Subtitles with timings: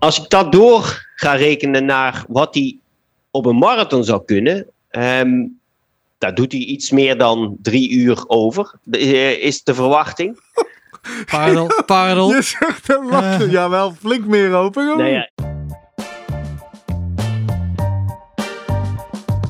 [0.00, 2.78] als ik dat door ga rekenen naar wat hij
[3.30, 5.46] op een marathon zou kunnen, ehm,
[6.18, 10.38] daar doet hij iets meer dan drie uur over, eh, is de verwachting.
[11.30, 12.30] Pardel, pardel.
[12.30, 13.46] Je zegt lachen.
[13.46, 13.52] Eh.
[13.52, 14.86] Ja, wel flink meer open.
[14.86, 14.96] hoor.
[14.96, 15.30] Nou ja,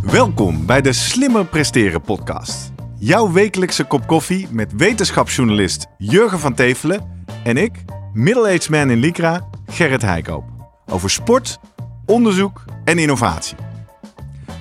[0.02, 2.72] Welkom bij de Slimmer Presteren podcast.
[2.98, 9.49] Jouw wekelijkse kop koffie met wetenschapsjournalist Jurgen van Tevelen en ik, middle-aged man in Lycra,
[9.70, 10.44] Gerrit Heikoop.
[10.86, 11.60] Over sport,
[12.06, 13.56] onderzoek en innovatie.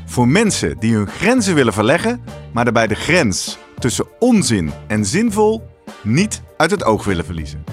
[0.05, 2.23] Voor mensen die hun grenzen willen verleggen,
[2.53, 5.67] maar daarbij de grens tussen onzin en zinvol
[6.03, 7.63] niet uit het oog willen verliezen.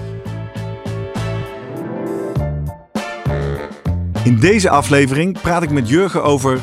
[4.23, 6.59] In deze aflevering praat ik met Jurgen over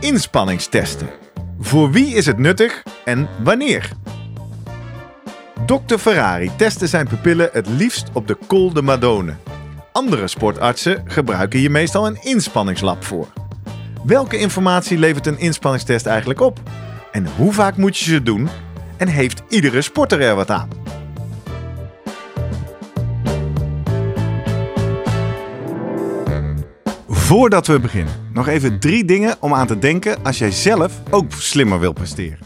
[0.00, 1.08] inspanningstesten.
[1.60, 3.92] Voor wie is het nuttig en wanneer?
[5.66, 5.96] Dr.
[5.96, 9.34] Ferrari testte zijn pupillen het liefst op de Col de Madone.
[9.92, 13.32] Andere sportartsen gebruiken hier meestal een inspanningslab voor.
[14.04, 16.60] Welke informatie levert een inspanningstest eigenlijk op?
[17.10, 18.48] En hoe vaak moet je ze doen?
[18.96, 20.68] En heeft iedere sporter er wat aan?
[27.08, 31.32] Voordat we beginnen, nog even drie dingen om aan te denken als jij zelf ook
[31.32, 32.38] slimmer wil presteren.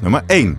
[0.00, 0.58] Nummer 1.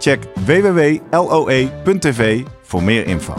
[0.00, 3.34] Check www.loe.tv voor meer info.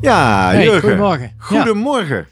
[0.00, 0.80] Ja, Hey, Jurgen.
[0.80, 1.32] goedemorgen.
[1.38, 2.26] Goedemorgen.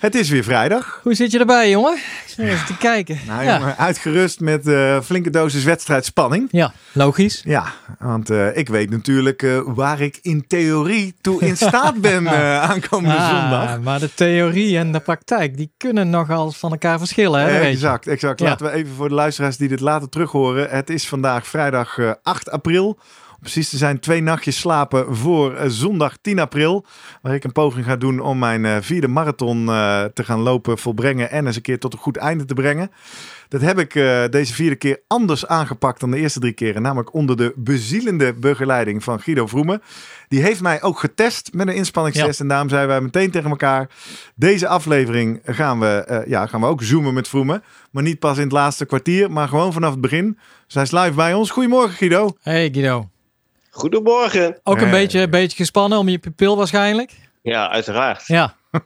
[0.00, 1.00] Het is weer vrijdag.
[1.02, 1.94] Hoe zit je erbij, jongen?
[1.94, 3.18] Ik zit even te kijken.
[3.26, 3.58] Nou, ja.
[3.58, 6.48] jongen, uitgerust met eh, flinke dosis wedstrijdspanning.
[6.50, 7.42] ja, logisch.
[7.44, 7.64] Ja,
[7.98, 12.28] want eh, ik weet natuurlijk eh, waar ik in theorie toe in staat ben
[12.70, 13.80] aankomende Ah, zondag.
[13.80, 17.60] maar de theorie en de praktijk, die kunnen nogal van elkaar verschillen, hè?
[17.60, 18.40] exact, exact.
[18.40, 18.46] Ja.
[18.46, 20.70] Laten we even voor de luisteraars die dit later terug horen.
[20.70, 22.98] Het is vandaag vrijdag eh, 8 april.
[23.40, 26.84] Precies te zijn twee nachtjes slapen voor eh, zondag 10 april.
[27.22, 30.78] Waar ik een poging ga doen om mijn eh, vierde marathon eh, te gaan lopen,
[30.78, 32.90] volbrengen en eens een keer tot een goed einde te brengen.
[33.48, 33.92] Dat heb ik
[34.32, 36.82] deze vierde keer anders aangepakt dan de eerste drie keren.
[36.82, 39.82] Namelijk onder de bezielende begeleiding van Guido Vroemen.
[40.28, 42.40] Die heeft mij ook getest met een inspanningstest.
[42.40, 43.88] En daarom zeiden wij meteen tegen elkaar.
[44.34, 47.62] Deze aflevering gaan we, ja, gaan we ook zoomen met Vroemen.
[47.90, 50.38] Maar niet pas in het laatste kwartier, maar gewoon vanaf het begin.
[50.64, 51.50] Dus hij is live bij ons.
[51.50, 52.36] Goedemorgen Guido.
[52.42, 53.09] Hey Guido.
[53.70, 54.60] Goedemorgen.
[54.62, 57.12] Ook een beetje, beetje gespannen om je pupil waarschijnlijk.
[57.42, 58.26] Ja, uiteraard.
[58.26, 58.54] Ja,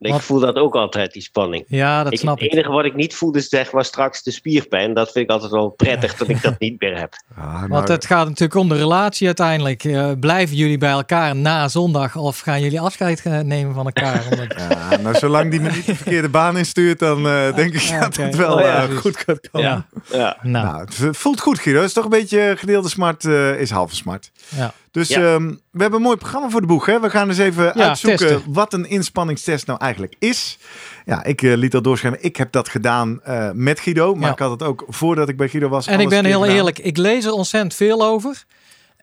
[0.00, 1.64] Ik Wat- voel dat ook altijd, die spanning.
[1.68, 2.52] ja dat Ik, snap het ik.
[2.52, 4.94] enige wat ik niet voelde zeg, was straks de spierpijn.
[4.94, 7.14] Dat vind ik altijd wel prettig dat ik dat niet meer heb.
[7.36, 9.84] Ah, Want het gaat natuurlijk om de relatie uiteindelijk.
[9.84, 14.22] Eh, blijven jullie bij elkaar na zondag of gaan jullie afscheid eh, nemen van elkaar?
[14.30, 17.80] Omdat- ja, nou, zolang die me niet de verkeerde baan instuurt, dan eh, denk ik
[17.80, 19.68] Ja, dat het wel Oh, ja, eh, goed gaat komen.
[19.68, 19.86] ja,
[20.18, 20.36] Ja.
[20.42, 21.78] nou, Nou, het voelt goed, Guido.
[21.80, 23.24] Het is toch een beetje gedeelde smart
[23.58, 24.30] is halve smart.
[24.48, 24.72] ja.
[24.90, 25.34] Dus Ja.
[25.34, 26.86] ehm, we hebben een mooi programma voor de boeg.
[26.86, 27.00] Hè?
[27.00, 28.52] We gaan eens even uitzoeken testen.
[28.52, 30.58] wat een inspanningstest nou eigenlijk is.
[31.04, 32.22] Ja, ik eh, liet dat doorschrijven.
[32.24, 34.14] Ik heb dat gedaan eh, met Guido.
[34.14, 34.32] Maar Ja.
[34.32, 35.86] ik had het ook voordat ik bij Guido was.
[35.86, 36.56] En ik ben heel gedaan.
[36.56, 38.44] eerlijk, ik lees er ontzettend veel over.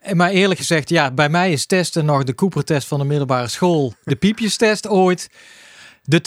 [0.01, 3.47] En Maar eerlijk gezegd, ja, bij mij is testen nog de Cooper-test van de middelbare
[3.47, 3.93] school.
[4.03, 5.29] De piepjestest ooit.
[6.03, 6.21] De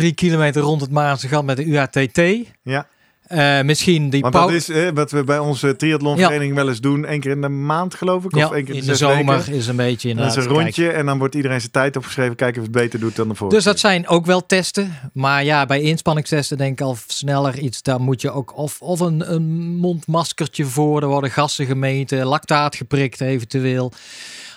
[0.00, 2.20] 2,3 kilometer rond het Maarse gat met de UATT.
[2.62, 2.86] Ja,
[3.26, 7.12] Eh, misschien die want dat is eh, wat we bij onze triathlonvereniging wel eens doen.
[7.12, 8.32] Eén keer in de maand geloof ik.
[8.32, 9.52] Of ja, één keer in, de zomer weken.
[9.52, 10.36] is een beetje Dat is inderdaad.
[10.36, 10.62] een kijken.
[10.62, 12.36] rondje en dan wordt iedereen zijn tijd opgeschreven.
[12.36, 14.98] Kijken of het beter doet dan de vorige Dus dat zijn ook wel testen.
[15.12, 17.82] Maar ja, bij inspanningstesten denk ik al sneller iets.
[17.82, 21.02] Daar moet je ook of, of een, een mondmaskertje voor.
[21.02, 23.92] Er worden gassen gemeten, lactaat geprikt eventueel.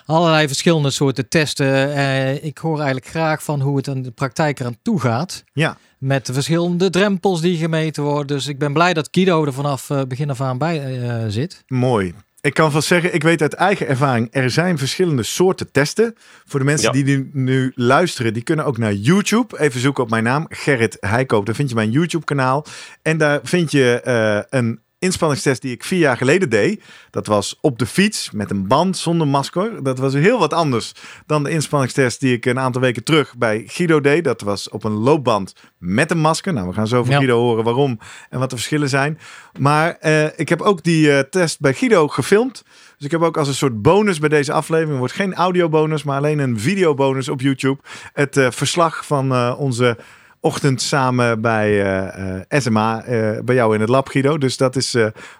[0.09, 1.93] Allerlei verschillende soorten testen.
[1.95, 5.43] Eh, ik hoor eigenlijk graag van hoe het in de praktijk eraan toe gaat.
[5.53, 8.27] Ja, Met de verschillende drempels die gemeten worden.
[8.27, 11.63] Dus ik ben blij dat Guido er vanaf eh, begin af aan bij eh, zit.
[11.67, 12.13] mooi.
[12.41, 16.15] Ik kan vast zeggen, ik weet uit eigen ervaring, er zijn verschillende soorten testen.
[16.45, 17.03] Voor de mensen Ja.
[17.03, 19.59] die nu, nu luisteren, die kunnen ook naar YouTube.
[19.59, 21.45] Even zoeken op mijn naam, Gerrit Heikoop.
[21.45, 22.65] Daar vind je mijn YouTube kanaal.
[23.01, 26.83] En daar vind je eh, een inspanningstest die ik vier jaar geleden deed.
[27.09, 29.83] Dat was op de fiets met een band zonder masker.
[29.83, 30.91] Dat was heel wat anders
[31.25, 34.23] dan de inspanningstest die ik een aantal weken terug bij Guido deed.
[34.23, 36.53] Dat was op een loopband met een masker.
[36.53, 37.17] Nou, we gaan zo van Ja.
[37.17, 37.99] Guido horen waarom
[38.29, 39.19] en wat de verschillen zijn.
[39.59, 42.63] Maar eh, ik heb ook die eh, test bij Guido gefilmd.
[42.97, 46.17] Dus ik heb ook als een soort bonus bij deze aflevering, wordt geen audiobonus, maar
[46.17, 47.79] alleen een videobonus op YouTube.
[48.13, 49.97] Het eh, verslag van onze
[50.39, 54.37] ochtend samen bij eh, eh, SMA, eh, bij jou in het lab Guido.
[54.37, 54.95] Dus dat is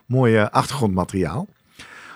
[0.06, 1.48] mooi achtergrondmateriaal.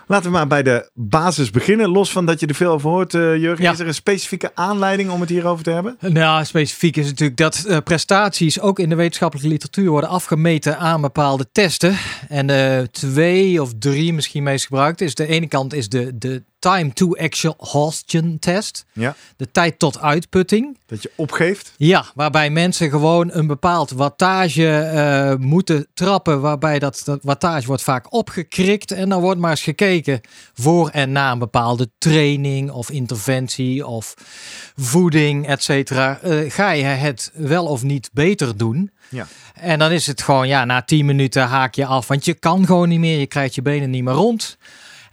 [0.08, 1.90] Laten we maar bij de basis beginnen.
[1.90, 3.64] Los van dat je er veel over hoort, eh, Jurgen.
[3.64, 3.72] Ja.
[3.72, 5.98] Is er een specifieke aanleiding om het hierover te hebben?
[6.00, 11.48] Nou, specifiek is natuurlijk dat prestaties ook in de wetenschappelijke literatuur worden afgemeten aan bepaalde
[11.52, 11.98] testen.
[12.30, 16.94] En twee of drie misschien meest gebruikt is de ene kant is de, de time
[16.94, 18.86] to exhaustion test.
[18.94, 19.16] Ja.
[19.38, 20.78] De tijd tot uitputting.
[20.86, 21.74] Dat je opgeeft?
[21.78, 26.42] Ja, waarbij mensen gewoon een bepaald wattage eh, moeten trappen.
[26.42, 28.92] Waarbij dat, dat wattage wordt vaak opgekrikt.
[28.92, 30.22] En dan wordt maar eens gekeken
[30.54, 34.14] voor en na een bepaalde training of interventie of
[34.76, 36.20] voeding, et cetera.
[36.20, 38.92] Eh, ga je het wel of niet beter doen?
[39.10, 39.28] Ja.
[39.54, 42.08] En dan is het gewoon, ja, na 10 minuten haak je af.
[42.08, 43.20] Want je kan gewoon niet meer.
[43.20, 44.58] Je krijgt je benen niet meer rond.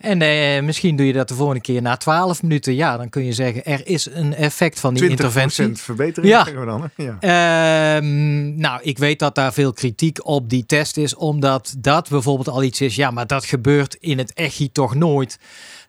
[0.00, 2.74] En eh, misschien doe je dat de volgende keer na 12 minuten.
[2.74, 5.76] Ja, dan kun je zeggen, er is een effect van die 20% interventie.
[5.76, 6.44] verbetering Ja.
[6.44, 6.90] we dan.
[6.94, 7.02] hè?
[7.04, 7.96] Ja.
[7.96, 12.48] Ehm, nou, ik weet dat daar veel kritiek op die test is, omdat dat bijvoorbeeld
[12.48, 12.94] al iets is.
[12.94, 15.38] Ja, maar dat gebeurt in het echi toch nooit.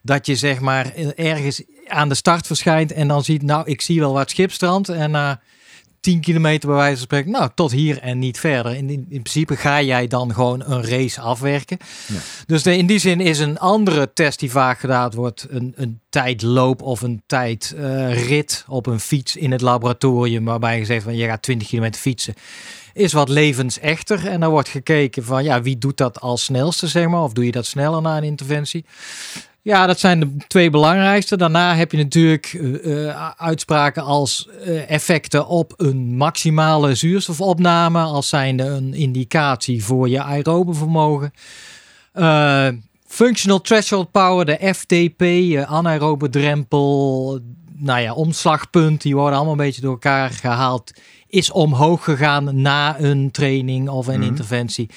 [0.02, 4.00] Dat je zeg maar ergens aan de start verschijnt en dan ziet, nou, ik zie
[4.00, 4.88] wel wat schipstrand.
[4.88, 5.40] En na
[6.02, 8.74] 10 kilometer bij wijze van spreken, nou, tot hier en niet verder.
[8.74, 11.78] In, in, in principe ga jij dan gewoon een race afwerken.
[12.06, 12.18] Ja.
[12.46, 16.00] Dus de, in die zin is een andere test die vaak gedaan wordt, een, een
[16.08, 21.26] tijdloop of een tijdrit op een fiets in het laboratorium, waarbij je zegt van je
[21.26, 22.34] gaat 20 kilometer fietsen
[22.94, 24.26] is wat levensechter.
[24.26, 27.22] En dan wordt gekeken van ja, wie doet dat als snelste, zeg maar.
[27.22, 28.84] Of doe je dat sneller na een interventie?
[29.62, 31.36] Ja, dat zijn de twee belangrijkste.
[31.36, 38.00] Daarna heb je natuurlijk eh, eh, uitspraken als eh, effecten op een maximale zuurstofopname.
[38.02, 41.32] Als zijnde een indicatie voor je aerobe vermogen.
[43.06, 45.22] Functional threshold power, de FTP,
[45.68, 47.38] anaerobe drempel,
[47.76, 50.92] nou ja, omslagpunt, die worden allemaal een beetje door elkaar gehaald.
[51.28, 54.28] Is omhoog gegaan na een training of een Mhm.
[54.28, 54.88] interventie.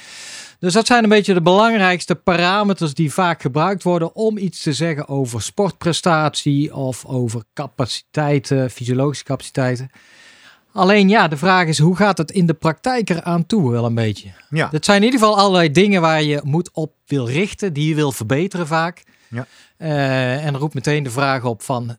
[0.66, 4.74] Dus dat zijn een beetje de belangrijkste parameters die vaak gebruikt worden om iets te
[4.74, 9.92] zeggen over sportprestatie of over capaciteiten, fysiologische capaciteiten.
[10.74, 13.96] Alleen ja, de vraag is hoe gaat het in de praktijk eraan toe wel een
[13.96, 14.32] beetje?
[14.50, 14.68] Ja.
[14.72, 17.96] Dat zijn in ieder geval allerlei dingen waar je moet op wil richten, die je
[17.96, 19.04] wil verbeteren vaak.
[19.28, 19.48] Ja.
[19.78, 21.98] Eh, en roept meteen de vraag op van,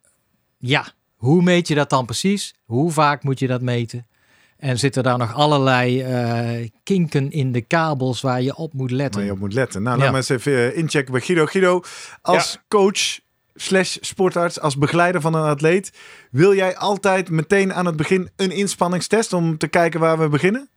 [0.59, 0.87] ja,
[1.17, 2.55] hoe meet je dat dan precies?
[2.65, 4.07] Hoe vaak moet je dat meten?
[4.59, 9.21] En zitten daar nog allerlei eh, kinken in de kabels waar je op moet letten?
[9.21, 9.83] Waar je op moet letten.
[9.83, 11.47] Nou, laten we eens even eh, inchecken bij Guido.
[11.47, 11.83] Guido,
[12.23, 13.19] als coach
[13.55, 15.93] slash sportarts, als begeleider van een atleet,
[16.31, 20.69] wil jij altijd meteen aan het begin een inspanningstest om te kijken waar we beginnen?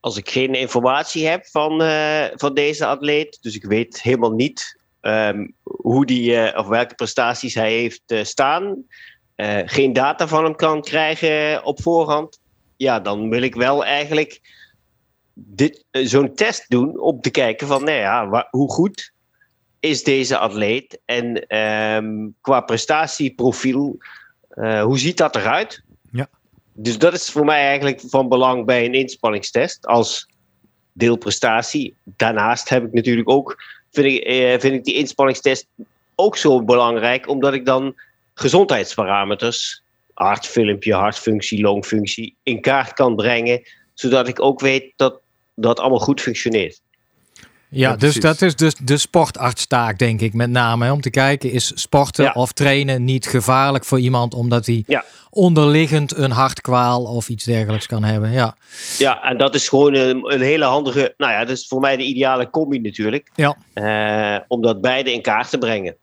[0.00, 4.78] Als ik geen informatie heb van, eh, van deze atleet, dus ik weet helemaal niet
[5.00, 8.84] ehm, hoe die, eh, of welke prestaties hij heeft staan,
[9.40, 12.39] eh, geen data van hem kan krijgen op voorhand,
[12.80, 14.40] ja, dan wil ik wel eigenlijk
[15.34, 19.12] dit, eh, zo'n test doen om te kijken van, nou ja, hoe goed
[19.80, 23.96] is deze atleet en ehm, qua prestatieprofiel,
[24.48, 25.82] eh, hoe ziet dat eruit?
[26.12, 26.28] Ja.
[26.72, 30.28] Dus dat is voor mij eigenlijk van belang bij een inspanningstest als
[30.92, 31.94] deelprestatie.
[32.04, 35.66] Daarnaast heb ik natuurlijk ook, vind ik, eh, vind ik die inspanningstest
[36.14, 37.94] ook zo belangrijk, omdat ik dan
[38.34, 39.82] gezondheidsparameters,
[40.24, 43.62] hartfilmpje, hartfunctie, longfunctie, in kaart kan brengen,
[43.94, 45.20] zodat ik ook weet dat
[45.54, 46.80] dat allemaal goed functioneert.
[47.72, 50.84] Ja, Ja, dus dat is dus de sportartstaak, denk ik, met name.
[50.84, 52.32] Hè, om te kijken, is sporten Ja.
[52.34, 55.04] of trainen niet gevaarlijk voor iemand omdat hij Ja.
[55.30, 58.30] onderliggend een hartkwaal of iets dergelijks kan hebben?
[58.32, 58.56] Ja,
[58.98, 61.96] Ja, en dat is gewoon een, een hele handige, nou ja, dat is voor mij
[61.96, 63.56] de ideale combi natuurlijk, ja.
[63.72, 65.96] eh, om dat beide in kaart te brengen.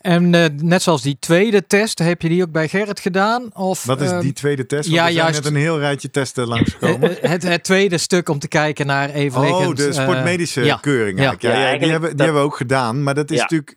[0.00, 3.50] En eh, net zoals die tweede test, heb je die ook bij Gerrit gedaan?
[3.54, 4.82] Of, Wat is ehm, die tweede test?
[4.88, 5.42] Want ja, er zijn juist.
[5.42, 7.22] net een heel rijtje testen langsgekomen.
[7.22, 9.66] eh, het, het tweede stuk om te kijken naar evenliggend...
[9.68, 10.76] Oh, de eh, sportmedische ja.
[10.76, 11.18] keuring.
[11.18, 11.24] Ja.
[11.24, 11.54] eigenlijk.
[11.56, 13.02] Ja, Ja, ja, die, hebben, die dat- hebben we ook gedaan.
[13.02, 13.42] Maar dat is Ja.
[13.42, 13.76] natuurlijk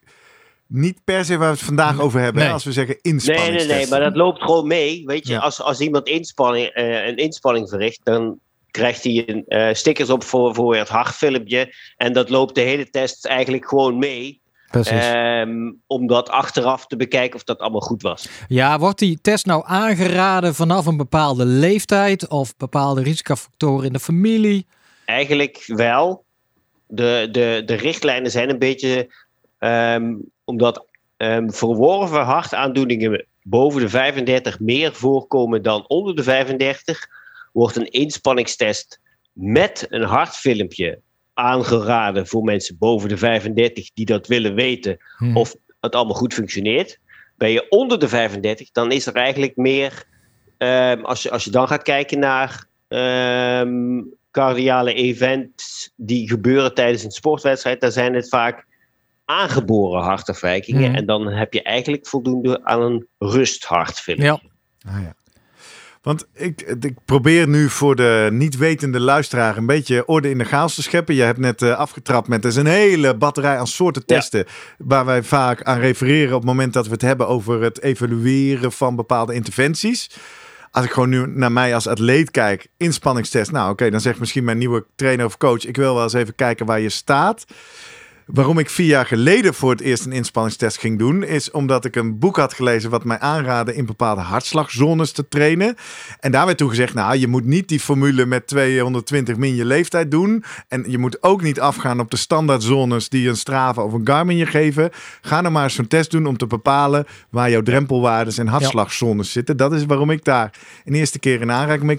[0.67, 2.37] niet per se waar we het vandaag over hebben.
[2.41, 2.53] hè, Nee.
[2.55, 3.79] Als we zeggen Nee, nee, inspanningstest.
[3.79, 5.03] nee, maar dat loopt gewoon mee.
[5.05, 5.39] Weet je, Ja.
[5.39, 8.39] als, als iemand inspanning, eh, een inspanning verricht, dan
[8.71, 11.73] krijgt hij een, eh, stickers op voor, voor het hartfilmpje.
[11.97, 14.39] En dat loopt de hele test eigenlijk gewoon mee.
[14.71, 18.29] Ehm, om dat achteraf te bekijken of dat allemaal goed was.
[18.47, 23.99] Ja, wordt die test nou aangeraden vanaf een bepaalde leeftijd of bepaalde risicofactoren in de
[23.99, 24.65] familie?
[25.05, 26.25] Eigenlijk wel.
[26.87, 29.13] De, de, de richtlijnen zijn een beetje
[29.59, 30.85] ehm, omdat
[31.17, 37.07] um, verworven hartaandoeningen boven de 35 meer voorkomen dan onder de 35,
[37.53, 38.99] wordt een inspanningstest
[39.33, 40.99] met een hartfilmpje
[41.37, 45.37] aangeraden voor mensen boven de 35 die dat willen weten Hmm.
[45.37, 46.99] of het allemaal goed functioneert.
[47.37, 50.03] Ben je onder de 35, dan is er eigenlijk meer,
[50.57, 54.01] ehm, als, je, als je dan gaat kijken naar ehm,
[54.31, 58.65] cardiale events die gebeuren tijdens een sportwedstrijd, dan zijn het vaak
[59.25, 60.89] aangeboren hartafwijkingen.
[60.89, 60.95] Mhm.
[60.95, 64.21] En dan heb je eigenlijk voldoende aan een rusthartfilm.
[64.21, 64.39] Ja.
[64.87, 65.15] Ah, ja.
[66.07, 70.43] Want ik, ik probeer nu voor de niet wetende luisteraar een beetje orde in de
[70.43, 71.15] chaos te scheppen.
[71.15, 74.15] Je hebt net eh, afgetrapt met er is een hele batterij aan soorten Ja.
[74.15, 74.45] testen.
[74.77, 78.71] Waar wij vaak aan refereren op het moment dat we het hebben over het evalueren
[78.71, 80.09] van bepaalde interventies.
[80.71, 83.51] Als ik gewoon nu naar mij als atleet kijk, inspanningstest.
[83.51, 86.35] Nou oké, dan zegt misschien mijn nieuwe trainer of coach, ik wil wel eens even
[86.35, 87.45] kijken waar je staat.
[88.27, 91.95] Waarom ik vier jaar geleden voor het eerst een inspanningstest ging doen, is omdat ik
[91.95, 95.75] een boek had gelezen wat mij aanraadde in bepaalde hartslagzones te trainen.
[96.19, 99.65] En daar werd toen gezegd, nou, je moet niet die formule met 220 min je
[99.65, 100.43] leeftijd doen.
[100.67, 104.37] En je moet ook niet afgaan op de standaardzones die een Strava of een Garmin
[104.37, 104.89] je geven.
[105.21, 109.31] Ga nou maar eens zo'n test doen om te bepalen waar jouw drempelwaardes en hartslagzones
[109.31, 109.57] zitten.
[109.57, 110.53] Dat is waarom ik daar
[110.85, 111.97] een eerste keer in aanraking mee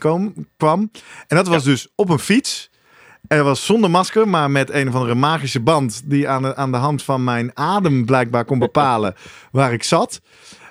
[0.56, 0.90] kwam.
[1.26, 2.70] En dat was dus op een fiets.
[3.26, 6.70] Er was zonder masker, maar met een of andere magische band die aan de, aan
[6.72, 9.14] de hand van mijn adem blijkbaar kon bepalen
[9.52, 10.20] waar ik zat.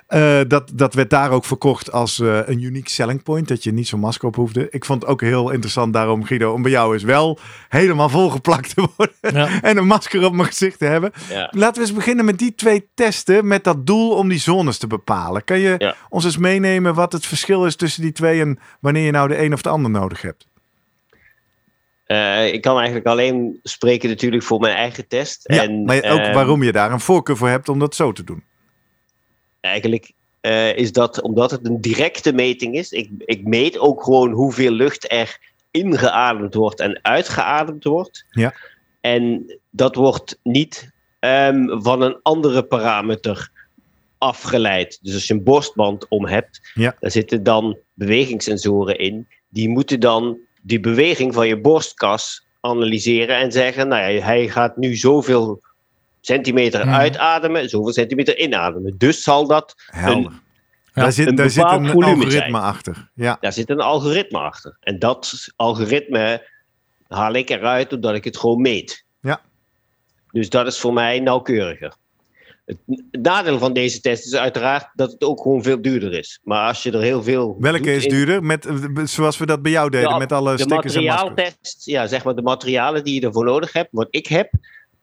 [0.06, 3.72] Eh, dat, dat werd daar ook verkocht als eh, een unique selling point, dat je
[3.72, 4.66] niet zo'n masker op hoefde.
[4.70, 7.38] Ik vond het ook heel interessant daarom, Guido, om bij jou eens wel
[7.68, 9.62] helemaal volgeplakt te worden Ja.
[9.62, 11.12] en een masker op mijn gezicht te hebben.
[11.28, 11.52] Ja.
[11.56, 14.86] Laten we eens beginnen met die twee testen met dat doel om die zones te
[14.86, 15.44] bepalen.
[15.44, 15.94] Kan je Ja.
[16.08, 19.42] ons eens meenemen wat het verschil is tussen die twee en wanneer je nou de
[19.42, 20.46] een of de ander nodig hebt?
[22.08, 25.40] Eh, ik kan eigenlijk alleen spreken natuurlijk voor mijn eigen test.
[25.42, 28.12] Ja, en, maar ook ehm, waarom je daar een voorkeur voor hebt om dat zo
[28.12, 28.42] te doen.
[29.60, 32.92] Eigenlijk eh, is dat omdat het een directe meting is.
[32.92, 35.38] Ik, ik meet ook gewoon hoeveel lucht er
[35.70, 38.24] ingeademd wordt en uitgeademd wordt.
[38.30, 38.54] Ja.
[39.00, 43.50] En dat wordt niet ehm, van een andere parameter
[44.18, 44.98] afgeleid.
[45.02, 46.96] Dus als je een borstband om hebt, Ja.
[47.00, 49.28] daar zitten dan bewegingssensoren in.
[49.48, 50.38] Die moeten dan
[50.68, 55.60] die beweging van je borstkas analyseren en zeggen: Nou ja, hij gaat nu zoveel
[56.20, 56.94] centimeter Mhm.
[56.94, 58.94] uitademen, zoveel centimeter inademen.
[58.98, 60.32] Dus zal dat Helder.
[60.94, 62.54] Ja, daar zit, een daar zit een algoritme zijn.
[62.54, 63.10] achter.
[63.14, 64.76] Ja, daar zit een algoritme achter.
[64.80, 66.48] En dat algoritme
[67.08, 69.04] haal ik eruit doordat ik het gewoon meet.
[69.20, 69.40] Ja.
[70.32, 71.92] Dus dat is voor mij nauwkeuriger.
[72.68, 76.40] Het nadeel van deze test is uiteraard dat het ook gewoon veel duurder is.
[76.42, 77.56] Maar als je er heel veel.
[77.58, 78.42] welke is in- duurder?
[78.44, 81.28] Met, eh, zoals we dat bij jou deden, Ja, met alle De stickers en maskers.
[81.28, 84.50] materiaaltest, ja, zeg maar de materialen die je ervoor nodig hebt, wat ik heb,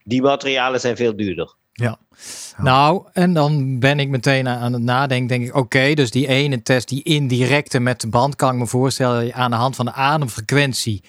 [0.03, 1.55] die materialen zijn veel duurder.
[2.57, 5.27] Nou, en dan ben ik meteen aan het nadenken.
[5.27, 8.67] Denk ik, oké, dus die ene test, die indirecte met de band, kan ik me
[8.67, 11.03] voorstellen aan de hand van de ademfrequentie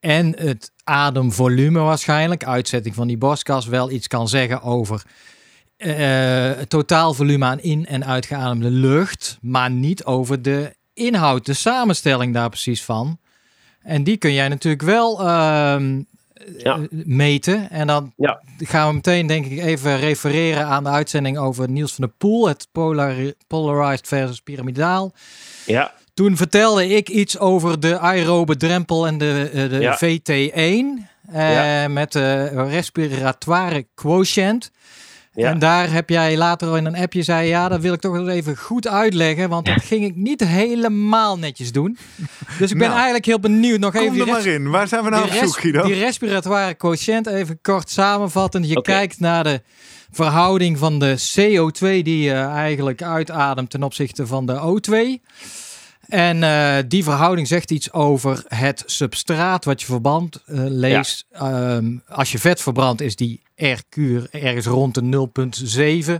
[0.00, 5.02] en het ademvolume waarschijnlijk, uitzetting van die borstkas, wel iets kan zeggen over
[5.82, 12.34] eh, het totaalvolume aan in- en uitgeademde lucht, maar niet over de inhoud, de samenstelling
[12.34, 13.18] daar precies van.
[13.82, 15.96] En die kun jij natuurlijk wel ehm,
[16.58, 16.74] Ja.
[16.76, 17.70] eh, meten.
[17.70, 18.40] En dan Ja.
[18.58, 22.48] gaan we meteen, denk ik, even refereren aan de uitzending over Niels van der Poel,
[22.48, 23.14] het polar,
[23.46, 25.12] polarized versus pyramidaal.
[25.66, 29.96] Ja, Toen vertelde ik iets over de aerobe drempel en de, de Ja.
[29.98, 31.88] VT1 eh, Ja.
[31.88, 34.70] met de respiratoire quotient.
[35.34, 35.48] Ja.
[35.50, 38.28] En daar heb jij later in een appje zei, ja, dat wil ik toch eens
[38.28, 41.98] even goed uitleggen, want dat ging ik niet helemaal netjes doen.
[42.58, 44.70] Dus ik ben Nou, eigenlijk heel benieuwd nog Kom even er die maar in.
[44.70, 45.82] Waar zijn we nou op zoek, Guido?
[45.82, 48.68] die respiratoire quotient, even kort samenvattend.
[48.68, 49.62] Je kijkt naar de
[50.10, 55.20] verhouding van de CO2 die je eigenlijk uitademt ten opzichte van de O2.
[56.08, 61.26] En eh, die verhouding zegt iets over het substraat wat je verband eh, leest.
[61.32, 65.28] Ehm, als je vet verbrandt is die RQ ergens rond de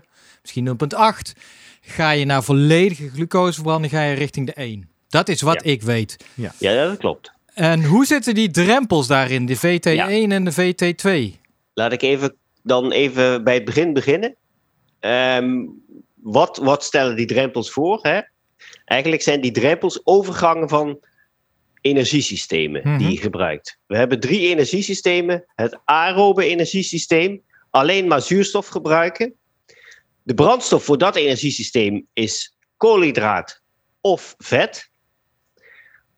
[0.01, 0.09] 0,7,
[0.43, 1.41] misschien 0,8.
[1.81, 4.91] Ga je naar volledige glucoseverbranding, ga je richting de 1.
[5.09, 6.17] Dat is wat ik weet.
[6.59, 7.33] ja, dat klopt.
[7.55, 11.41] En hoe zitten die drempels daarin, de VT1 en de VT2?
[11.75, 14.37] Laat ik even, dan even bij het begin beginnen.
[15.01, 15.67] Ehm,
[16.15, 17.99] wat, wat stellen die drempels voor?
[18.03, 18.21] Hè?
[18.85, 20.99] Eigenlijk zijn die drempels overgangen van
[21.83, 22.99] energiesystemen Mhm.
[22.99, 23.79] die je gebruikt.
[23.87, 25.45] We hebben drie energiesystemen.
[25.55, 29.35] Het aerobe energiesysteem, alleen maar zuurstof gebruiken.
[30.23, 33.61] De brandstof voor dat energiesysteem is koolhydraat
[34.01, 34.91] of vet.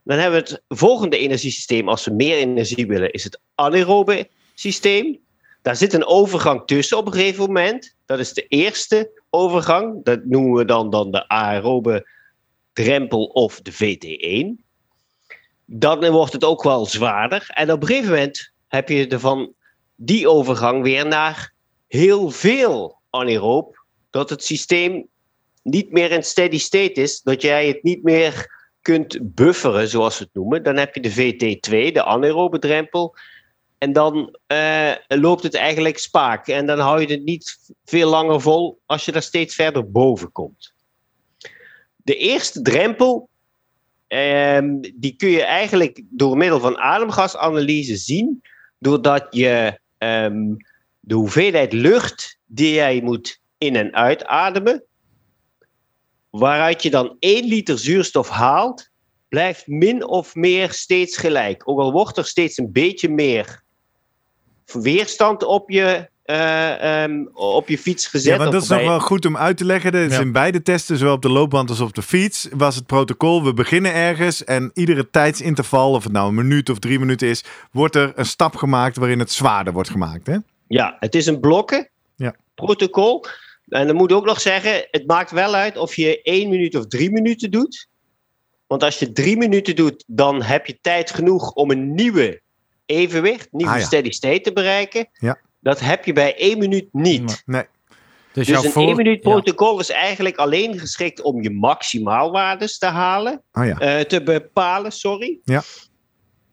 [0.04, 5.18] Dan hebben we het volgende energiesysteem, als we meer energie willen, is het anaerobe systeem.
[5.62, 7.94] Daar zit een overgang tussen op een gegeven moment.
[8.06, 10.04] Dat is de eerste overgang.
[10.04, 12.09] Dat noemen we dan, dan de aerobe
[12.73, 14.64] drempel of de VT1.
[15.64, 17.47] Dan wordt het ook wel zwaarder.
[17.49, 19.52] En op een gegeven moment heb je er van
[19.97, 21.52] die overgang weer naar
[21.88, 23.85] heel veel anaeroop.
[24.11, 25.06] Dat het systeem
[25.62, 27.23] niet meer in steady state is.
[27.23, 28.52] Dat jij het niet meer
[28.83, 30.62] kunt bufferen, zoals we het noemen.
[30.62, 33.16] Dan heb je de VT2, de anaerobe drempel.
[33.78, 36.47] En dan uh, loopt het eigenlijk spaak.
[36.47, 40.33] En dan hou je het niet veel langer vol als je daar steeds verder boven
[40.33, 40.73] komt.
[41.97, 43.28] De eerste drempel,
[44.14, 48.42] um, die kun je eigenlijk door middel van ademgasanalyse zien.
[48.78, 50.56] Doordat je um,
[51.00, 54.85] de hoeveelheid lucht die jij moet in- en uitademen,
[56.30, 58.90] waaruit je dan 1 liter zuurstof haalt,
[59.28, 61.68] blijft min of meer steeds gelijk.
[61.68, 63.62] Ook al wordt er steeds een beetje meer
[64.64, 68.33] weerstand op je, uh, um, op je fiets gezet.
[68.33, 69.93] Ja, maar dat is nog wel goed om uit te leggen.
[69.93, 70.21] Dat is ja.
[70.21, 73.45] in beide testen, zowel op de loopband als op de fiets, was het protocol.
[73.45, 77.45] We beginnen ergens en iedere tijdsinterval, of het nou een minuut of drie minuten is,
[77.71, 80.26] wordt er een stap gemaakt waarin het zwaarder wordt gemaakt.
[80.26, 80.37] Hè?
[80.69, 82.35] Ja, het is een blokken ja.
[82.54, 83.25] protocol.
[83.69, 86.76] En dan moet ik ook nog zeggen, het maakt wel uit of je één minuut
[86.76, 87.88] of drie minuten doet.
[88.66, 92.40] Want als je drie minuten doet, dan heb je tijd genoeg om een nieuwe
[92.87, 93.85] evenwicht, nieuwe ah, ja.
[93.85, 95.09] steady state te bereiken.
[95.12, 95.38] Ja.
[95.64, 97.42] Dat heb je bij één minuut niet.
[97.47, 97.64] Nee.
[98.33, 98.83] Dus, dus een voor...
[98.83, 99.80] één minuut protocol ja.
[99.80, 103.42] is eigenlijk alleen geschikt om je maximaalwaardes te halen.
[103.52, 103.99] Ah, ja.
[103.99, 105.38] uh, te bepalen, sorry.
[105.44, 105.62] Ja.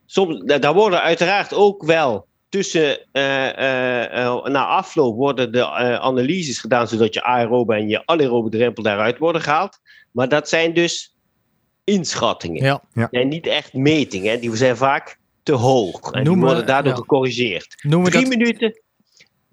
[0.06, 5.68] Soms, daar worden uiteraard ook wel tussen, uh, uh, na afloop worden de
[6.00, 9.80] analyses gedaan, zodat je aerobe en je anaerobe drempel daaruit worden gehaald.
[10.12, 11.15] Maar dat zijn dus
[11.84, 12.63] inschattingen.
[12.63, 12.84] Ja.
[12.94, 13.08] Ja.
[13.12, 14.39] En niet echt metingen.
[14.39, 16.12] Die zijn vaak te hoog.
[16.12, 16.98] En Noemen, die worden daardoor ja.
[16.98, 17.75] gecorrigeerd.
[17.84, 18.81] Noemen Drie dat- minuten,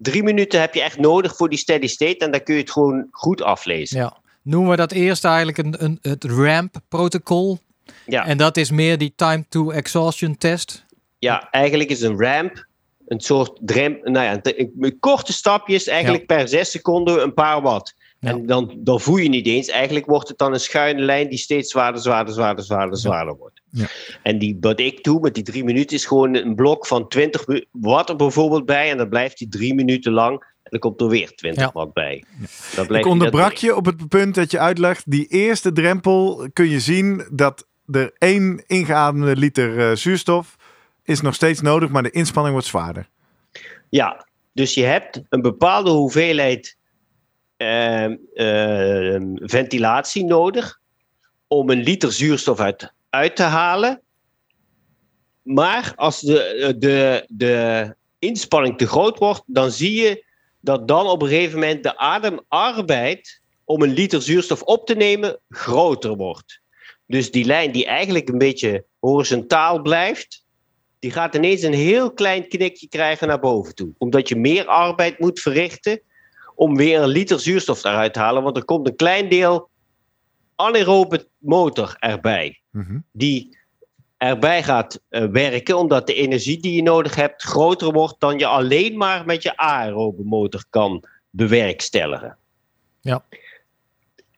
[0.01, 2.17] drie minuten heb je echt nodig voor die steady state.
[2.17, 3.97] En dan kun je het gewoon goed aflezen.
[3.97, 4.17] Ja.
[4.41, 7.59] Noemen we dat eerst eigenlijk een, een, het RAMP-protocol.
[8.05, 8.25] Ja.
[8.25, 10.85] En dat is meer die time to exhaustion test.
[11.19, 12.67] Ja, eigenlijk is een ramp
[13.07, 17.61] een soort drem, nou ja, een- een korte stapjes, eigenlijk per zes seconden een paar
[17.61, 17.93] watt.
[18.19, 18.29] Ja.
[18.29, 19.67] En dan, dan voel je niet eens.
[19.67, 23.58] Eigenlijk wordt het dan een schuine lijn die steeds zwaarder, zwaarder, zwaarder, zwaarder, zwaarder wordt.
[23.71, 23.87] Ja.
[24.23, 27.47] En die, wat ik doe met die drie minuten is gewoon een blok van 20
[27.47, 28.89] mi- watt er bijvoorbeeld bij.
[28.91, 30.41] En dan blijft die drie minuten lang.
[30.41, 31.71] En dan komt er weer 20 Ja.
[31.73, 32.23] watt bij.
[32.89, 35.11] Ik onderbrak je op het punt dat je uitlegt.
[35.11, 40.55] Die eerste drempel kun je zien dat er één ingeademde liter eh, zuurstof
[41.03, 43.09] is nog steeds nodig, maar de inspanning wordt zwaarder.
[43.89, 46.77] Ja, dus je hebt een bepaalde hoeveelheid
[47.57, 50.79] ehm, ehm, ventilatie nodig
[51.47, 54.01] om een liter zuurstof uit, uit te halen.
[55.41, 60.25] Maar als de, de, de inspanning te groot wordt, dan zie je
[60.59, 65.39] dat dan op een gegeven moment de ademarbeid om een liter zuurstof op te nemen
[65.49, 66.61] groter wordt.
[67.05, 70.45] Dus die lijn die eigenlijk een beetje horizontaal blijft,
[70.99, 73.93] die gaat ineens een heel klein knikje krijgen naar boven toe.
[73.97, 76.01] Omdat je meer arbeid moet verrichten
[76.55, 78.43] om weer een liter zuurstof eruit te halen.
[78.43, 79.69] Want er komt een klein deel
[80.55, 82.58] anaerobe motor erbij.
[82.69, 82.99] Mhm.
[83.11, 83.57] Die
[84.17, 88.45] erbij gaat eh, werken omdat de energie die je nodig hebt groter wordt dan je
[88.45, 92.37] alleen maar met je aerobe motor kan bewerkstelligen.
[93.01, 93.23] Ja.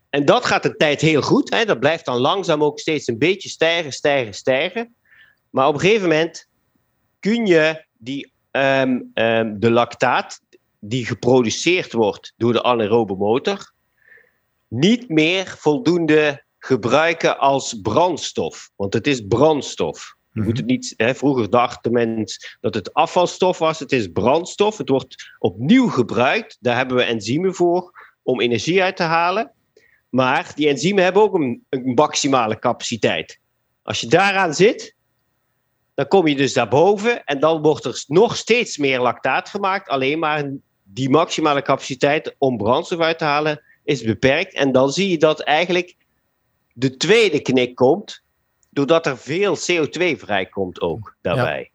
[0.10, 1.50] En dat gaat een tijd heel goed.
[1.50, 1.66] Hè?
[1.66, 4.96] Dat blijft dan langzaam ook steeds een beetje stijgen, stijgen, stijgen.
[5.50, 6.48] Maar op een gegeven moment
[7.20, 10.42] kun je die, ehm, ehm, de lactaat
[10.80, 13.72] die geproduceerd wordt door de anaerobe motor
[14.68, 18.72] niet meer voldoende gebruiken als brandstof.
[18.76, 20.16] Want het is brandstof.
[20.32, 20.48] Je Mhm.
[20.50, 23.80] moet het niet, hè, vroeger dachten mensen dat het afvalstof was.
[23.80, 24.78] Het is brandstof.
[24.78, 26.58] Het wordt opnieuw gebruikt.
[26.60, 27.92] Daar hebben we enzymen voor
[28.24, 29.52] om energie uit te halen.
[30.10, 33.40] Maar die enzymen hebben ook een, een maximale capaciteit.
[33.84, 34.96] Als je daaraan zit,
[35.94, 39.90] dan kom je dus daarboven en dan wordt er nog steeds meer lactaat gemaakt.
[39.90, 40.52] Alleen maar
[40.84, 44.54] die maximale capaciteit om brandstof uit te halen is beperkt.
[44.54, 45.96] En dan zie je dat eigenlijk
[46.74, 48.22] de tweede knik komt,
[48.70, 51.72] doordat er veel CO2 vrijkomt ook daarbij.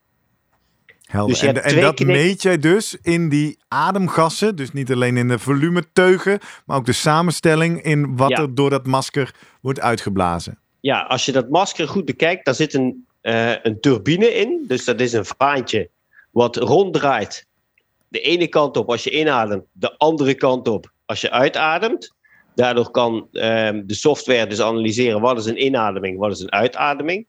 [1.03, 1.31] Helder.
[1.31, 4.57] Dus je en dat knik- meet jij dus in die ademgassen.
[4.57, 8.37] Dus niet alleen in de volumeteugen, maar ook de samenstelling in wat Ja.
[8.37, 10.59] er door dat masker wordt uitgeblazen.
[10.81, 14.65] Ja, als je dat masker goed bekijkt, daar zit een, eh, een turbine in.
[14.69, 15.89] Dus dat is een vaantje
[16.31, 17.47] wat ronddraait.
[18.09, 22.15] De ene kant op als je inademt, de andere kant op als je uitademt.
[22.57, 27.27] Daardoor kan ehm, de software dus analyseren wat is een inademing, wat is een uitademing.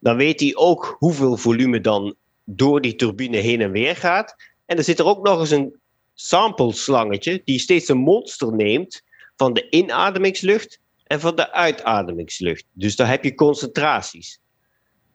[0.00, 4.36] Dan weet hij ook hoeveel volume dan door die turbine heen en weer gaat.
[4.66, 5.74] En er zit er ook nog eens een
[6.14, 9.02] sample-slangetje die steeds een monster neemt
[9.36, 12.64] van de inademingslucht en van de uitademingslucht.
[12.72, 14.38] Dus daar heb je concentraties.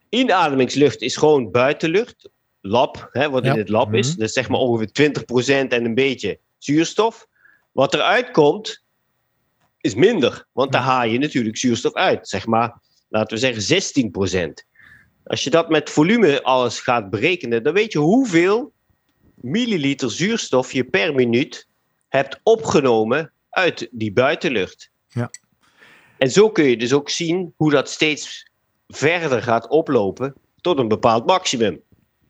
[0.09, 2.29] Inademingslucht is gewoon buitenlucht,
[2.61, 3.51] lab, hè, wat Ja.
[3.51, 4.07] in het lab is.
[4.09, 4.17] Mhm.
[4.19, 7.27] Dat is zeg maar ongeveer 20% en een beetje zuurstof.
[7.71, 8.83] Wat eruit komt,
[9.85, 10.45] is minder.
[10.51, 12.27] Want daar haal je natuurlijk zuurstof uit.
[12.27, 14.09] Zeg maar, laten we zeggen
[14.49, 14.51] 16%.
[15.23, 18.73] Als je dat met volume alles gaat berekenen, dan weet je hoeveel
[19.35, 21.67] milliliter zuurstof je per minuut
[22.09, 24.89] hebt opgenomen uit die buitenlucht.
[25.07, 25.29] Ja.
[26.17, 28.51] En zo kun je dus ook zien hoe dat steeds
[28.87, 31.81] verder gaat oplopen tot een bepaald maximum.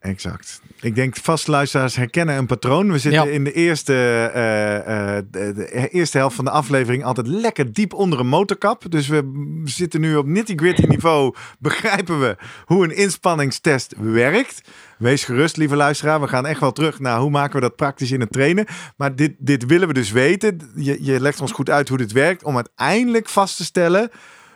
[0.05, 0.61] Exact.
[0.81, 2.91] Ik denk vast luisteraars herkennen een patroon.
[2.91, 3.31] We zitten Ja.
[3.31, 3.93] in de eerste,
[4.33, 8.91] eh, eh, de, de eerste helft van de aflevering altijd lekker diep onder een motorkap.
[8.91, 11.35] Dus we zitten nu op nitty-gritty niveau.
[11.59, 14.61] Begrijpen we hoe een inspanningstest werkt.
[14.97, 16.21] Wees gerust, lieve luisteraar.
[16.21, 18.65] We gaan echt wel terug naar hoe maken we dat praktisch in het trainen.
[18.97, 20.71] Maar dit, dit willen we dus weten.
[20.75, 22.43] Je, je legt ons goed uit hoe dit werkt.
[22.43, 24.09] Om uiteindelijk vast te stellen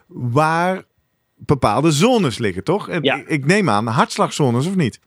[0.07, 0.83] waar
[1.35, 2.89] bepaalde zones liggen, toch?
[2.89, 3.15] En Ja.
[3.15, 4.99] Ik, ik neem aan hartslagzones of niet?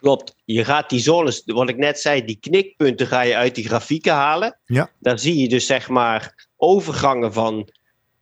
[0.00, 0.34] Klopt.
[0.44, 4.12] Je gaat die zones, wat ik net zei, die knikpunten ga je uit die grafieken
[4.12, 4.58] halen.
[4.64, 4.90] Ja.
[4.98, 7.68] Daar zie je dus zeg maar overgangen van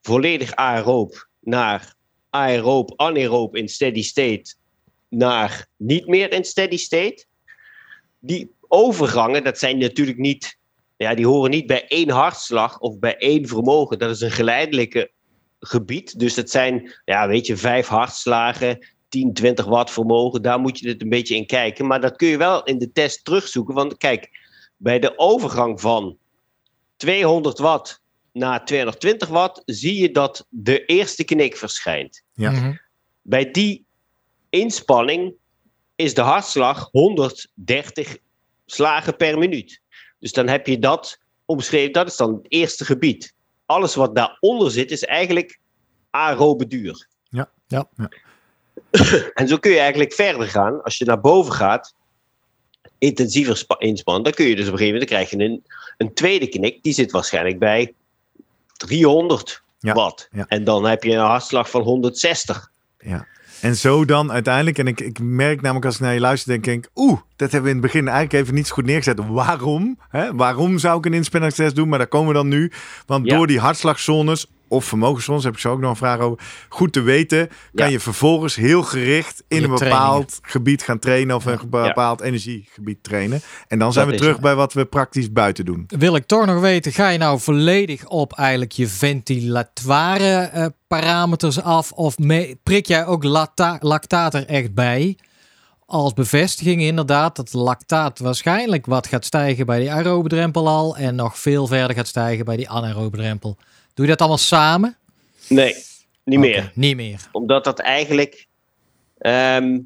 [0.02, 1.94] volledig aeroob naar
[2.30, 4.54] aeroob, anaeroob in steady state
[5.08, 7.24] naar niet meer in steady state.
[8.18, 10.58] Die overgangen, dat zijn natuurlijk niet,
[10.96, 13.98] ja, die horen niet bij één hartslag of bij één vermogen.
[13.98, 15.10] Dat is een geleidelijke
[15.60, 16.18] gebied.
[16.18, 20.42] Dus dat zijn, ja, weet je, vijf hartslagen, 10, 20 watt vermogen.
[20.42, 21.86] Daar moet je het een beetje in kijken.
[21.86, 23.74] Maar dat kun je wel in de test terugzoeken.
[23.74, 24.30] Want kijk,
[24.76, 26.16] bij de overgang van
[26.96, 32.22] 200 watt naar 220 watt zie je dat de eerste knik verschijnt.
[32.32, 32.50] Ja.
[32.50, 32.76] Mhm.
[33.22, 33.84] Bij die
[34.50, 35.34] inspanning
[35.96, 38.16] is de hartslag 130
[38.66, 39.80] slagen per minuut.
[40.18, 43.34] Dus dan heb je dat omschreven, dat is dan het eerste gebied.
[43.66, 45.60] Alles wat daaronder zit is eigenlijk
[46.10, 47.08] aerobe duur.
[47.28, 47.50] Ja.
[47.66, 47.88] Ja.
[47.96, 48.10] Ja.
[49.34, 50.82] En zo kun je eigenlijk verder gaan.
[50.82, 51.94] Als je naar boven gaat,
[52.98, 55.64] intensiever spa- inspannen, dan kun je dus op een gegeven moment dan krijg je een,
[55.96, 56.82] een tweede knik.
[56.82, 57.92] Die zit waarschijnlijk bij
[58.76, 60.28] 300 Ja, watt.
[60.32, 60.44] ja.
[60.48, 62.70] En dan heb je een hartslag van 160.
[62.98, 63.26] Ja.
[63.60, 66.84] En zo dan uiteindelijk, en ik, ik merk namelijk als ik naar je luister, denk
[66.84, 69.18] ik, oeh, dat hebben we in het begin eigenlijk even niet zo goed neergezet.
[69.28, 69.98] Waarom?
[70.08, 70.34] Hè?
[70.34, 71.88] Waarom zou ik een inspanningstest doen?
[71.88, 72.72] Maar daar komen we dan nu.
[73.06, 73.36] Want Ja.
[73.36, 77.00] door die hartslagzones of vermogenszones, heb ik zo ook nog een vraag over, goed te
[77.00, 77.92] weten, kan Ja.
[77.92, 83.02] je vervolgens heel gericht in Je een bepaald gebied gaan trainen of een bepaald energiegebied
[83.02, 83.40] trainen.
[83.68, 84.42] En dan zijn Dat we terug het.
[84.42, 85.84] bij wat we praktisch buiten doen.
[85.88, 91.60] Wil ik toch nog weten, ga je nou volledig op eigenlijk je ventilatoire eh, parameters
[91.62, 91.92] af?
[91.92, 92.16] Of
[92.62, 95.16] prik jij ook lacta- lactaat er echt bij?
[95.86, 100.96] Als bevestiging inderdaad dat lactaat waarschijnlijk wat gaat stijgen bij die aerobe drempel al.
[100.96, 103.56] En nog veel verder gaat stijgen bij die anaerobe drempel.
[103.94, 104.96] Doe je dat allemaal samen?
[105.48, 105.74] Nee,
[106.24, 106.70] niet meer.
[106.74, 107.20] Niet meer.
[107.32, 108.46] Omdat dat eigenlijk
[109.18, 109.78] ehm,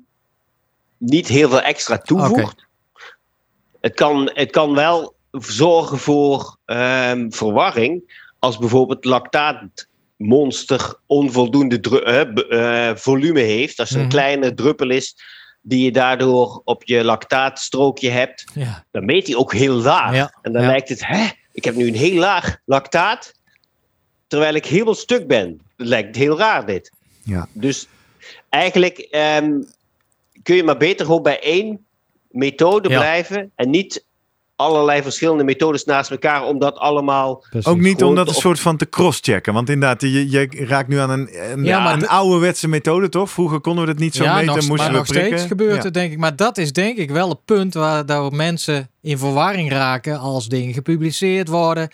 [0.97, 2.67] niet heel veel extra toevoegt.
[3.81, 8.17] Het, kan, het kan wel zorgen voor ehm, verwarring.
[8.39, 13.79] Als bijvoorbeeld lactaatmonster onvoldoende b- eh, volume heeft.
[13.79, 14.05] Als er Mhm.
[14.05, 15.17] een kleine druppel is
[15.63, 18.45] die je daardoor op je lactaatstrookje hebt.
[18.55, 18.85] Ja.
[18.91, 20.15] dan meet hij ook heel laag.
[20.15, 20.69] Ja, En dan ja.
[20.69, 23.33] lijkt het, hè, ik heb nu een heel laag lactaat,
[24.29, 25.61] terwijl ik helemaal stuk ben.
[25.77, 26.93] Dat lijkt heel raar dit.
[27.23, 27.49] Ja.
[27.53, 27.87] Dus
[28.49, 29.51] eigenlijk ehm,
[30.43, 31.87] kun je maar beter gewoon bij één
[32.31, 32.99] methode Ja.
[32.99, 34.07] blijven en niet
[34.57, 37.45] allerlei verschillende methodes naast elkaar, om dat allemaal...
[37.51, 37.67] precies.
[37.67, 39.53] Ook niet om dat een op- soort van te crosschecken.
[39.53, 43.09] Want inderdaad, je, je raakt nu aan een, een, Ja, maar een de- ouderwetse methode,
[43.09, 43.31] toch?
[43.31, 45.31] Vroeger konden we dat niet zo ja, meten, nog, moesten maar we nog prikken.
[45.33, 45.83] steeds gebeurt Ja.
[45.83, 46.19] het, denk ik.
[46.19, 50.49] Maar dat is denk ik wel het punt waar daar mensen in verwarring raken als
[50.49, 51.89] dingen gepubliceerd worden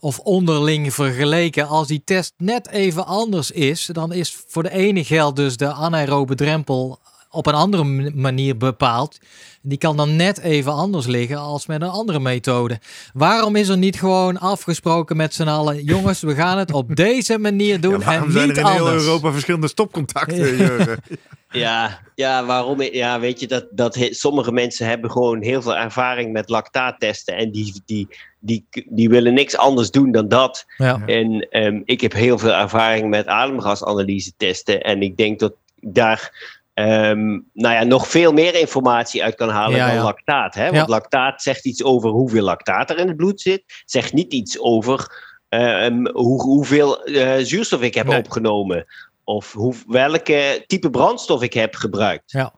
[0.00, 1.68] of onderling vergeleken.
[1.68, 5.72] Als die test net even anders is, dan is voor de ene geldt dus de
[5.72, 6.98] anaerobe drempel
[7.30, 9.18] op een andere manier bepaald.
[9.62, 12.80] Die kan dan net even anders liggen als met een andere methode.
[13.12, 15.84] Waarom is er niet gewoon afgesproken met z'n allen?
[15.84, 18.70] Jongens, we gaan het op deze manier doen Ja, waarom en zijn niet er in
[18.72, 18.88] heel.
[18.92, 21.02] Europa verschillende stopcontacten, Jurgen?
[21.50, 22.82] Ja, ja waarom?
[22.82, 27.36] Ja, weet je, dat, dat he- sommige mensen hebben gewoon heel veel ervaring met lactaattesten
[27.36, 30.64] en die, die, die, die willen niks anders doen dan dat.
[30.76, 31.02] Ja.
[31.06, 34.80] En ehm, ik heb heel veel ervaring met ademgasanalyse testen.
[34.82, 36.32] En ik denk dat ik daar
[36.78, 40.02] ehm, nou ja, nog veel meer informatie uit kan halen Ja, dan ja.
[40.02, 40.54] lactaat.
[40.54, 40.64] Hè?
[40.64, 40.84] Want Ja.
[40.86, 43.62] lactaat zegt iets over hoeveel lactaat er in het bloed zit.
[43.84, 48.18] Zegt niet iets over ehm, hoe, hoeveel eh, zuurstof ik heb Nee.
[48.18, 48.86] opgenomen.
[49.24, 52.30] Of hoe, welke type brandstof ik heb gebruikt.
[52.32, 52.52] Ja.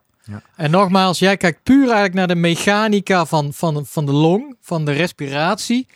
[0.56, 4.84] En nogmaals, jij kijkt puur eigenlijk naar de mechanica van, van, van de long, van
[4.84, 5.86] de respiratie.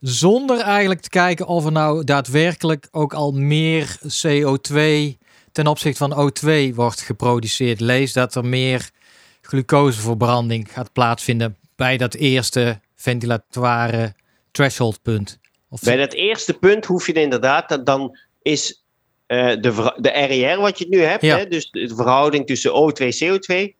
[0.00, 5.18] Zonder eigenlijk te kijken of er nou daadwerkelijk ook al meer CO2
[5.52, 7.80] ten opzichte van O2 wordt geproduceerd.
[7.80, 8.90] Lees dat er meer
[9.42, 14.14] glucoseverbranding gaat plaatsvinden bij dat eerste ventilatoire
[14.50, 15.38] threshold punt.
[15.68, 18.84] Of bij dat eerste punt hoef je inderdaad, dan is
[19.26, 23.14] uh, de, de RER wat je nu hebt, hè, dus de verhouding tussen O2 en
[23.14, 23.78] CO2,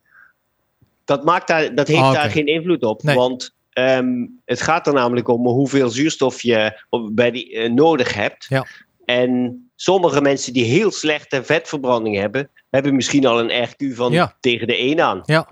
[1.04, 3.02] dat, maakt daar, dat heeft ah, daar geen invloed op.
[3.02, 8.46] Want um, het gaat er namelijk om hoeveel zuurstof je bij die, uh, nodig hebt.
[8.48, 8.66] Ja.
[9.04, 14.36] En sommige mensen die heel slechte vetverbranding hebben, hebben misschien al een RQ van ja.
[14.40, 15.22] tegen de 1 aan.
[15.24, 15.48] Ja.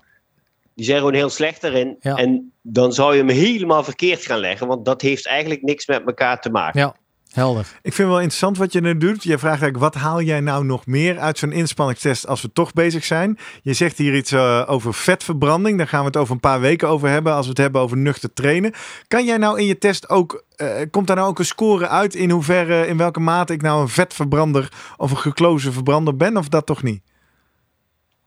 [0.75, 1.97] Die zijn gewoon heel slecht erin.
[2.01, 2.15] Ja.
[2.15, 6.07] En dan zou je hem helemaal verkeerd gaan leggen, want dat heeft eigenlijk niks met
[6.07, 6.81] elkaar te maken.
[6.81, 6.95] Ja.
[7.39, 7.79] Helder.
[7.83, 9.23] Ik vind wel interessant wat je nu doet.
[9.23, 12.73] Je vraagt eigenlijk, wat haal jij nou nog meer uit zo'n inspanningstest als we toch
[12.73, 13.39] bezig zijn?
[13.63, 15.79] Je zegt hier iets uh, over vetverbranding.
[15.79, 17.97] Daar gaan we het over een paar weken over hebben als we het hebben over
[17.97, 18.73] nuchter trainen.
[19.09, 22.15] Kan jij nou in je test ook, uh, komt daar nou ook een score uit
[22.15, 26.49] in hoeverre, in welke mate ik nou een vetverbrander of een geklozen verbrander ben of
[26.49, 27.03] dat toch niet?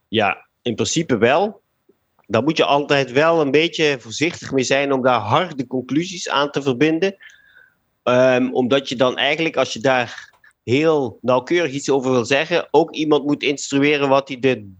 [0.08, 1.60] Ja, in principe wel.
[2.26, 6.50] Daar moet je altijd wel een beetje voorzichtig mee zijn om daar harde conclusies aan
[6.50, 7.16] te verbinden.
[8.04, 10.30] Um, omdat je dan eigenlijk, als je daar
[10.64, 14.72] heel nauwkeurig iets over wil zeggen, ook iemand moet instrueren wat hij de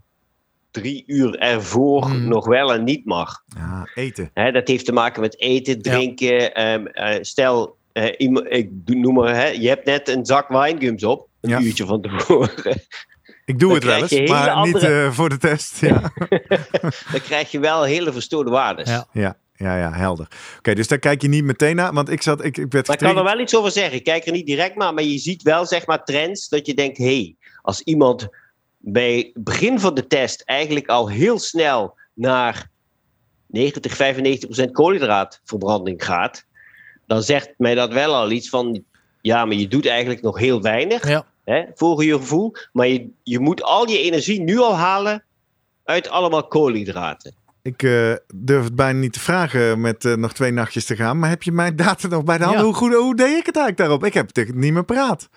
[0.71, 2.27] drie uur ervoor Hmm.
[2.27, 3.43] nog wel en niet mag.
[3.57, 4.29] Ja, eten.
[4.33, 6.53] Hè, dat heeft te maken met eten, drinken.
[6.53, 11.03] ehm, eh, stel, eh, iemand- ik noem maar, hè, je hebt net een zak wijngums
[11.03, 11.59] op, een Ja.
[11.59, 12.81] uurtje van tevoren.
[13.45, 15.79] Ik doe Dan het wel eens, maar niet eh, voor de test.
[15.79, 16.11] Ja,
[17.11, 18.89] Dan krijg je wel hele verstoorde waardes.
[18.89, 19.07] Ja.
[19.11, 20.27] ja, ja, ja helder.
[20.57, 22.95] Oké, dus daar kijk je niet meteen naar, want ik zat, ik, ik werd Maar
[22.95, 23.93] ik kan er wel iets over zeggen.
[23.93, 26.73] Ik kijk er niet direct naar, maar je ziet wel zeg maar trends dat je
[26.73, 28.27] denkt, hé, hey, als iemand
[28.77, 32.69] bij het begin van de test eigenlijk al heel snel naar
[33.47, 36.45] 90, 95 procent koolhydraatverbranding gaat,
[37.05, 38.83] dan zegt mij dat wel al iets van,
[39.21, 41.25] ja, maar je doet eigenlijk nog heel weinig, Ja.
[41.43, 45.23] hè, volgens je gevoel, maar je, je moet al je energie nu al halen
[45.83, 47.35] uit allemaal koolhydraten.
[47.63, 51.19] Ik eh, durf het bijna niet te vragen met eh, nog twee nachtjes te gaan.
[51.19, 52.57] Maar heb je mijn data nog bij de hand?
[52.57, 52.63] Ja.
[52.63, 54.05] Hoe, goed, hoe deed ik het eigenlijk daarop?
[54.05, 55.29] Ik heb het niet meer praat.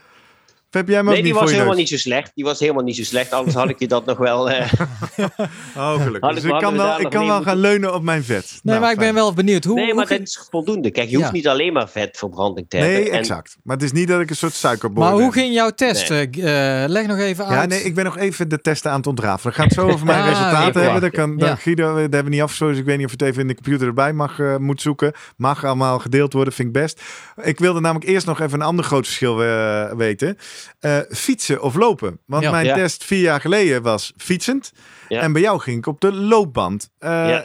[0.77, 1.79] Heb jij hem ook Nee, die niet was helemaal neus?
[1.79, 2.31] niet zo slecht.
[2.35, 4.49] Die was helemaal niet zo slecht, anders had ik je dat nog wel...
[4.49, 6.21] Oh, gelukkig.
[6.21, 8.45] Hadden Dus ik kan wel, ik kan wel moeten- gaan leunen op mijn vet.
[8.51, 9.65] Nee, Nou, maar ik ben wel benieuwd.
[9.65, 10.91] Hoe, Nee, hoe maar ging- dat is voldoende.
[10.91, 11.35] Kijk, je hoeft Ja.
[11.35, 12.95] niet alleen maar vetverbranding te hebben.
[12.95, 13.57] Nee, En exact.
[13.63, 16.09] Maar het is niet dat ik een soort suikerboor maar hoe ging jouw test?
[16.09, 16.31] Nee.
[16.31, 17.61] Eh, eh, leg nog even uit.
[17.61, 19.53] Ja, nee, ik ben nog even de testen aan het ontrafelen.
[19.53, 21.01] We gaan het zo over mijn Ah, resultaten hebben.
[21.01, 21.55] Dan kan, dan, Ja.
[21.55, 22.75] Guido, dat hebben we niet afgesproken.
[22.75, 25.13] Dus ik weet niet of het even in de computer erbij mag, eh, moet zoeken.
[25.37, 27.03] Mag allemaal gedeeld worden, vind ik best.
[27.43, 29.37] Ik wilde namelijk eerst nog even een ander groot verschil
[29.97, 30.37] weten.
[30.81, 32.19] Eh, fietsen of lopen.
[32.27, 32.51] Want Ja.
[32.51, 32.75] mijn Ja.
[32.75, 34.73] test vier jaar geleden was fietsend.
[35.09, 35.21] Ja.
[35.21, 36.91] En bij jou ging ik op de loopband.
[36.99, 37.45] Eh, Ja.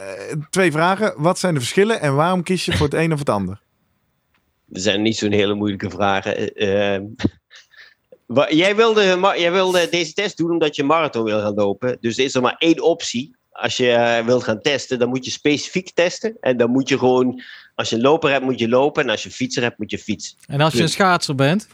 [0.50, 1.14] Twee vragen.
[1.18, 3.62] Wat zijn de verschillen en waarom kies je voor het een of het ander?
[4.72, 6.54] Er zijn niet zo'n hele moeilijke vragen.
[6.54, 7.00] Eh,
[8.58, 11.98] jij, wilde, jij wilde deze test doen omdat je een marathon wil gaan lopen.
[12.02, 13.36] Dus is er maar één optie.
[13.52, 16.38] Als je wilt gaan testen, dan moet je specifiek testen.
[16.40, 17.42] En dan moet je gewoon,
[17.76, 19.04] als je een loper hebt, moet je lopen.
[19.04, 20.38] En als je een fietser hebt, moet je fietsen.
[20.48, 21.68] En als je een schaatser bent?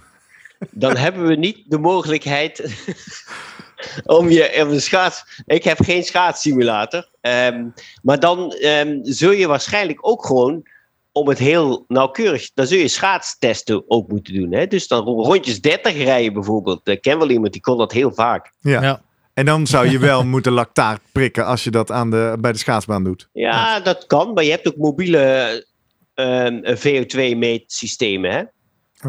[0.72, 2.63] Dan hebben we niet de mogelijkheid
[4.06, 5.43] om je om een schaats.
[5.46, 7.10] Ik heb geen schaatssimulator.
[7.22, 7.65] Ehm,
[8.02, 10.67] maar dan ehm, zul je waarschijnlijk ook gewoon
[11.12, 12.54] om het heel nauwkeurig.
[12.54, 14.54] Dan zul je schaatstesten ook moeten doen.
[14.54, 14.67] Hè?
[14.67, 16.88] Dus dan rondjes 30 rijden bijvoorbeeld.
[16.88, 18.52] Ik ken wel iemand die kon dat heel vaak.
[18.60, 18.82] Ja.
[18.82, 19.02] Ja.
[19.34, 22.58] En dan zou je wel moeten lactaat prikken als je dat aan de, bij de
[22.58, 23.30] schaatsbaan doet.
[23.34, 24.34] Ja, dat kan.
[24.34, 25.65] Maar je hebt ook mobiele
[26.13, 28.52] ehm, VO2-meetsystemen.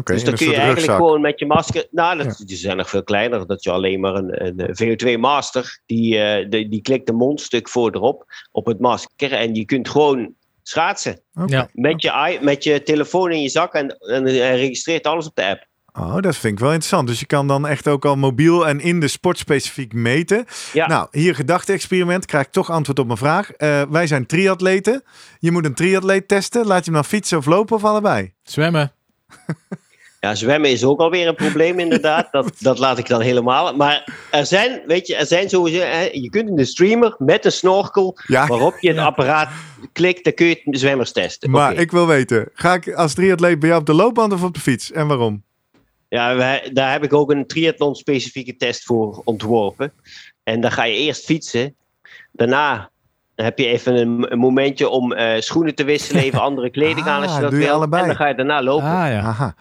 [0.03, 0.95] Dus dan kun je eigenlijk rugzak.
[0.95, 1.87] gewoon met je masker.
[1.91, 3.47] Nou, dat, die zijn nog veel kleiner.
[3.47, 5.79] Dat je alleen maar een, een VO2 master.
[5.85, 8.25] Die, eh, die, die klikt een mondstuk voor erop.
[8.51, 9.33] Op het masker.
[9.33, 11.21] En je kunt gewoon schaatsen.
[11.73, 13.73] Met je, met je telefoon in je zak.
[13.73, 15.67] En, en hij registreert alles op de app.
[15.93, 17.07] Oh, dat vind ik wel interessant.
[17.07, 20.45] Dus je kan dan echt ook al mobiel en in de sport specifiek meten.
[20.73, 20.87] Ja.
[20.87, 22.25] Nou, hier gedachte-experiment.
[22.25, 23.51] Krijg ik toch antwoord op mijn vraag.
[23.51, 25.03] Eh, wij zijn triatleten.
[25.39, 26.65] Je moet een triatleet testen.
[26.65, 28.33] Laat je hem dan fietsen of lopen of allebei?
[28.43, 28.93] Zwemmen.
[30.21, 32.31] Ja, zwemmen is ook alweer een probleem inderdaad.
[32.31, 33.75] Dat, dat laat ik dan helemaal.
[33.75, 35.79] Maar er zijn, weet je, er zijn sowieso...
[35.79, 38.17] Hè, je kunt in de streamer met een snorkel...
[38.27, 39.03] Ja, waarop je het Ja.
[39.03, 39.49] apparaat
[39.93, 41.49] klikt, dan kun je de zwemmers testen.
[41.49, 42.49] maar ik wil weten.
[42.53, 44.91] Ga ik als triatleet bij jou op de loopband of op de fiets?
[44.91, 45.43] En waarom?
[46.09, 49.91] Ja, wij- daar heb ik ook een triathlon-specifieke test voor ontworpen.
[50.43, 51.75] En dan ga je eerst fietsen.
[52.31, 52.89] Daarna
[53.45, 57.21] heb je even een, een momentje om eh, schoenen te wisselen, even andere kleding aan
[57.21, 57.75] als Ah, je dat doe je wil.
[57.75, 58.01] allebei.
[58.01, 58.85] En dan ga je daarna lopen.
[58.87, 59.19] Ah ja.
[59.19, 59.55] Aha.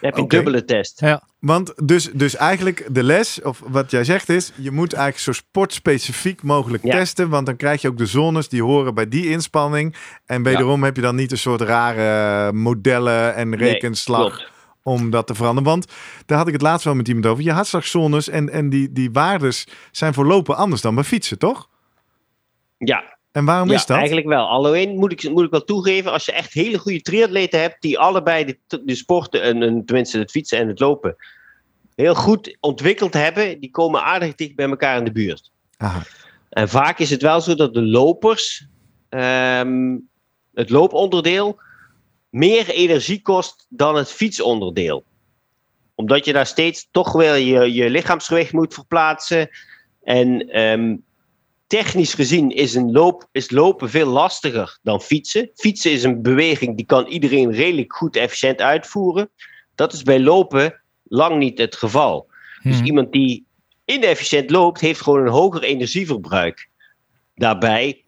[0.00, 1.00] Dan heb je een dubbele test.
[1.00, 1.22] ja.
[1.40, 5.32] Want dus, dus eigenlijk de les, of wat jij zegt is, je moet eigenlijk zo
[5.32, 6.90] sportspecifiek mogelijk Ja.
[6.96, 7.28] testen.
[7.28, 9.94] Want dan krijg je ook de zones die horen bij die inspanning.
[10.26, 14.50] En wederom heb je dan niet een soort rare modellen en rekenslag klopt.
[14.82, 15.70] om dat te veranderen.
[15.70, 15.86] Want
[16.26, 17.44] daar had ik het laatst wel met iemand over.
[17.44, 21.68] Je hartslagzones en, en die, die waardes zijn voor lopen anders dan bij fietsen, toch?
[22.78, 23.96] Ja, En waarom ja is dat?
[23.96, 24.48] eigenlijk wel.
[24.48, 27.98] Alleen moet ik, moet ik wel toegeven, als je echt hele goede triatleten hebt, die
[27.98, 31.16] allebei de, de sporten, en, en tenminste het fietsen en het lopen,
[31.94, 35.50] heel goed ontwikkeld hebben, die komen aardig dicht bij elkaar in de buurt.
[35.76, 36.02] Aha.
[36.48, 38.66] En vaak is het wel zo dat de lopers,
[39.08, 39.96] ehm,
[40.54, 41.60] het looponderdeel,
[42.30, 45.04] meer energie kost dan het fietsonderdeel.
[45.94, 49.48] Omdat je daar steeds toch wel je, je lichaamsgewicht moet verplaatsen.
[50.02, 50.96] En ehm,
[51.74, 55.50] technisch gezien is, een loop, is lopen veel lastiger dan fietsen.
[55.54, 59.30] Fietsen is een beweging die kan iedereen redelijk goed efficiënt uitvoeren.
[59.74, 62.26] Dat is bij lopen lang niet het geval.
[62.62, 62.86] Dus Hmm.
[62.86, 63.46] iemand die
[63.84, 66.68] inefficiënt loopt, heeft gewoon een hoger energieverbruik.
[67.34, 68.04] Daarbij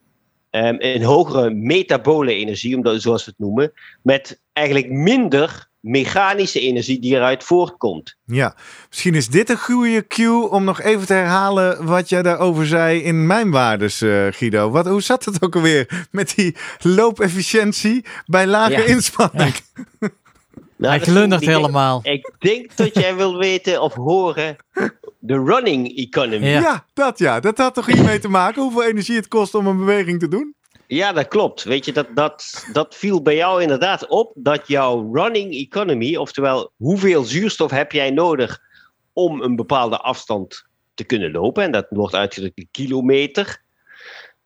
[0.50, 6.98] ehm, een hogere metabole energie, omdat, zoals we het noemen, met eigenlijk minder mechanische energie
[7.00, 8.16] die eruit voortkomt.
[8.24, 8.54] Ja,
[8.88, 13.00] misschien is dit een goede cue om nog even te herhalen wat jij daarover zei
[13.02, 14.70] in mijn waardes, eh, Guido.
[14.70, 18.82] Wat, hoe zat het ook alweer met die loopefficiëntie bij lage Ja.
[18.84, 19.54] inspanning?
[20.78, 22.00] Nou, Hij denk- helemaal.
[22.02, 24.56] Ik denk dat jij wil weten of horen
[25.18, 26.46] de running economy.
[26.46, 26.60] Ja.
[26.60, 26.84] Ja.
[26.94, 27.40] dat ja.
[27.40, 30.28] Dat had toch iets mee te maken hoeveel energie het kost om een beweging te
[30.28, 30.54] doen?
[30.86, 31.62] Ja, dat klopt.
[31.62, 36.72] Weet je, dat, dat, dat viel bij jou inderdaad op dat jouw running economy, oftewel
[36.76, 38.60] hoeveel zuurstof heb jij nodig
[39.12, 43.62] om een bepaalde afstand te kunnen lopen, en dat wordt uitgedrukt in kilometer.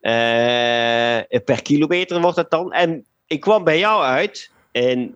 [0.01, 2.73] Eh, per kilometer wordt het dan.
[2.73, 5.15] En ik kwam bij jou uit, en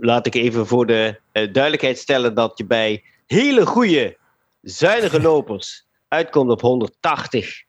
[0.00, 4.16] laat ik even voor de eh, duidelijkheid stellen dat je bij hele goede,
[4.62, 7.62] zuinige lopers uitkomt op 180.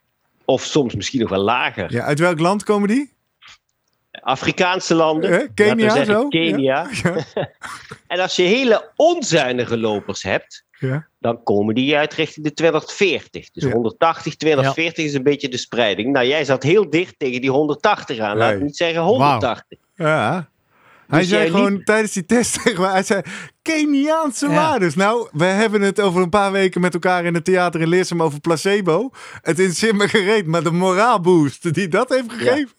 [0.46, 1.92] Of soms misschien nog wel lager.
[1.92, 3.12] Ja, uit welk land komen die?
[4.12, 5.42] Afrikaanse landen.
[5.42, 6.28] Eh, Kenia zeggen zo?
[6.28, 6.90] Kenia.
[8.08, 11.08] en als je hele onzuinige lopers hebt, Ja.
[11.20, 13.50] dan komen die uit richting de 240.
[13.52, 13.72] Dus Ja.
[13.72, 16.12] 180, 240 is een beetje de spreiding.
[16.14, 18.38] Nou, jij zat heel dicht tegen die 180 aan.
[18.38, 18.58] Laat Nee.
[18.58, 19.80] ik niet zeggen 180.
[19.96, 20.50] Ja.
[21.08, 23.22] Hij Dus zei gewoon tijdens die test tegen mij, hij zei
[23.64, 24.54] Keniaanse Ja.
[24.54, 24.96] waardes.
[24.96, 28.22] Nou, we hebben het over een paar weken met elkaar in het theater in Leersum
[28.22, 29.10] over placebo.
[29.42, 32.70] Het is me gereed, maar de moraalboost die dat heeft gegeven.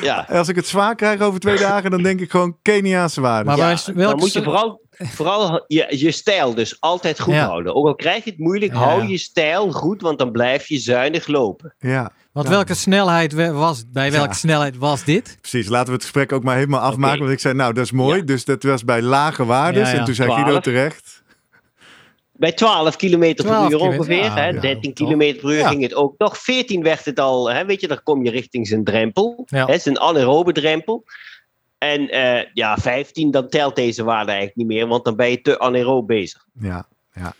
[0.00, 0.26] Ja.
[0.30, 3.46] Als ik het zwaar krijg over twee dagen, dan denk ik gewoon Keniaanse waardes.
[3.46, 7.34] Maar Ja, wij- welke dan moet je vooral, vooral je, je stijl dus altijd goed
[7.34, 7.46] Ja.
[7.46, 7.74] houden.
[7.74, 8.78] Ook al krijg je het moeilijk, Ja.
[8.78, 11.74] hou je stijl goed, want dan blijf je zuinig lopen.
[11.78, 12.52] Ja, Want Ja.
[12.52, 14.32] welke snelheid was, bij welke Ja.
[14.34, 15.38] snelheid was dit?
[15.40, 15.68] precies.
[15.68, 17.18] Laten we het gesprek ook maar helemaal afmaken.
[17.18, 18.18] Want ik zei, nou, dat is mooi.
[18.18, 18.24] Ja.
[18.24, 19.86] Dus dat was bij lage waardes.
[19.88, 19.98] Ja, ja.
[19.98, 20.42] En toen zei 12.
[20.44, 21.22] Guido terecht.
[22.32, 24.16] Bij 12 km per 12 uur ongeveer.
[24.24, 25.08] ja, hè, ja, 13 toch?
[25.08, 25.68] km per uur Ja.
[25.68, 26.38] ging het ook nog.
[26.38, 27.50] 14 werd het al.
[27.50, 29.42] Hè, weet je, dan kom je richting zijn drempel.
[29.46, 29.66] Ja.
[29.66, 31.04] Hè, zijn anaerobe drempel.
[31.78, 34.86] En eh, ja, 15, dan telt deze waarde eigenlijk niet meer.
[34.86, 36.46] Want dan ben je te anaerob bezig.
[36.60, 37.34] Ja, ja.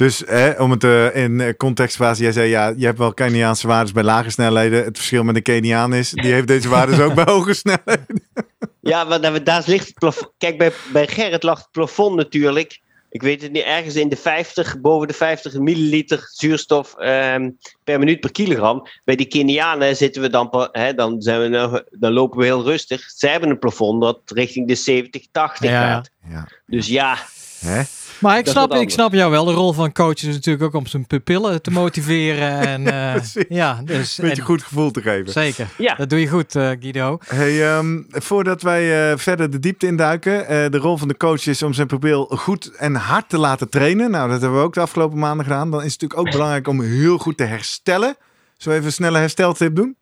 [0.00, 2.98] Dus hè, om het eh, in eh, context te plaatsen, jij zei ja, je hebt
[2.98, 4.84] wel Keniaanse waardes bij lage snelheden.
[4.84, 8.06] Het verschil met een Keniaan is, die heeft deze waardes ook bij hoge snelheden.
[8.80, 10.32] Ja, maar daar, daar ligt het plafond.
[10.38, 12.80] Kijk, bij, bij Gerrit lag het plafond natuurlijk.
[13.10, 17.50] Ik weet het niet, ergens in de 50, boven de 50 milliliter zuurstof ehm,
[17.84, 18.86] per minuut per kilogram.
[19.04, 23.10] Bij die Kenianen zitten we dan, dan, zijn we nog, dan lopen we heel rustig.
[23.10, 25.92] Zij hebben een plafond dat richting de 70, 80 Ja.
[25.92, 26.10] gaat.
[26.28, 27.18] Ja, Dus ja,
[27.60, 27.82] hè?
[28.20, 29.44] Maar ik snap, ik snap jou wel.
[29.44, 32.58] De rol van coach is natuurlijk ook om zijn pupillen te motiveren.
[32.70, 35.32] En, eh, ja, dus, Een beetje en- goed gevoel te geven.
[35.32, 35.68] Zeker.
[35.78, 35.94] Ja.
[35.94, 37.18] Dat doe je goed, eh, Guido.
[37.26, 41.46] Hey, ehm, voordat wij eh, verder de diepte induiken, eh de rol van de coach
[41.46, 44.10] is om zijn pupil goed en hard te laten trainen.
[44.10, 45.70] Nou, dat hebben we ook de afgelopen maanden gedaan.
[45.70, 48.16] Dan is het natuurlijk ook belangrijk om heel goed te herstellen.
[48.56, 49.96] Zullen we even een snelle hersteltip doen?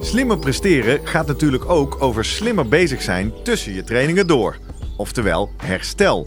[0.00, 4.56] Slimmer presteren gaat natuurlijk ook over slimmer bezig zijn tussen je trainingen door.
[5.02, 6.26] Oftewel herstel.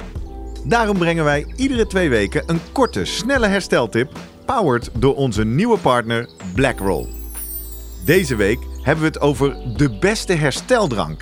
[0.66, 4.12] Daarom brengen wij iedere twee weken een korte, snelle hersteltip,
[4.46, 7.08] powered door onze nieuwe partner BlackRoll.
[8.06, 11.22] Deze week hebben we het over de beste hersteldrank.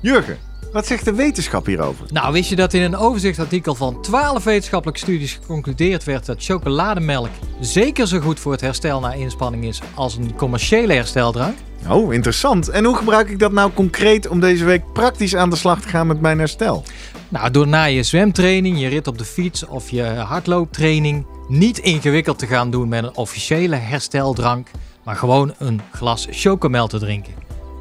[0.00, 0.38] Jurgen,
[0.72, 2.06] wat zegt de wetenschap hierover?
[2.12, 7.28] Nou, wist je dat in een overzichtsartikel van 12 wetenschappelijke studies geconcludeerd werd dat chocolademelk
[7.60, 11.58] zeker zo goed voor het herstel na inspanning is als een commerciële hersteldrank?
[11.88, 12.68] Oh, interessant.
[12.68, 15.88] En hoe gebruik ik dat nou concreet om deze week praktisch aan de slag te
[15.88, 16.84] gaan met mijn herstel?
[17.28, 22.38] Nou, door na je zwemtraining, je rit op de fiets of je hardlooptraining niet ingewikkeld
[22.38, 24.70] te gaan doen met een officiële hersteldrank,
[25.04, 27.32] maar gewoon een glas chocomel te drinken.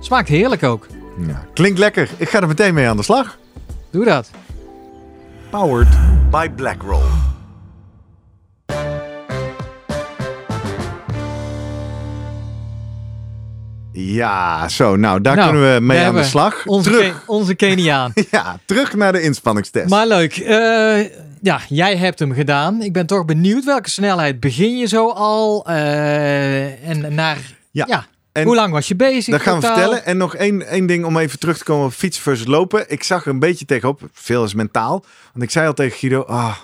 [0.01, 0.87] Smaakt heerlijk ook.
[1.27, 2.09] Ja, klinkt lekker.
[2.17, 3.37] Ik ga er meteen mee aan de slag.
[3.91, 4.29] Doe dat.
[5.49, 5.97] Powered
[6.31, 7.03] by BlackRoll.
[13.93, 14.95] Ja, zo.
[14.95, 16.65] Nou, daar Nou, kunnen we mee we aan de slag.
[16.65, 18.11] Onze, terug, Ke- onze Keniaan.
[18.31, 19.89] ja, terug naar de inspanningstest.
[19.89, 20.37] Maar leuk.
[20.37, 20.99] eh,
[21.41, 22.81] ja, jij hebt hem gedaan.
[22.81, 25.65] Ik ben toch benieuwd welke snelheid begin je zo al?
[25.67, 27.37] eh, en naar...
[27.71, 27.85] Ja.
[27.87, 28.05] Ja.
[28.31, 29.33] En Hoe lang was je bezig?
[29.33, 30.05] Dat gaan we vertellen.
[30.05, 32.89] En nog één, één ding om even terug te komen op fietsen versus lopen.
[32.89, 34.01] Ik zag er een beetje tegenop.
[34.13, 35.05] Veel is mentaal.
[35.31, 36.21] Want ik zei al tegen Guido...
[36.21, 36.57] Ah,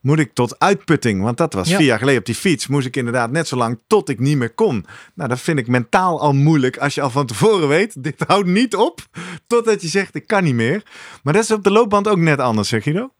[0.00, 1.22] moet ik tot uitputting?
[1.22, 1.76] Want dat was Ja.
[1.76, 2.66] vier jaar geleden op die fiets.
[2.66, 4.86] Moest ik inderdaad net zo lang tot ik niet meer kon.
[5.14, 6.76] Nou, dat vind ik mentaal al moeilijk.
[6.78, 9.00] Als je al van tevoren weet, dit houdt niet op.
[9.46, 10.82] Totdat je zegt, ik kan niet meer.
[11.22, 13.10] Maar dat is op de loopband ook net anders, zeg Guido?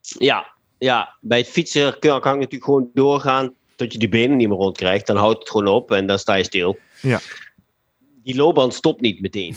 [0.00, 0.46] Ja,
[0.78, 3.52] ja, bij het fietsen kan, kan je natuurlijk gewoon doorgaan
[3.82, 5.06] tot je die benen niet meer rondkrijgt.
[5.06, 6.78] Dan houdt het gewoon op en dan sta je stil.
[7.00, 7.20] Ja.
[8.24, 9.54] Die loopband stopt niet meteen.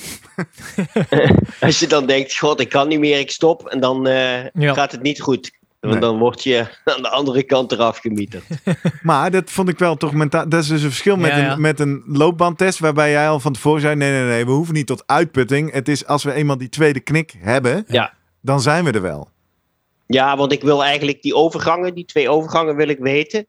[1.60, 3.68] Als je dan denkt, god, ik kan niet meer, ik stop.
[3.68, 4.74] En dan eh, Ja.
[4.74, 5.52] gaat het niet goed.
[5.80, 6.10] Want Nee.
[6.10, 8.44] dan word je aan de andere kant eraf gemieterd.
[9.02, 10.50] Maar dat vond ik wel toch mentaal.
[10.50, 11.52] Dat is dus een verschil met, Ja, ja.
[11.52, 12.80] Een, met een loopbandtest.
[12.80, 15.72] Waarbij jij al van tevoren zei: nee, nee, nee, we hoeven niet tot uitputting.
[15.72, 18.14] Het is als we eenmaal die tweede knik hebben, Ja.
[18.42, 19.30] dan zijn we er wel.
[20.08, 23.48] Ja, want ik wil eigenlijk die overgangen, die twee overgangen wil ik weten.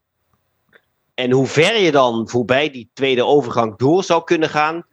[1.17, 4.87] En hoe ver je dan voorbij die tweede overgang door zou kunnen gaan,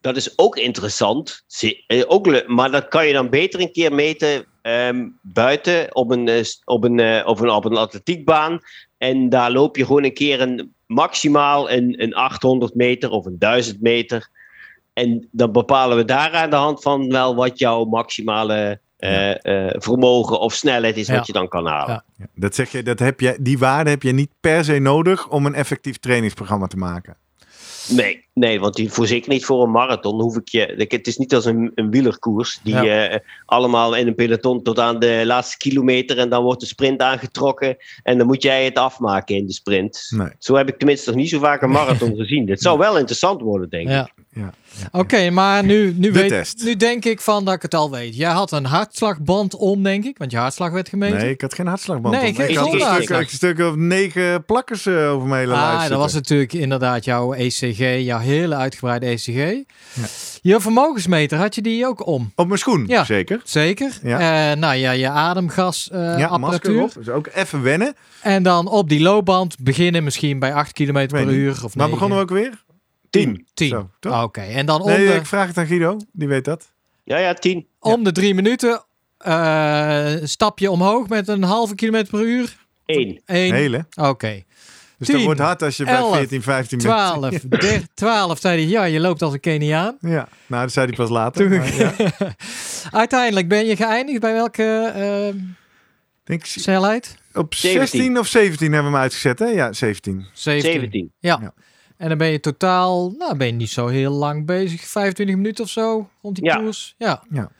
[0.00, 1.44] dat is ook interessant.
[1.86, 6.28] Eh, Ook maar dat kan je dan beter een keer meten ehm, buiten op een,
[6.28, 8.60] eh, op, een, eh, op, een, op een atletiekbaan.
[8.98, 13.38] En daar loop je gewoon een keer een, maximaal een, een 800 meter of een
[13.38, 14.28] 1000 meter.
[14.92, 19.74] En dan bepalen we daar aan de hand van wel wat jouw maximale eh, eh,
[19.78, 21.14] vermogen of snelheid is Ja.
[21.16, 22.04] wat je dan kan halen.
[22.16, 22.26] Ja.
[22.34, 25.46] Dat zeg je, dat heb je, die waarde heb je niet per se nodig om
[25.46, 27.16] een effectief trainingsprogramma te maken.
[27.88, 30.86] Nee, nee, want die, voor zeker niet voor een marathon hoef ik je.
[30.88, 33.08] Het is niet als een, een wielerkoers die Ja.
[33.08, 37.00] eh, allemaal in een peloton tot aan de laatste kilometer en dan wordt de sprint
[37.00, 40.06] aangetrokken en dan moet jij het afmaken in de sprint.
[40.10, 40.28] Nee.
[40.38, 42.48] Zo heb ik tenminste nog niet zo vaak een marathon gezien.
[42.50, 44.12] Het zou wel interessant worden, denk ik.
[44.30, 44.52] Ja.
[44.76, 44.88] Ja.
[45.00, 46.62] Oké, maar nu, nu, De weet, test.
[46.64, 48.16] nu denk ik van dat ik het al weet.
[48.16, 51.18] Jij had een hartslagband om, denk ik, want je hartslag werd gemeten.
[51.18, 52.14] Nee, ik had geen hartslagband.
[52.14, 52.34] Nee, om.
[52.34, 55.64] geen ik had een stuk, een stuk of negen plakkers eh, over mijn hele lijf
[55.64, 55.90] Ah, zitten.
[55.90, 59.62] dat was natuurlijk inderdaad jouw ECG, jouw hele uitgebreide ECG.
[60.42, 62.32] Je vermogensmeter, had je die ook om?
[62.34, 63.04] Op mijn schoen, Ja.
[63.04, 63.40] zeker.
[63.44, 63.98] Zeker.
[64.02, 64.50] Ja.
[64.50, 66.18] Eh, nou ja, je ademgasapparatuur.
[66.18, 66.92] ja, masker op.
[66.94, 67.94] Dus ook even wennen.
[68.22, 71.60] en dan op die loopband beginnen misschien bij 8 km per uur.
[71.64, 72.62] Of Maar begonnen we ook weer?
[73.10, 73.46] Tien.
[73.54, 73.68] 10.
[73.68, 74.12] Zo, toch?
[74.12, 75.96] Ah, Oké, en dan om, Nee, de, ik vraag het aan Guido.
[76.12, 76.72] Die weet dat.
[77.04, 77.66] Ja, ja, tien.
[77.78, 78.82] om de drie minuten
[79.18, 82.56] eh, stap je omhoog met een halve kilometer per uur.
[82.86, 83.20] Eén.
[83.26, 83.54] Eén.
[83.54, 83.86] Hele.
[84.00, 84.42] Oké.
[84.98, 86.90] Dus 10, dat wordt hard als je bij 11, 14, 15 bent.
[86.90, 89.96] 12, 13, 12 zei hij, ja, je loopt als een Keniaan.
[90.00, 91.48] Ja, nou, dat zei hij pas later.
[91.48, 91.94] Toen- maar ja.
[92.90, 95.40] Uiteindelijk ben je geëindigd bij welke eh,
[96.24, 97.16] Denk, snelheid?
[97.34, 97.86] op 17.
[97.88, 99.46] 16 of 17 hebben we hem uitgezet, hè?
[99.46, 100.26] Ja, 17.
[100.32, 100.72] 17.
[100.72, 101.12] Zeventien.
[101.18, 101.38] Ja.
[101.42, 101.52] Ja.
[102.00, 105.64] En dan ben je totaal, nou ben je niet zo heel lang bezig, 25 minuten
[105.64, 106.56] of zo rond die Ja.
[106.56, 106.94] koers.
[106.98, 107.22] Ja.
[107.30, 107.50] Ja.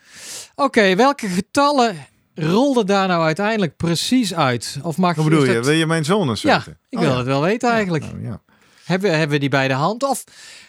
[0.55, 1.97] Oké, welke getallen
[2.35, 4.79] rolden daar nou uiteindelijk precies uit?
[4.83, 5.55] Of mag Wat bedoel je?
[5.55, 6.79] dat- Wil je mijn zones Ja, weten?
[6.89, 7.17] ik Oh, wil ja.
[7.19, 8.05] het wel weten eigenlijk.
[8.05, 8.41] Nou, ja.
[8.85, 10.03] Hebben, we- hebben we die bij de hand?
[10.03, 10.25] Of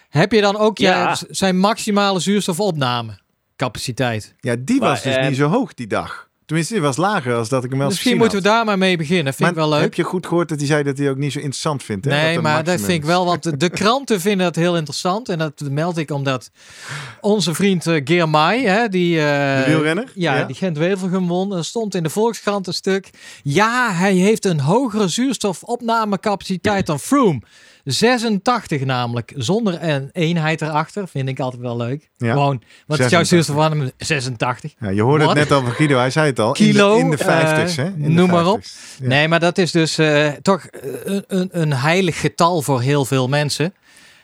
[0.09, 0.91] heb je dan ook Ja.
[1.09, 1.17] ja.
[1.30, 3.19] zijn maximale zuurstofopname
[3.55, 4.34] capaciteit?
[4.39, 6.30] ja, die Maar, was dus eh, niet zo hoog die dag.
[6.52, 8.97] Tenminste, die was lager als dat ik hem wel Misschien moeten we daar maar mee
[8.97, 9.34] beginnen.
[9.34, 9.82] Vind ik wel leuk.
[9.82, 12.06] Heb je goed gehoord dat hij zei dat hij ook niet zo interessant vindt?
[12.06, 12.12] Hè?
[12.12, 15.30] Nee, maar dat vind ik wel, want de, kranten vinden dat heel interessant.
[15.30, 16.52] En dat meld ik omdat
[17.22, 19.18] onze vriend uh, Geer Mai, hè, die...
[19.20, 19.26] eh,
[19.66, 20.12] De wielrenner?
[20.16, 20.43] Ja, Ja.
[20.43, 21.54] die Gent-Wevelgem won.
[21.56, 23.10] Er stond in de Volkskrant een stuk.
[23.43, 27.41] Ja, hij heeft een hogere zuurstofopnamecapaciteit dan Froome.
[27.84, 31.07] 86 namelijk, zonder een eenheid erachter.
[31.07, 32.09] Vind ik altijd wel leuk.
[32.17, 32.32] Ja.
[32.32, 33.27] Gewoon, wat is jouw 86.
[33.27, 33.93] zuurstofopname?
[33.97, 34.73] 86.
[34.79, 36.51] Ja, je hoorde het net al van Guido, hij zei het al.
[36.51, 37.86] Kilo, in de, in de 50's, eh, hè?
[37.86, 38.59] In de noem maar op.
[38.59, 38.97] 50's.
[38.99, 39.07] Ja.
[39.07, 40.67] Nee, maar dat is dus eh, toch
[41.03, 43.73] een, een, een heilig getal voor heel veel mensen.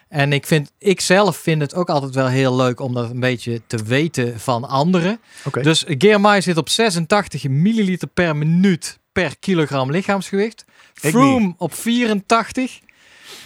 [0.08, 3.20] En ik, vind, ik zelf vind het ook altijd wel heel leuk om dat een
[3.20, 5.20] beetje te weten van anderen.
[5.44, 5.62] Oké.
[5.62, 10.64] Dus Geermai zit op 86 milliliter per minuut per kilogram lichaamsgewicht.
[10.94, 12.78] Froome op 84.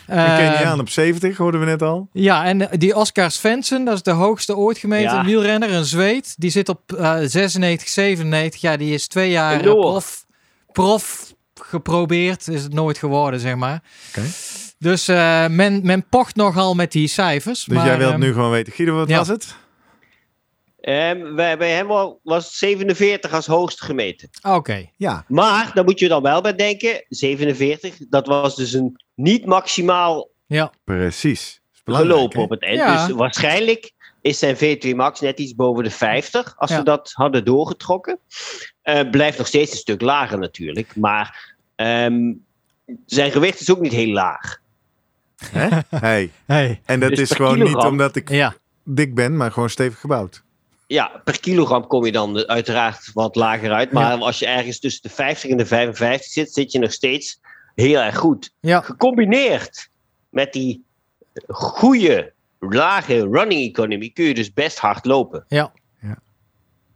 [0.07, 2.09] Een Eh, Keniaan op 70, hoorden we net al.
[2.13, 5.25] ja, en die Oscar Svensson, dat is de hoogste ooit gemeten Ja.
[5.25, 6.35] wielrenner, een Zweed.
[6.39, 8.61] Die zit op eh 96, 97.
[8.61, 10.25] Ja, die is twee jaar eh, prof,
[10.73, 12.49] prof geprobeerd.
[12.49, 13.83] Is het nooit geworden, zeg maar.
[14.09, 14.27] Oké.
[14.79, 17.65] Dus eh, men, men pocht nogal met die cijfers.
[17.65, 18.73] Dus maar, jij wilt ehm, nu gewoon weten.
[18.73, 19.19] Guido, wat ja.
[19.19, 19.55] was het?
[20.83, 24.29] Ehm, bij, bij hem wa- was het 47 als hoogst gemeten.
[24.43, 24.89] Oké.
[24.97, 29.47] Ja, Maar, daar moet je dan wel bij denken, 47, dat was dus een niet
[29.47, 30.73] maximaal Ja.
[30.85, 31.61] precies.
[31.85, 32.79] Gelopen op het eind.
[32.79, 33.07] Ja.
[33.07, 36.55] Dus waarschijnlijk is zijn V2 Max net iets boven de 50.
[36.57, 36.79] Als Ja.
[36.79, 38.19] we dat hadden doorgetrokken.
[38.83, 40.97] Eh, blijft nog steeds een stuk lager natuurlijk.
[40.97, 42.33] Maar ehm,
[43.07, 44.61] zijn gewicht is ook niet heel laag.
[45.45, 45.69] Hè?
[46.01, 46.31] Hey.
[46.47, 46.81] Hey.
[46.85, 48.55] En dat Dus is gewoon niet omdat ik Ja,
[48.85, 50.43] dik ben, maar gewoon stevig gebouwd.
[50.93, 53.93] Ja, per kilogram kom je dan uiteraard wat lager uit.
[53.93, 57.41] Maar als je ergens tussen de 50 en de 55 zit, zit je nog steeds
[57.75, 58.55] heel erg goed.
[58.61, 58.81] ja.
[58.81, 59.89] Gecombineerd
[60.29, 60.85] met die
[61.49, 65.45] goede, lage running economy kun je dus best hard lopen.
[65.49, 65.73] ja.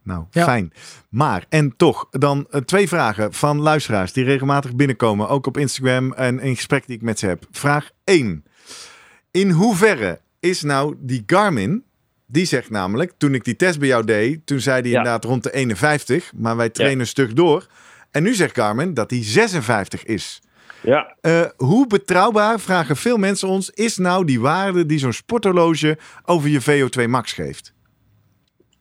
[0.03, 0.44] Nou, Ja.
[0.44, 0.72] fijn.
[1.09, 5.28] Maar, en toch, dan eh, twee vragen van luisteraars die regelmatig binnenkomen.
[5.28, 7.44] Ook op Instagram en in gesprek die ik met ze heb.
[7.51, 8.44] Vraag 1.
[9.30, 11.84] In hoeverre is nou die Garmin,
[12.26, 14.98] die zegt namelijk, toen ik die test bij jou deed, toen zei die Ja.
[14.98, 17.66] inderdaad rond de 51, maar wij trainen een stuk door.
[18.10, 20.40] En nu zegt Garmin dat die 56 is.
[20.82, 21.16] Ja.
[21.20, 26.48] Eh, hoe betrouwbaar, vragen veel mensen ons, is nou die waarde die zo'n sporthorloge over
[26.48, 27.72] je VO2 max geeft?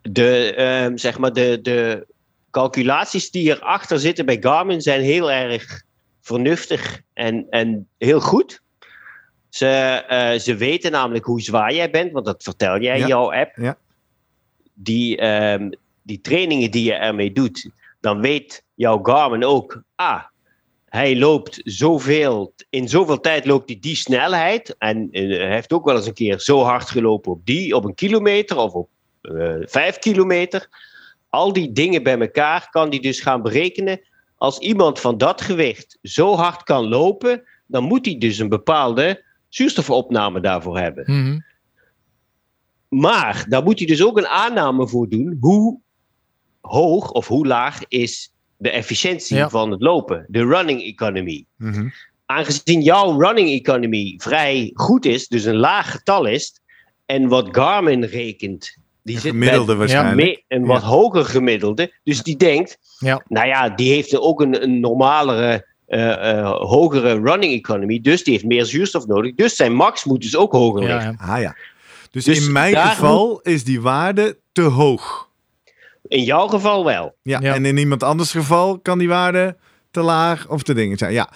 [0.02, 2.08] De, ehm, zeg maar de, de
[2.52, 5.84] calculaties die erachter zitten bij Garmin zijn heel erg
[6.22, 8.62] vernuftig en, en heel goed.
[9.56, 9.68] Ze,
[10.08, 13.02] eh, ze weten namelijk hoe zwaar jij bent, want dat vertel jij Ja.
[13.02, 13.56] in jouw app.
[13.56, 13.78] Ja.
[14.74, 15.70] Die, ehm,
[16.02, 20.24] die trainingen die je ermee doet, dan weet jouw Garmin ook, ah,
[20.90, 24.76] hij loopt zoveel, in zoveel tijd loopt hij die snelheid.
[24.78, 27.86] En eh, hij heeft ook wel eens een keer zo hard gelopen op die, op
[27.86, 28.90] een kilometer of op
[29.22, 30.68] eh, vijf kilometer.
[31.30, 34.02] Al die dingen bij elkaar kan hij dus gaan berekenen.
[34.38, 39.24] Als iemand van dat gewicht zo hard kan lopen, dan moet hij dus een bepaalde
[39.56, 41.04] zuurstofopname daarvoor hebben.
[41.08, 41.40] Mhm.
[42.88, 45.38] Maar daar moet hij dus ook een aanname voor doen.
[45.40, 45.80] Hoe
[46.62, 49.50] hoog of hoe laag is de efficiëntie Ja.
[49.50, 51.46] van het lopen, de running economy.
[51.58, 51.90] Mhm.
[52.26, 56.60] Aangezien jouw running economy vrij goed is, dus een laag getal is,
[57.06, 60.44] en wat Garmin rekent, die Een zit gemiddelde bij waarschijnlijk.
[60.48, 60.88] een wat Ja.
[60.88, 61.94] hoger gemiddelde.
[62.04, 63.24] Dus die denkt, Ja.
[63.28, 65.66] nou ja, die heeft ook een, een normalere,
[66.68, 69.36] hogere running economy, dus die heeft meer zuurstof nodig.
[69.36, 71.18] Dus zijn max moet dus ook hoger Ja, liggen.
[71.20, 71.34] ja.
[71.34, 71.56] Ah ja.
[72.12, 75.30] Dus, Dus in mijn daar geval is die waarde te hoog.
[76.08, 77.16] In jouw geval wel.
[77.22, 77.54] Ja, Ja.
[77.54, 79.58] En in iemand anders geval kan die waarde
[79.92, 81.14] te laag of te dingen zijn.
[81.14, 81.30] Ja,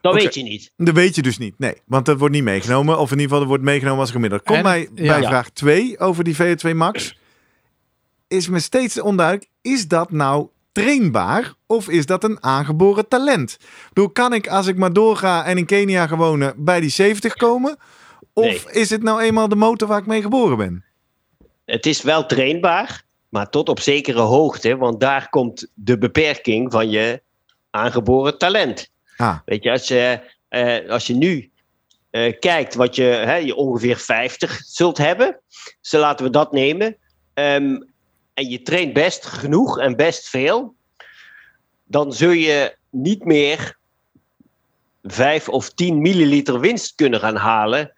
[0.00, 0.72] Dat weet je niet.
[0.76, 1.54] dat weet je dus niet.
[1.58, 2.94] Nee, want dat wordt niet meegenomen.
[2.98, 4.42] Of in ieder geval, dat wordt meegenomen als gemiddeld.
[4.42, 5.12] Kom En- bij, ja.
[5.12, 5.28] bij Ja.
[5.28, 7.16] vraag 2 over die VO2 max.
[8.28, 13.56] Is me steeds onduidelijk, is dat nou trainbaar of is dat een aangeboren talent?
[13.60, 16.90] Ik bedoel, kan ik als ik maar doorga en in Kenia ga wonen bij die
[16.90, 17.76] 70 komen?
[18.32, 20.84] Of is het nou eenmaal de motor waar ik mee geboren ben?
[21.64, 26.90] Het is wel trainbaar, maar tot op zekere hoogte, want daar komt de beperking van
[26.90, 27.22] je
[27.70, 28.90] aangeboren talent.
[29.16, 31.50] Ah, Weet je, als je, eh, als je nu
[32.10, 35.40] eh, kijkt wat je, hè, je ongeveer 50 zult hebben,
[35.80, 36.96] zo laten we dat nemen,
[37.34, 37.76] ehm,
[38.34, 40.74] en je traint best genoeg en best veel,
[41.84, 43.76] dan zul je niet meer
[45.02, 47.92] 5 of 10 milliliter winst kunnen gaan halen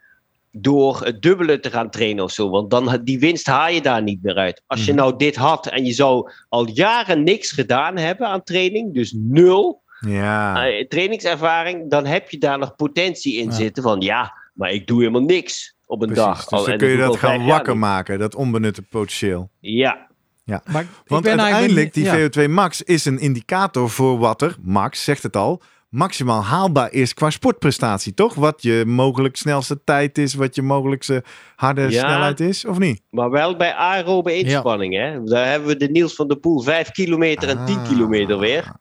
[0.57, 2.51] door het dubbele te gaan trainen of zo.
[2.51, 4.63] Want dan, die winst haal je daar niet meer uit.
[4.67, 5.01] Als je Mhm.
[5.01, 9.83] nou dit had en je zou al jaren niks gedaan hebben aan training, dus nul,
[10.01, 10.67] ja.
[10.67, 13.51] eh, trainingservaring, dan heb je daar nog potentie in Ja.
[13.53, 16.25] zitten van ja, maar ik doe helemaal niks op een Precies.
[16.27, 16.39] dag.
[16.45, 19.51] Dus Al- dan kun je dat gaan wakker maken, dat onbenutte potentieel.
[19.61, 20.07] Ja,
[20.45, 22.43] Maar ik Want ben eigenlijk uiteindelijk, die benieuwd- ja.
[22.43, 27.15] VO2 max is een indicator voor wat er, max zegt het al, maximaal haalbaar is
[27.15, 28.35] qua sportprestatie, toch?
[28.35, 31.25] Wat je mogelijk snelste tijd is, wat je mogelijkste
[31.57, 31.89] harde Ja.
[31.99, 33.01] snelheid is, of niet?
[33.11, 34.95] maar wel bij aerobe inspanning.
[34.95, 35.23] Hè?
[35.25, 37.89] Daar hebben we de Niels van der Poel 5 kilometer en 10 Ah.
[37.89, 38.73] kilometer weer.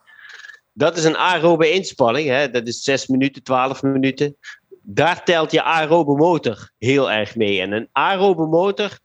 [0.74, 2.28] Dat is een aerobe inspanning.
[2.28, 2.50] Hè?
[2.50, 4.36] Dat is 6 minuten, 12 minuten.
[4.82, 7.62] Daar telt je aerobe motor heel erg mee.
[7.62, 9.00] En een aerobe motor,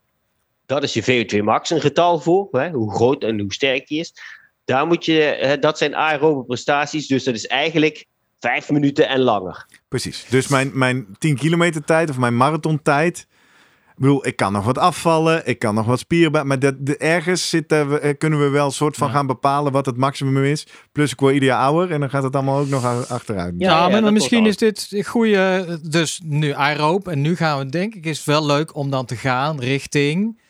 [0.69, 2.49] dat is je VO2 max een getal voor.
[2.51, 2.71] Hè?
[2.71, 4.15] Hoe groot en hoe sterk die is.
[4.65, 7.07] Daar moet je, hè, dat zijn aerobe prestaties.
[7.07, 8.05] Dus dat is eigenlijk
[8.41, 9.67] 5 minuten en langer.
[9.89, 10.27] Precies.
[10.29, 13.27] Dus mijn, mijn 10 kilometer tijd of mijn marathontijd.
[13.89, 16.75] Ik bedoel, ik kan nog wat afvallen, ik kan nog wat spieren bij, maar dat,
[16.79, 19.15] de, ergens zitten we, eh, kunnen we wel een soort van Ja.
[19.15, 20.67] gaan bepalen wat het maximum is.
[20.93, 23.55] Plus ik word ieder jaar ouder en dan gaat het allemaal ook nog achteruit.
[23.59, 25.79] Ja, Ja, ja, maar misschien is dit een goede.
[25.89, 27.09] Dus nu aeroop.
[27.09, 30.41] En nu gaan we, denk ik, is het wel leuk om dan te gaan richting.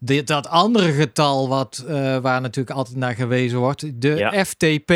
[0.00, 4.44] Dit, dat andere getal, wat, eh, waar natuurlijk altijd naar gewezen wordt, de Ja.
[4.44, 4.90] FTP.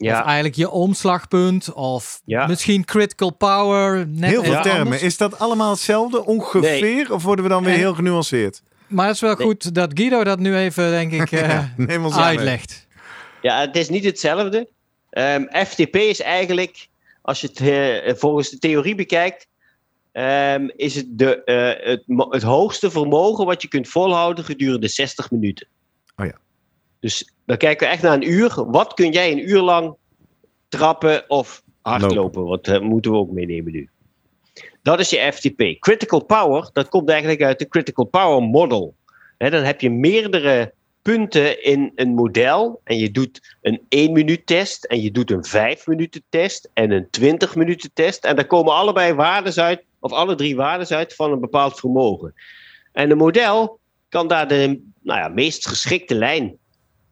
[0.00, 2.46] Of eigenlijk je omslagpunt, of Ja.
[2.46, 4.06] misschien critical power.
[4.08, 4.80] Net Heel veel termen.
[4.82, 5.02] anders.
[5.02, 7.12] Is dat allemaal hetzelfde ongeveer?
[7.12, 8.62] Of worden we dan weer En- heel genuanceerd?
[8.86, 9.46] Maar het is wel Nee.
[9.46, 11.32] goed dat Guido dat nu even, denk ik,
[11.86, 12.86] eh, uitlegt.
[13.42, 14.68] Ja, het is niet hetzelfde.
[15.10, 16.88] Ehm, FTP is eigenlijk,
[17.22, 19.46] als je het eh, volgens de theorie bekijkt,
[20.12, 25.30] ehm, is het, de, eh, het, het hoogste vermogen wat je kunt volhouden gedurende 60
[25.30, 25.66] minuten.
[26.16, 26.38] Oh ja.
[27.00, 28.64] Dus dan kijken we echt naar een uur.
[28.70, 29.96] Wat kun jij een uur lang
[30.68, 32.44] trappen of hardlopen?
[32.44, 33.88] Wat eh, moeten we ook meenemen nu?
[34.82, 35.80] Dat is je FTP.
[35.80, 38.94] Critical power, dat komt eigenlijk uit de critical power model.
[39.38, 42.80] Dan heb je meerdere punten in een model.
[42.84, 44.84] En je doet een 1 minuut test.
[44.84, 46.70] En je doet een 5 minuten test.
[46.72, 48.24] En een 20 minuten test.
[48.24, 49.82] En daar komen allebei waarden uit.
[50.00, 52.34] Of alle drie waarden uit van een bepaald vermogen.
[52.92, 56.56] En een model kan daar de nou ja, meest geschikte lijn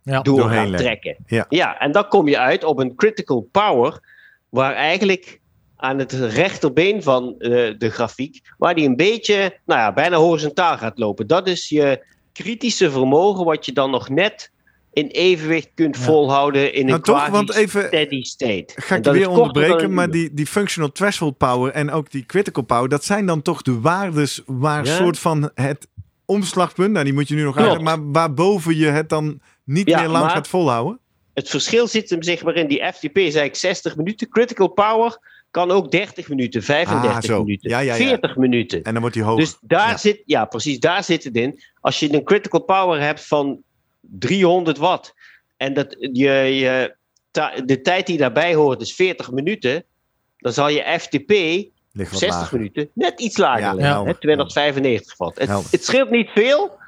[0.02, 0.20] Ja.
[0.20, 1.16] door Doorheen gaan trekken.
[1.26, 1.46] Ja.
[1.48, 4.00] ja, en dan kom je uit op een critical power.
[4.48, 5.40] Waar eigenlijk
[5.76, 8.40] aan het rechterbeen van eh, de grafiek.
[8.58, 11.26] Waar die een beetje, nou ja, bijna horizontaal gaat lopen.
[11.26, 13.44] Dat is je kritische vermogen.
[13.44, 14.52] Wat je dan nog net
[14.96, 18.66] in evenwicht kunt volhouden in Nou een toch, want even steady state.
[18.76, 22.88] ga ik weer onderbreken, maar die, die functional threshold power en ook die critical power,
[22.88, 24.96] dat zijn dan toch de waardes waar Ja.
[24.96, 25.88] soort van het
[26.24, 30.00] omslagpunt, nou die moet je nu nog uitleggen, maar waarboven je het dan niet Ja,
[30.00, 30.98] meer lang maar- gaat volhouden?
[31.34, 34.28] Het verschil zit hem zeg maar in die FTP is eigenlijk 60 minuten.
[34.28, 35.18] Critical power
[35.50, 38.06] kan ook 30 minuten, 35 Ah, minuten, Ja, ja, ja.
[38.06, 38.82] 40 minuten.
[38.82, 39.40] En dan wordt die hoger.
[39.44, 41.60] Dus daar zit, ja, precies, daar zit het in.
[41.80, 43.62] Als je een critical power hebt van
[44.10, 45.14] 300 watt
[45.56, 46.94] en dat je, je
[47.30, 49.84] ta- de tijd die daarbij hoort is 40 minuten,
[50.38, 52.56] dan zal je FTP Ligt wat 60 lager.
[52.58, 53.92] minuten net iets lager Ja, liggen.
[53.92, 54.12] helder.
[54.12, 55.38] hè, 295 watt.
[55.38, 56.78] Het, het scheelt niet veel,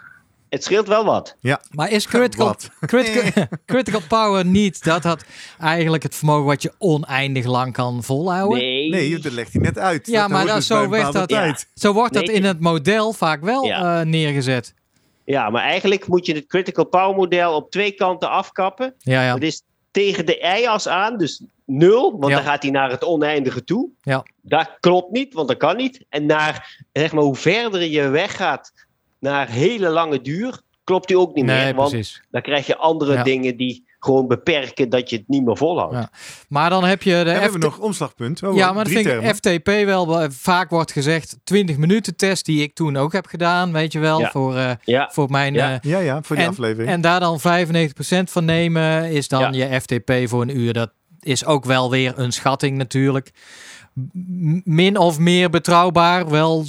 [0.48, 1.36] het scheelt wel wat.
[1.70, 2.54] Maar is critical,
[2.86, 5.24] critical, critical power niet dat dat
[5.60, 8.58] eigenlijk het vermogen wat je oneindig lang kan volhouden?
[8.58, 10.06] Nee, Nee, dat legt hij net uit.
[10.06, 11.66] Ja, maar hoort dat- dus zo werd dat- tijd.
[11.74, 14.00] Zo wordt dat in het model vaak wel Ja.
[14.00, 14.74] eh, neergezet.
[15.28, 18.94] Ja, maar eigenlijk moet je het critical power model op twee kanten afkappen.
[18.98, 19.32] Ja, ja.
[19.32, 22.34] Dat is tegen de y-as aan, dus nul, want Ja.
[22.34, 23.88] dan gaat hij naar het oneindige toe.
[24.02, 24.24] Ja.
[24.42, 26.04] Dat klopt niet, want dat kan niet.
[26.08, 28.72] En naar, zeg maar, hoe verder je weggaat
[29.18, 31.74] naar hele lange duur, klopt hij ook niet Nee, meer.
[31.74, 32.22] Want precies.
[32.30, 33.22] dan krijg je andere Ja.
[33.22, 35.94] dingen die gewoon beperken dat je het niet meer volhoudt.
[35.94, 36.10] Ja.
[36.48, 38.42] Maar dan heb je de hebben nog omslagpunt.
[38.42, 39.34] Oh, Ja, maar dat vind ik.
[39.34, 40.30] FTP wel.
[40.30, 44.20] Vaak wordt gezegd 20 minuten test die ik toen ook heb gedaan, weet je wel,
[44.20, 44.30] Ja.
[44.30, 45.54] voor, eh, Ja, voor mijn...
[45.54, 45.72] Ja.
[45.72, 46.88] eh, Ja, ja, voor die en, aflevering.
[46.90, 49.68] en daar dan 95% van nemen is dan Ja.
[49.68, 50.72] je FTP voor een uur.
[50.72, 50.90] Dat
[51.20, 53.30] is ook wel weer een schatting natuurlijk.
[54.12, 56.64] M- Min of meer betrouwbaar, wel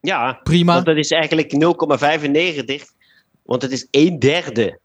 [0.00, 0.72] ja prima.
[0.74, 2.84] want dat is eigenlijk 0,95,
[3.42, 4.78] want het is een derde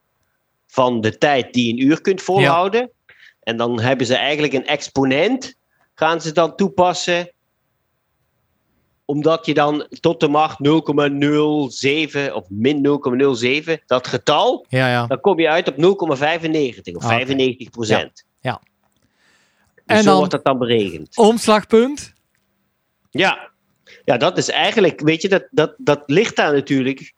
[0.73, 2.91] van de tijd die een uur kunt volhouden.
[3.39, 5.55] En dan hebben ze eigenlijk een exponent,
[5.93, 7.31] gaan ze dan toepassen,
[9.05, 12.81] omdat je dan tot de macht 0,07 of min
[13.75, 15.07] 0,07, dat getal, Ja, ja.
[15.07, 17.15] dan kom je uit op 0,95 of Ah, oké.
[17.15, 18.25] 95 procent.
[18.41, 18.61] Ja.
[19.75, 21.17] Dus En zo dan- wordt dat dan berekend.
[21.17, 22.13] Omslagpunt.
[23.09, 23.51] Ja.
[24.05, 27.13] ja, dat is eigenlijk, weet je, dat, dat, dat ligt daar natuurlijk.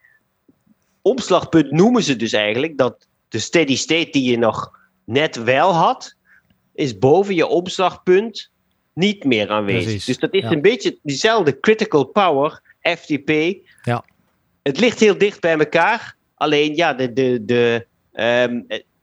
[1.02, 6.16] Omslagpunt noemen ze dus eigenlijk dat de steady state die je nog net wel had,
[6.74, 8.52] is boven je omslagpunt
[8.94, 9.84] niet meer aanwezig.
[9.84, 10.52] Precies, Dus dat is ja.
[10.52, 13.30] een beetje diezelfde critical power, FTP.
[13.84, 14.06] Ja.
[14.64, 18.62] Het ligt heel dicht bij elkaar, alleen ja, de, de, de, ehm,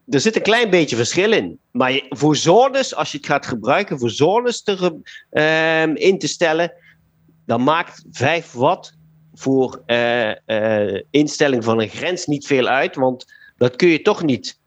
[0.09, 1.59] er zit een klein beetje verschil in.
[1.71, 6.73] Maar voor zones, als je het gaat gebruiken, voor zones te, ehm, in te stellen,
[7.47, 8.97] dan maakt 5 watt
[9.35, 12.97] voor eh, eh, instelling van een grens niet veel uit.
[12.97, 13.27] Want
[13.63, 14.59] dat kun je toch niet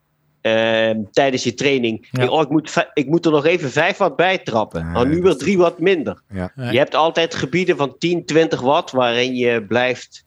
[0.42, 2.08] ehm, tijdens je training.
[2.12, 2.28] Ja.
[2.28, 4.84] Oh, ik, moet, ik moet er nog even 5 watt bij trappen.
[4.84, 6.22] Nee, Nou, nu weer 3 watt minder.
[6.34, 6.52] Ja.
[6.56, 6.72] Nee.
[6.72, 10.26] Je hebt altijd gebieden van 10, 20 watt waarin je blijft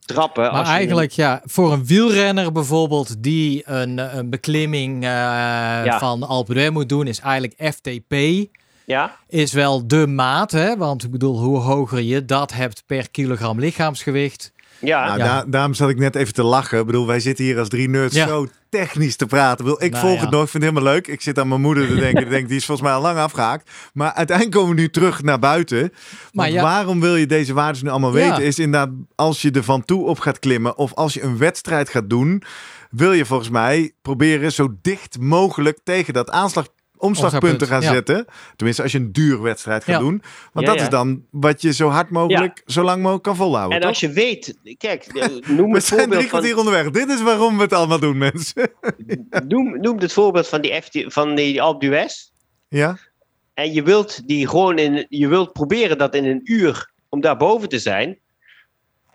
[0.00, 0.42] trappen.
[0.42, 6.22] Maar als je eigenlijk, ja, voor een wielrenner bijvoorbeeld die een, een beklimming eh, van
[6.22, 8.14] Alpe d'Huez moet doen, is eigenlijk FTP.
[8.84, 10.76] ja, Is wel de maat, hè?
[10.76, 14.52] Want ik bedoel, hoe hoger je dat hebt per kilogram lichaamsgewicht.
[14.78, 15.06] Ja.
[15.06, 15.44] Nou, Ja.
[15.46, 16.78] daarom zat ik net even te lachen.
[16.80, 18.26] Ik bedoel, wij zitten hier als drie nerds Ja.
[18.26, 19.58] zo technisch te praten.
[19.58, 20.20] Ik, bedoel, ik Nou, volg ja.
[20.22, 21.06] het nog, ik vind het helemaal leuk.
[21.06, 22.22] Ik zit aan mijn moeder te denken.
[22.22, 23.70] ik denk, die is volgens mij al lang afgehaakt.
[23.92, 25.78] Maar uiteindelijk komen we nu terug naar buiten.
[25.80, 25.90] Maar
[26.32, 28.28] Maar ja- waarom wil je deze waarden nu allemaal Ja.
[28.28, 28.44] weten?
[28.44, 30.76] Is inderdaad, als je er van toe op gaat klimmen...
[30.78, 32.42] of als je een wedstrijd gaat doen...
[32.90, 36.66] wil je volgens mij proberen zo dicht mogelijk tegen dat aanslag...
[36.98, 37.92] Omslagpunt te gaan ja.
[37.92, 38.26] zetten.
[38.56, 40.00] Tenminste, als je een duur wedstrijd gaat Ja.
[40.00, 40.22] doen.
[40.52, 40.82] Want Ja, dat ja.
[40.86, 43.74] is dan wat je zo hard mogelijk, zo lang mogelijk kan volhouden.
[43.74, 43.90] En toch?
[43.90, 46.90] als je weet, kijk, eh, noem We het zijn drie van, kwartier onderweg.
[46.90, 48.70] Dit is waarom we het allemaal doen, mensen.
[49.48, 52.30] noem, noem het voorbeeld van die, FT, van die Alpe d'Huez.
[52.68, 52.98] Ja?
[53.54, 57.36] En je wilt die gewoon in, je wilt proberen dat in een uur om daar
[57.36, 58.18] boven te zijn.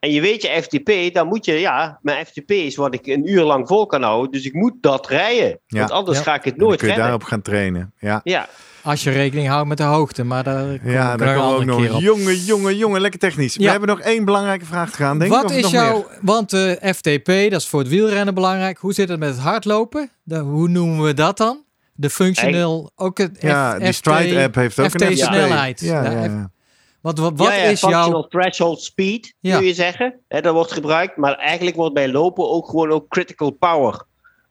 [0.03, 3.29] En je weet je FTP, dan moet je, ja, mijn FTP is wat ik een
[3.31, 4.31] uur lang vol kan houden.
[4.31, 5.59] Dus ik moet dat rijden.
[5.67, 5.79] Ja.
[5.79, 6.23] Want anders Ja.
[6.23, 7.11] ga ik het En dan nooit kun je redden.
[7.11, 7.93] daarop gaan trainen.
[7.99, 8.47] Ja, Ja,
[8.81, 10.23] Als je rekening houdt met de hoogte.
[10.23, 11.95] Maar daar kom ja daar komen we ook nog.
[11.95, 12.01] op.
[12.01, 13.57] Jongen, jongen, jongen, lekker technisch.
[13.57, 15.31] We hebben nog één belangrijke vraag te gaan, denk.
[15.31, 16.19] Wat is nog jouw, meer?
[16.21, 18.77] want de FTP, dat is voor het wielrennen belangrijk.
[18.77, 20.09] Hoe zit het met het hardlopen?
[20.23, 21.63] De, hoe noemen we dat dan?
[21.93, 25.23] De functioneel, ook het Ja, F- die FT Stride-app heeft ook FT een FTP.
[25.25, 25.79] snelheid.
[25.79, 26.51] Ja.
[27.03, 28.27] Wat, wat, wat ja, ja, is functional jouw...
[28.27, 29.57] threshold speed, Ja.
[29.57, 30.19] kun je zeggen.
[30.27, 31.17] Hè, dat wordt gebruikt.
[31.17, 34.01] Maar eigenlijk wordt bij lopen ook gewoon ook critical power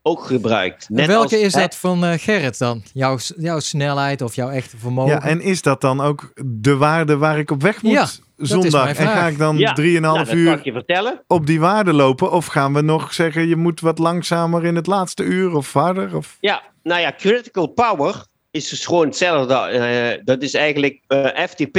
[0.03, 0.86] ook gebruikt.
[0.88, 2.82] En Net welke als- is hè, dat van eh, Gerrit dan?
[2.92, 5.12] Jouw, jouw snelheid of jouw echte vermogen?
[5.12, 8.86] Ja, en is dat dan ook de waarde waar ik op weg moet Ja, zondag?
[8.96, 11.22] En ga ik dan Ja, 3,5 nou, dat kan uur ik je vertellen.
[11.26, 12.30] op die waarde lopen?
[12.32, 16.16] Of gaan we nog zeggen, je moet wat langzamer in het laatste uur of harder?
[16.16, 16.36] Of...
[16.40, 19.55] Ja, nou ja, critical power is dus gewoon hetzelfde.
[19.55, 21.78] eh, dat is eigenlijk eh, FTP,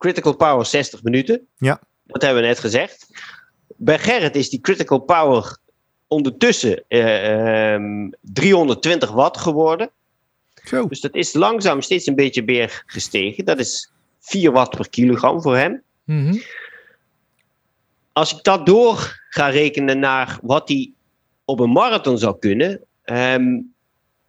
[0.00, 1.46] critical power 60 minuten.
[1.56, 1.80] Ja.
[2.04, 3.06] Dat hebben we net gezegd.
[3.76, 5.56] Bij Gerrit is die critical power
[6.08, 9.90] ondertussen eh, ehm, 320 watt geworden.
[10.64, 10.88] Zo.
[10.88, 13.44] Dus dat is langzaam steeds een beetje meer gestegen.
[13.44, 15.82] Dat is 4 watt per kilogram voor hem.
[16.04, 16.38] Mhm.
[18.12, 20.92] Als ik dat door ga rekenen naar wat hij
[21.44, 23.60] op een marathon zou kunnen, ehm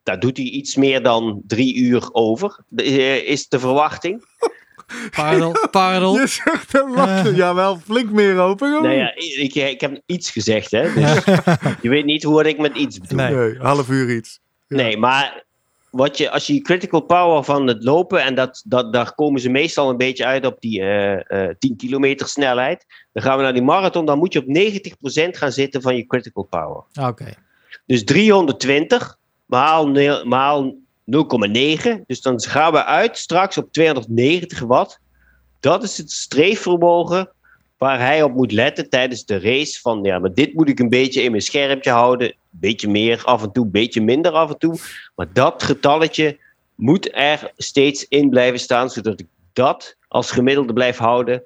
[0.04, 4.24] daar doet hij iets meer dan drie uur over, eh, is de verwachting.
[5.16, 6.20] Pardon, pardon.
[6.20, 7.36] Je zegt een lachen.
[7.36, 8.72] Ja, wel flink meer open.
[8.72, 8.82] hoor.
[8.82, 10.94] Nou ja, ik, ik heb iets gezegd, hè?
[10.94, 11.24] Dus
[11.82, 13.18] je weet niet hoe ik met iets bedoel.
[13.18, 13.36] Nee.
[13.36, 14.40] Nee, half uur iets.
[14.68, 14.76] Ja.
[14.76, 15.44] Nee, maar
[15.92, 19.50] wat je, als je critical power van het lopen, en dat, dat, daar komen ze
[19.50, 22.86] meestal een beetje uit op die eh, eh, 10 kilometer snelheid.
[23.14, 26.06] Dan gaan we naar die marathon, dan moet je op 90% gaan zitten van je
[26.06, 26.84] critical power.
[27.10, 27.34] Oké.
[27.86, 29.88] Dus 320 maal,
[30.24, 30.76] maal
[31.12, 32.06] 0,9.
[32.06, 35.00] Dus dan gaan we uit straks op 290 watt.
[35.60, 37.30] Dat is het streefvermogen
[37.78, 39.80] waar hij op moet letten tijdens de race.
[39.82, 42.28] Van ja, maar dit moet ik een beetje in mijn schermpje houden.
[42.28, 44.80] Een beetje meer af en toe, een beetje minder af en toe.
[45.16, 46.38] Maar dat getalletje
[46.76, 51.44] moet er steeds in blijven staan, zodat ik dat als gemiddelde blijf houden.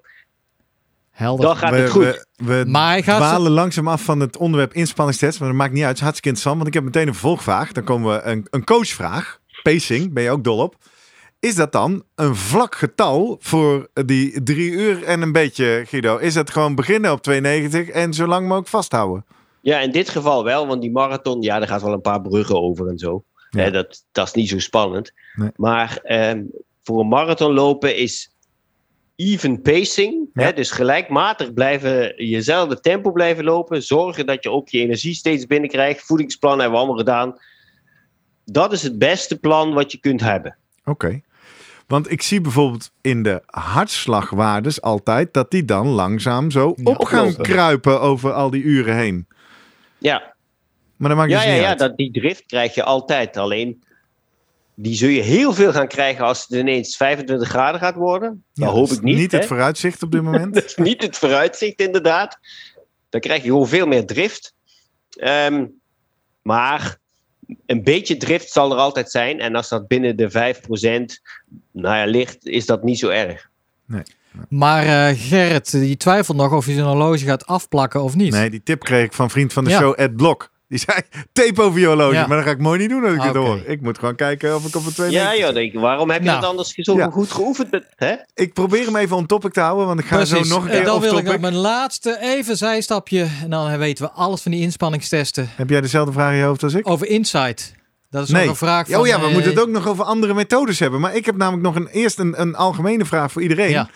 [1.12, 1.46] Helder.
[1.46, 2.04] Dan gaat we, het goed.
[2.04, 5.40] We, we Maar hij gaat dwalen langzaam af van het onderwerp inspanningstest.
[5.40, 5.90] Maar dat maakt niet uit.
[5.90, 6.56] Het is hartstikke interessant.
[6.56, 7.72] Want ik heb meteen een vervolgvraag.
[7.72, 9.40] Dan komen we een, een coachvraag.
[9.72, 10.76] Pacing, ben je ook dol op.
[11.40, 16.18] Is dat dan een vlak getal voor die drie uur en een beetje, Guido?
[16.18, 17.38] Is het gewoon beginnen op 2,90
[17.92, 19.26] en zo lang mogelijk vasthouden?
[19.62, 22.62] Ja, in dit geval wel, want die marathon, ja, daar gaat wel een paar bruggen
[22.62, 23.24] over en zo.
[23.50, 23.70] Ja.
[23.70, 25.12] Dat, dat is niet zo spannend.
[25.36, 25.50] Nee.
[25.56, 26.44] Maar ehm,
[26.84, 28.32] voor een marathon lopen is
[29.16, 30.30] even pacing.
[30.34, 30.44] Ja.
[30.44, 33.84] Hè, dus gelijkmatig blijven, jezelfde tempo blijven lopen.
[33.84, 36.02] Zorgen dat je ook je energie steeds binnenkrijgt.
[36.02, 37.38] Voedingsplan hebben we allemaal gedaan.
[38.46, 40.58] Dat is het beste plan wat je kunt hebben.
[40.86, 41.22] Oké.
[41.88, 46.84] Want ik zie bijvoorbeeld in de hartslagwaardes altijd dat die dan langzaam zo Ja.
[46.92, 47.44] op gaan Oplopen.
[47.44, 49.28] kruipen over al die uren heen.
[49.98, 50.34] Ja,
[50.96, 51.80] Maar dat maakt ja, dus ja, ja uit.
[51.80, 53.38] dat, die drift krijg je altijd.
[53.38, 53.84] Alleen,
[54.76, 58.44] die zul je heel veel gaan krijgen als het ineens 25 graden gaat worden.
[58.54, 59.16] Dat Ja, hoop ik niet.
[59.18, 59.38] Niet hè.
[59.38, 60.54] het vooruitzicht op dit moment.
[60.54, 62.40] Dat is niet het vooruitzicht, inderdaad.
[63.10, 64.54] Dan krijg je gewoon veel meer drift.
[65.10, 65.66] Ehm,
[66.42, 66.98] maar
[67.66, 69.40] een beetje drift zal er altijd zijn.
[69.40, 70.34] En als dat binnen de 5%
[71.72, 73.50] nou ja, ligt, is dat niet zo erg.
[74.50, 78.32] Maar eh, Gerrit, die twijfelt nog of je zijn horloge gaat afplakken of niet.
[78.32, 79.80] Nee, die tip kreeg ik van vriend van de Ja.
[79.80, 80.52] show, Ed Blok.
[80.68, 81.00] Die zei,
[81.34, 82.14] tape over je horloge.
[82.14, 82.28] Ja.
[82.28, 83.46] Maar dat ga ik mooi niet doen als ik Ah, het oké.
[83.48, 83.60] hoor.
[83.66, 86.20] Ik moet gewoon kijken of ik op een 2 Ja, ja denk ik, waarom heb
[86.22, 86.40] je Nou.
[86.42, 87.10] dat anders zo Ja.
[87.10, 87.72] goed geoefend?
[87.72, 88.14] met- Hè?
[88.34, 90.48] Ik probeer hem even on topic te houden, want ik ga Precies.
[90.48, 93.28] zo nog een En keer dan off wil ik op mijn laatste even zijstapje.
[93.44, 95.50] En dan weten we alles van die inspanningstesten.
[95.56, 96.90] Heb jij dezelfde vraag in je hoofd als ik?
[96.90, 97.74] Over Insight.
[98.10, 98.42] Dat is nee.
[98.42, 99.00] nog een vraag van...
[99.00, 101.00] oh ja, we eh, moeten het ook nog over andere methodes hebben.
[101.00, 103.70] Maar ik heb namelijk nog een, eerst een, een algemene vraag voor iedereen.
[103.70, 103.90] Ja.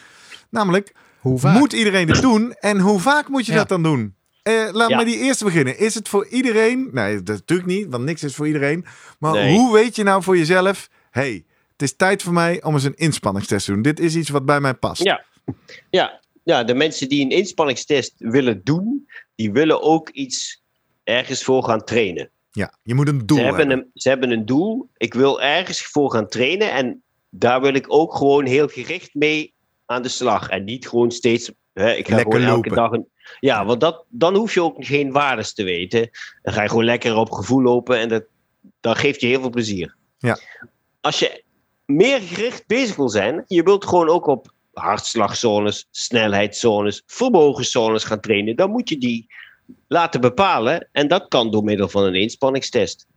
[0.49, 1.57] Namelijk, Hoe vaak?
[1.57, 3.57] moet iedereen dit doen en hoe vaak moet je Ja.
[3.57, 4.15] dat dan doen?
[4.49, 4.97] Eh, laat Ja.
[4.97, 5.77] me die eerste beginnen.
[5.79, 6.89] Is het voor iedereen?
[6.91, 8.85] Nee, dat natuurlijk niet, want niks is voor iedereen.
[9.19, 9.57] Maar Nee.
[9.57, 12.95] hoe weet je nou voor jezelf, hey, het is tijd voor mij om eens een
[12.95, 13.81] inspanningstest te doen.
[13.81, 15.03] Dit is iets wat bij mij past.
[15.03, 15.23] Ja.
[15.89, 16.19] Ja.
[16.43, 20.61] ja, de mensen die een inspanningstest willen doen, die willen ook iets
[21.03, 22.29] ergens voor gaan trainen.
[22.51, 23.85] Ja, je moet een doel ze, hebben hebben.
[23.85, 24.89] een, ze hebben een doel.
[24.97, 26.71] Ik wil ergens voor gaan trainen.
[26.71, 29.53] En daar wil ik ook gewoon heel gericht mee
[29.85, 30.49] aan de slag.
[30.49, 31.51] En niet gewoon steeds.
[31.73, 33.07] Hè, ik ga Lekker gewoon elke dag een.
[33.39, 36.09] Ja, want dat, dan hoef je ook geen waardes te weten.
[36.41, 37.99] Dan ga je gewoon lekker op gevoel lopen.
[37.99, 38.23] En dat,
[38.79, 39.95] dat geeft je heel veel plezier.
[40.17, 40.37] Ja.
[41.01, 41.43] Als je
[41.85, 43.43] meer gericht bezig wil zijn.
[43.47, 48.55] Je wilt gewoon ook op hartslagzones, snelheidszones, vermogenszones gaan trainen.
[48.55, 49.27] Dan moet je die
[49.87, 50.89] laten bepalen.
[50.91, 53.07] En dat kan door middel van een inspanningstest.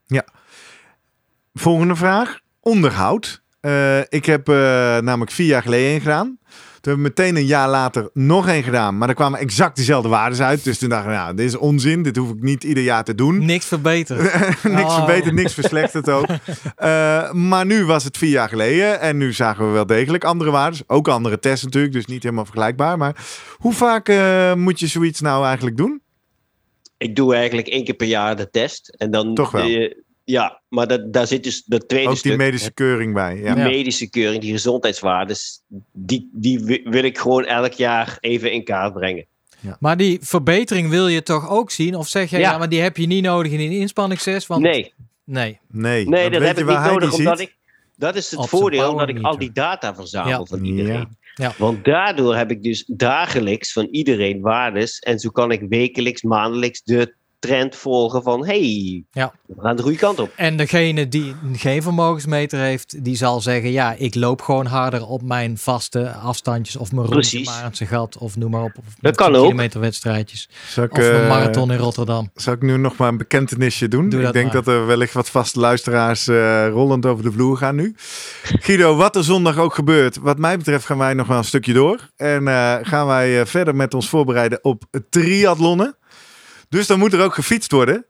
[1.55, 2.41] Volgende vraag.
[2.61, 3.43] Onderhoud.
[3.61, 4.55] Eh, ik heb eh,
[4.99, 6.39] namelijk vier jaar geleden een gedaan.
[6.83, 8.99] Toen hebben we meteen een jaar later nog één gedaan.
[8.99, 10.65] Maar er kwamen exact dezelfde waarden uit.
[10.65, 12.03] Dus toen dacht ik, nou, dit is onzin.
[12.03, 13.45] Dit hoef ik niet ieder jaar te doen.
[13.45, 14.21] Niks verbeterd.
[14.63, 14.95] niks Oh.
[14.97, 16.27] verbeterd, niks verslechterd ook.
[16.77, 19.01] Eh, maar nu was het vier jaar geleden.
[19.01, 20.81] En nu zagen we wel degelijk andere waarden.
[20.87, 21.93] Ook andere tests natuurlijk.
[21.93, 22.99] Dus niet helemaal vergelijkbaar.
[22.99, 23.17] Maar
[23.57, 26.03] hoe vaak eh, moet je zoiets nou eigenlijk doen?
[26.99, 28.89] Ik doe eigenlijk één keer per jaar de test.
[28.99, 29.63] En dan, Toch wel?
[29.65, 29.95] eh,
[30.25, 32.37] ja, maar dat, daar zit dus dat tweede Ook die stuk.
[32.37, 33.37] medische keuring bij.
[33.37, 33.55] Ja.
[33.55, 33.67] de Ja.
[33.67, 35.63] medische keuring, die gezondheidswaardes,
[35.93, 39.27] die, die wi- wil ik gewoon elk jaar even in kaart brengen.
[39.79, 41.95] Maar die verbetering wil je toch ook zien?
[41.97, 42.59] Of zeg jij, ja, Ja.
[42.59, 44.47] maar die heb je niet nodig in een inspanningstest?
[44.47, 44.63] Want...
[44.63, 44.93] Nee,
[45.25, 45.61] Nee.
[45.71, 47.49] Nee, nee dat weet heb je ik waar niet nodig, die omdat ziet?
[47.49, 47.57] ik...
[47.97, 50.45] Dat is het Op voordeel, dat ik al die data verzamel Ja.
[50.45, 51.17] van iedereen.
[51.35, 51.53] Ja.
[51.59, 54.99] Want daardoor heb ik dus dagelijks van iedereen waardes.
[54.99, 58.47] En zo kan ik wekelijks, maandelijks de trend volgen van...
[58.47, 59.33] hey, Ja.
[59.47, 60.31] we gaan de goede kant op.
[60.37, 65.23] En degene die geen vermogensmeter heeft, die zal zeggen: Ja, ik loop gewoon harder op
[65.23, 66.77] mijn vaste afstandjes.
[66.77, 67.47] Of mijn Precies.
[67.47, 68.19] Maartse gat.
[68.19, 68.73] Of noem maar op.
[68.79, 69.43] Of Dat kan ook.
[69.43, 70.49] kilometerwedstrijdjes.
[70.69, 72.31] Zal ik, Of een eh, marathon in Rotterdam.
[72.35, 74.09] Zal ik nu nog maar een bekentenisje doen?
[74.09, 74.63] Doe ik dat denk maar.
[74.63, 77.95] dat er wellicht wat vaste luisteraars eh, rollend over de vloer gaan nu.
[78.43, 81.73] Guido, wat er zondag ook gebeurt, wat mij betreft gaan wij nog wel een stukje
[81.73, 82.11] door.
[82.17, 85.97] En eh, gaan wij verder met ons voorbereiden op triathlonnen.
[86.73, 88.07] Dus dan moet er ook gefietst worden.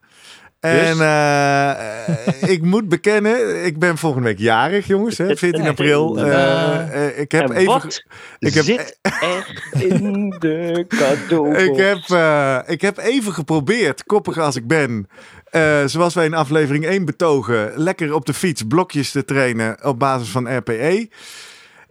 [0.61, 0.99] En Dus?
[1.01, 5.19] eh, eh, ik moet bekennen, ik ben volgende week jarig, jongens.
[5.19, 6.19] Hè, 14 april.
[6.19, 8.03] Eh, ik heb en even
[8.39, 11.57] ik heb- zit er in de cadeau?
[11.57, 11.99] Ik heb,
[12.69, 15.09] ik heb even geprobeerd, koppig als ik ben,
[15.87, 20.29] zoals wij in aflevering 1 betogen, lekker op de fiets blokjes te trainen op basis
[20.29, 21.11] van RPE.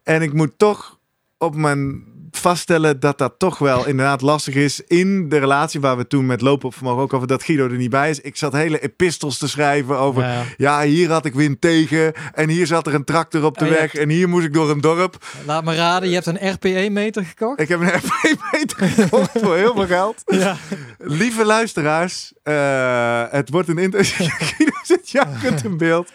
[0.04, 1.00] En ik moet toch
[1.38, 6.08] op mijn vaststellen dat dat toch wel inderdaad lastig is in de relatie waar we
[6.08, 8.20] toen met lopen op vermogen ook over dat Guido er niet bij is.
[8.20, 10.44] Ik zat hele epistels te schrijven over Ja.
[10.58, 13.72] ja, hier had ik wind tegen en hier zat er een tractor op de Oh,
[13.72, 15.26] weg en hier moest ik door een dorp.
[15.46, 17.60] Laat me raden, je hebt een RPE-meter gekocht?
[17.60, 20.22] Ik heb een RPE-meter gekocht voor heel veel geld.
[20.42, 20.58] Ja.
[20.98, 24.28] Lieve luisteraars, eh, het wordt een interview.
[24.40, 26.12] Guido zit jankend in beeld.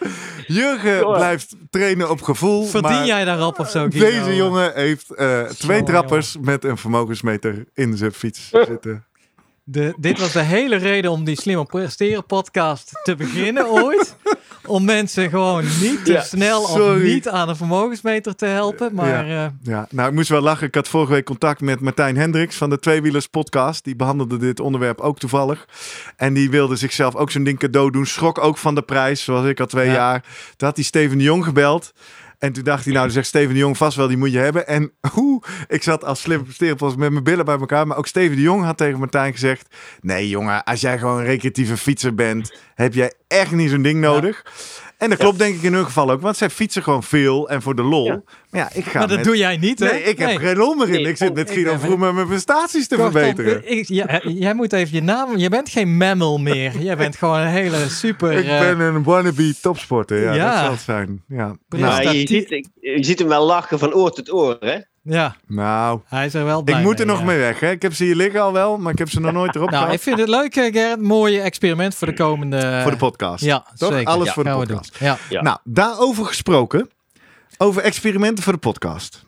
[0.47, 2.65] Jurgen blijft trainen op gevoel.
[2.65, 3.79] Verdien maar jij daarop of zo?
[3.89, 3.99] Guido?
[4.09, 9.05] Deze jongen heeft eh, twee Jongen, met een vermogensmeter in zijn fiets zitten.
[9.69, 14.15] De, dit was de hele reden om die Slimmer Presteren podcast te beginnen ooit.
[14.65, 18.93] Om mensen gewoon niet te Ja, snel of niet aan een vermogensmeter te helpen.
[18.95, 20.67] Maar eh, Ja, nou, ik moest wel lachen.
[20.67, 23.83] Ik had vorige week contact met Martijn Hendricks van de Tweewielers podcast.
[23.83, 25.67] Die behandelde dit onderwerp ook toevallig.
[26.15, 28.05] En die wilde zichzelf ook zo'n ding cadeau doen.
[28.05, 29.93] Schrok ook van de prijs, zoals ik al twee Ja.
[29.93, 30.21] jaar.
[30.55, 31.93] Toen had hij Steven de Jong gebeld.
[32.39, 34.37] En toen dacht hij, nou, dan zegt Steven de Jong vast wel, die moet je
[34.37, 34.67] hebben.
[34.67, 37.87] En hoe, ik zat als slim sterenpost met mijn billen bij elkaar.
[37.87, 39.75] Maar ook Steven de Jong had tegen Martijn gezegd...
[40.01, 42.57] Nee, jongen, als jij gewoon een recreatieve fietser bent...
[42.75, 44.45] heb jij echt niet zo'n ding nodig.
[44.97, 46.21] En dat klopt denk ik in hun geval ook.
[46.21, 48.05] Want zij fietsen gewoon veel en voor de lol.
[48.05, 48.21] Ja.
[48.49, 49.85] Maar ja, ik ga maar dat met- doe jij niet, hè?
[49.91, 50.93] Nee, ik heb geen lol meer in.
[50.93, 53.71] Nee, ik zit oh, met Guido Vroemen mijn prestaties te Kortom, verbeteren.
[53.77, 55.37] ik- ja, jij moet even je naam...
[55.37, 56.77] Je bent geen mammal meer.
[56.79, 58.31] Jij bent gewoon een hele super...
[58.31, 60.21] Ik eh, ben een wannabe topsporter.
[60.23, 60.51] Ja, Ja.
[60.53, 61.23] dat zal het zijn.
[61.27, 61.55] Ja.
[61.69, 62.29] Nou, ziet,
[62.79, 64.77] je ziet hem wel lachen van oor tot oor, hè?
[65.07, 67.29] Ja, nou, hij is er wel blij ik moet er mee, nog ja.
[67.31, 67.59] mee weg.
[67.59, 67.71] Hè.
[67.71, 69.79] Ik heb ze hier liggen al wel, maar ik heb ze nog nooit erop Nou,
[69.81, 69.95] gehad.
[69.97, 71.01] ik vind het leuk, eh, Gerrit.
[71.01, 72.79] Mooie experiment voor de komende...
[72.81, 73.43] Voor de podcast.
[73.43, 73.91] Ja, Toch?
[73.91, 74.07] zeker.
[74.07, 74.97] Alles Ja, voor de podcast.
[74.99, 75.17] Ja.
[75.29, 75.41] Ja.
[75.41, 76.89] Nou, daarover gesproken.
[77.57, 79.25] Over experimenten voor de podcast.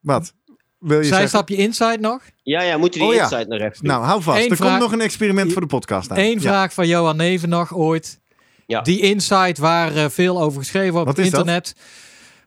[0.00, 0.32] Wat?
[0.78, 1.20] Wil je zeggen?
[1.20, 2.20] Zijstapje Inside nog.
[2.42, 3.22] Ja, ja, moeten die Oh ja.
[3.22, 3.90] insight nog even doen.
[3.90, 4.42] Nou, hou vast.
[4.44, 6.18] Eén er vraag- komt nog een experiment voor de podcast aan.
[6.18, 6.40] Eén Ja.
[6.40, 8.20] vraag van Johan Neven nog ooit.
[8.66, 8.80] Ja.
[8.80, 11.74] Die Insight waar eh, veel over geschreven wordt op Wat is dat?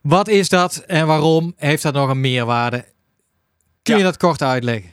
[0.01, 1.53] Wat is dat en waarom?
[1.57, 2.85] Heeft dat nog een meerwaarde?
[3.81, 4.05] Kun je Ja.
[4.05, 4.91] dat kort uitleggen?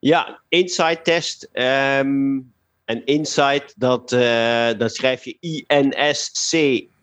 [0.00, 1.48] Ja, insight test.
[1.52, 2.38] ehm
[2.84, 5.36] en insight, dat, eh, dat schrijf je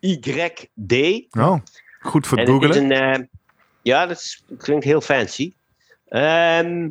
[0.04, 0.94] I-N-S-C-Y-D.
[1.38, 1.58] Oh,
[2.00, 2.92] goed voor het En het is googelen.
[2.92, 3.22] een, eh,
[3.82, 5.54] ja, dat is- klinkt heel fancy.
[6.08, 6.90] Ehm,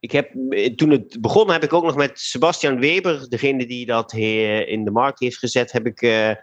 [0.00, 0.30] ik heb,
[0.76, 4.84] toen het begon heb ik ook nog met Sebastian Weber, degene die dat he- in
[4.84, 6.36] de markt heeft gezet, heb ik eh, eh,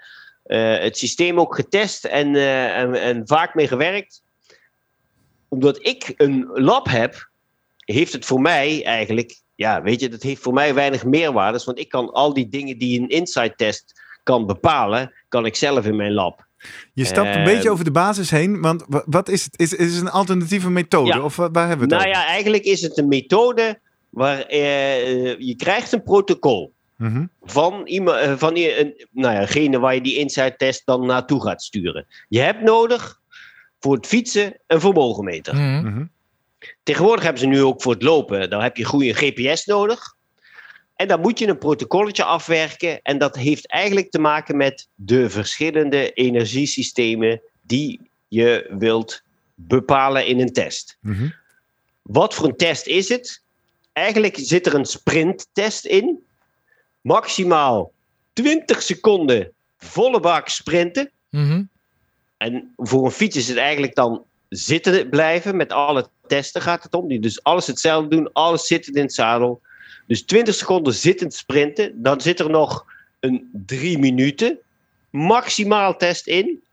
[0.43, 4.21] het systeem ook getest en, eh, en, en vaak mee gewerkt.
[5.47, 7.29] Omdat ik een lab heb,
[7.77, 11.79] heeft het voor mij eigenlijk, ja, weet je, dat heeft voor mij weinig meerwaardes, want
[11.79, 15.95] ik kan al die dingen die een insight test kan bepalen, kan ik zelf in
[15.95, 16.45] mijn lab.
[16.93, 19.59] Je stapt een eh, beetje over de basis heen, want wa- wat is het?
[19.59, 21.07] Is, is het een alternatieve methode?
[21.07, 21.21] Ja.
[21.23, 22.23] Of wa- waar hebben we het Nou over?
[22.23, 23.79] ja, eigenlijk is het een methode
[24.09, 27.25] waar eh, je krijgt een protocol Mhm.
[27.41, 31.41] van iemand, eh, van een, nou ja, degene waar je die insight test dan naartoe
[31.41, 32.05] gaat sturen.
[32.27, 33.21] Je hebt nodig
[33.79, 35.55] voor het fietsen een vermogenmeter.
[35.55, 35.87] Mhm.
[35.87, 36.05] Mhm.
[36.83, 40.15] Tegenwoordig hebben ze nu ook voor het lopen, dan heb je goede GPS nodig.
[40.95, 43.01] En dan moet je een protocolletje afwerken.
[43.01, 49.21] En dat heeft eigenlijk te maken met de verschillende energiesystemen die je wilt
[49.55, 50.97] bepalen in een test.
[50.99, 51.29] Mhm.
[52.01, 53.41] Wat voor een test is het?
[53.93, 56.23] Eigenlijk zit er een sprinttest in.
[57.03, 57.91] Maximaal
[58.33, 61.11] 20 seconden volle bak sprinten.
[61.29, 61.63] Mhm.
[62.37, 65.55] En voor een fiets is het eigenlijk dan zitten blijven.
[65.55, 67.07] Met alle testen gaat het om.
[67.07, 68.33] Die dus alles hetzelfde doen.
[68.33, 69.61] Alles zitten in het zadel.
[70.07, 72.01] Dus 20 seconden zittend sprinten.
[72.01, 72.85] Dan zit er nog
[73.19, 74.59] een drie minuten
[75.09, 76.63] maximaal test in.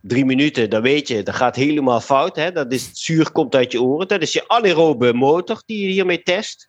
[0.00, 2.36] Drie minuten, dan weet je, dat gaat helemaal fout.
[2.36, 2.52] Hè?
[2.52, 4.08] Dat is, het zuur komt uit je oren.
[4.08, 6.68] Dat is je anaerobe motor die je hiermee test.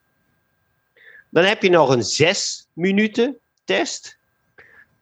[1.29, 4.17] Dan heb je nog een zes minuten test.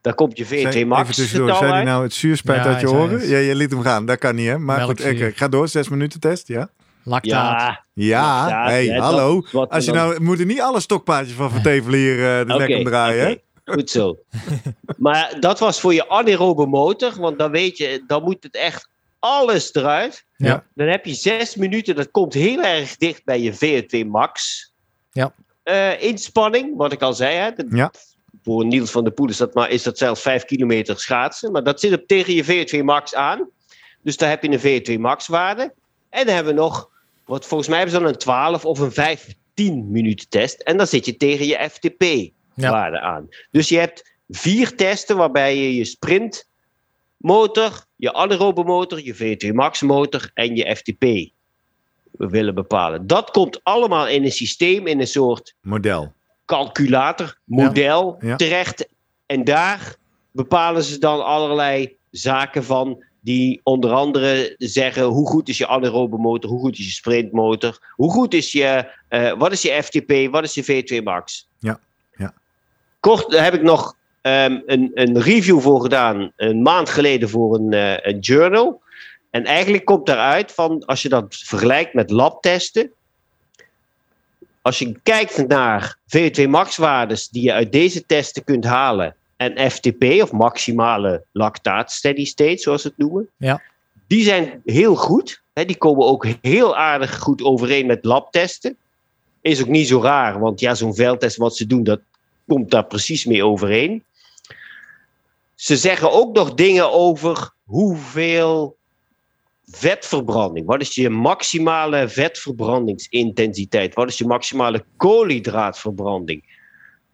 [0.02, 2.86] Daar komt je VT Max Even tussendoor, zei hij nou het zuurspijt Ja, uit je
[2.88, 3.20] hij zei oren?
[3.20, 3.30] het.
[3.30, 4.06] Ja, je liet hem gaan.
[4.06, 4.58] Dat kan niet, hè?
[4.58, 5.68] Maar goed, ik, ga door.
[5.68, 6.70] Zes minuten test, ja?
[7.04, 7.82] Lactaat.
[7.94, 9.46] Ja, hey, ja, hallo.
[9.52, 12.54] dat- Als je dan- nou, we moeten niet alle stokpaardjes van Vertevelen hier eh, de
[12.54, 13.32] nek Oké, omdraaien, hè?
[13.32, 13.42] oké.
[13.66, 14.18] Goed zo.
[14.98, 18.90] maar dat was voor je anaerobe motor, want dan weet je, dan moet het echt
[19.20, 20.26] alles eruit.
[20.38, 20.64] Ja.
[20.76, 24.64] Dan heb je zes minuten, dat komt heel erg dicht bij je VO2 max.
[25.12, 25.34] Ja.
[25.66, 27.36] Eh, inspanning, wat ik al zei.
[27.36, 27.92] Hè, de- Ja.
[28.44, 31.52] Voor Niels van der Poel is dat, maar, is dat zelfs vijf kilometer schaatsen.
[31.52, 33.50] Maar dat zit op tegen je VO2 max aan.
[34.02, 35.74] Dus daar heb je een VO2 max waarde.
[36.10, 36.90] En dan hebben we nog,
[37.26, 40.62] wat volgens mij hebben ze dan een 12 of een 15 minuten test.
[40.62, 42.04] En dan zit je tegen je FTP
[42.54, 42.72] Ja.
[42.72, 43.28] waarde aan.
[43.52, 45.86] Dus je hebt vier testen waarbij je je
[47.18, 51.34] sprintmotor, je anaerobe motor, je VO2 max motor en je FTP
[52.18, 53.08] willen bepalen.
[53.08, 56.14] Dat komt allemaal in een systeem, in een soort Model.
[56.46, 58.36] calculator, model Ja.
[58.36, 58.88] terecht.
[59.26, 59.96] En daar
[60.32, 63.04] bepalen ze dan allerlei zaken van.
[63.22, 67.80] Die onder andere zeggen hoe goed is je anaerobe motor, hoe goed is je sprintmotor,
[67.92, 71.48] hoe goed is je, eh, wat is je FTP, wat is je V2 max.
[71.60, 71.80] Ja,
[72.18, 72.34] ja.
[73.00, 77.56] Kort daar heb ik nog ehm, een, een review voor gedaan, een maand geleden voor
[77.56, 78.82] een, eh, een journal.
[79.36, 82.92] En eigenlijk komt daaruit van, als je dat vergelijkt met labtesten,
[84.62, 89.72] als je kijkt naar VO2 max waardes die je uit deze testen kunt halen en
[89.72, 93.62] FTP of maximale lactaat steady state zoals ze het noemen, Ja.
[94.08, 95.42] die zijn heel goed.
[95.54, 98.78] Hè, die komen ook heel aardig goed overeen met labtesten.
[99.42, 102.00] Is ook niet zo raar, want ja, zo'n veldtest wat ze doen, dat
[102.48, 104.04] komt daar precies mee overeen.
[105.56, 108.78] Ze zeggen ook nog dingen over hoeveel
[109.66, 110.66] vetverbranding.
[110.66, 113.94] Wat is je maximale vetverbrandingsintensiteit?
[113.94, 116.44] Wat is je maximale koolhydraatverbranding?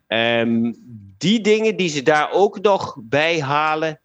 [0.07, 0.73] Ehm,
[1.17, 3.99] die dingen die ze daar ook nog bij halen,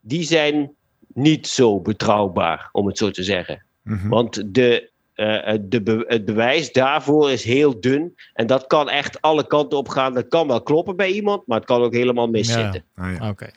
[0.00, 0.70] die zijn
[1.14, 3.64] niet zo betrouwbaar, om het zo te zeggen.
[3.82, 4.08] Mhm.
[4.08, 8.14] Want de, eh, de be- het bewijs daarvoor is heel dun.
[8.32, 10.14] En dat kan echt alle kanten op gaan.
[10.14, 12.84] Dat kan wel kloppen bij iemand, maar het kan ook helemaal miszitten.
[12.94, 13.28] Ah, ja.
[13.28, 13.50] Oké.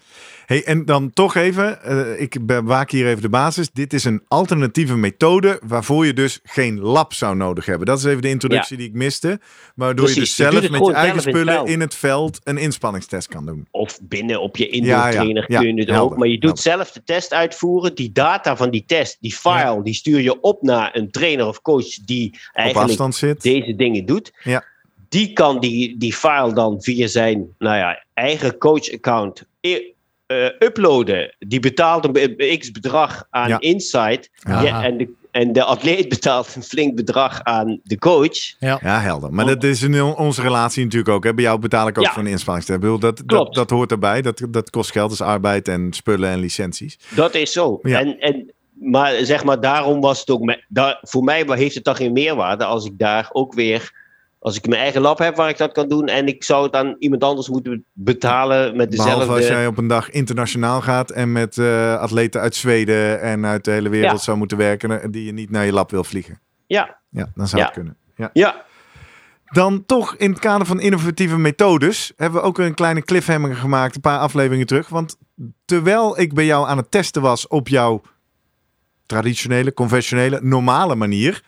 [0.47, 3.71] Hey, en dan toch even, eh, ik bewaak hier even de basis.
[3.71, 7.87] Dit is een alternatieve methode waarvoor je dus geen lab zou nodig hebben.
[7.87, 9.39] Dat is even de introductie die ik miste.
[9.75, 11.95] Waardoor je Precies, dus je zelf met je eigen zelf in het spullen in het
[11.95, 13.67] veld een inspanningstest kan doen.
[13.71, 16.17] Of binnen op je indoor ja, trainer ja, kun je het helder, ook.
[16.17, 16.85] Maar je doet helder.
[16.85, 17.95] zelf de test uitvoeren.
[17.95, 21.61] Die data van die test, die file, die stuur je op naar een trainer of
[21.61, 23.41] coach die eigenlijk zit.
[23.41, 24.33] deze dingen doet.
[24.43, 24.63] Ja.
[25.09, 29.45] Die kan die, die file dan via zijn nou ja, eigen coach-account
[30.27, 31.35] eh, uploaden.
[31.39, 33.59] Die betaalt een x bedrag aan Ja.
[33.59, 34.29] Insight.
[34.43, 34.83] Ja.
[34.83, 38.37] En, de, en de atleet betaalt een flink bedrag aan de coach.
[38.59, 38.79] Ja.
[38.83, 39.33] Ja, helder.
[39.33, 41.23] Maar dat is in onze relatie natuurlijk ook.
[41.23, 41.33] Hè?
[41.33, 42.11] Bij jou betaal ik ook Ja.
[42.11, 42.77] voor een inspanningstest.
[42.77, 43.55] Ik bedoel, Dat, dat, Klopt.
[43.55, 44.21] dat hoort erbij.
[44.21, 46.99] Dat, dat kost geld, dus arbeid en spullen en licenties.
[47.15, 47.79] Dat is zo.
[47.81, 47.99] Ja.
[47.99, 50.41] En, en, maar zeg maar, daarom was het ook.
[50.41, 54.05] me- daar, voor mij heeft het dan geen meerwaarde als ik daar ook weer.
[54.39, 56.07] Als ik mijn eigen lab heb waar ik dat kan doen.
[56.07, 59.13] En ik zou het aan iemand anders moeten betalen met dezelfde.
[59.19, 63.45] Behalve als jij op een dag internationaal gaat en met eh, atleten uit Zweden en
[63.45, 64.17] uit de hele wereld Ja.
[64.23, 65.01] zou moeten werken.
[65.01, 66.39] eh, Die je niet naar je lab wil vliegen.
[66.67, 67.67] Ja, Ja, dan zou Ja.
[67.67, 67.97] het kunnen.
[68.15, 68.29] Ja.
[68.33, 68.65] ja.
[69.45, 73.95] Dan toch in het kader van innovatieve methodes hebben we ook een kleine cliffhanger gemaakt
[73.95, 74.89] een paar afleveringen terug.
[74.89, 75.17] Want
[75.65, 78.01] terwijl ik bij jou aan het testen was op jouw
[79.05, 81.43] traditionele, conventionele, normale manier,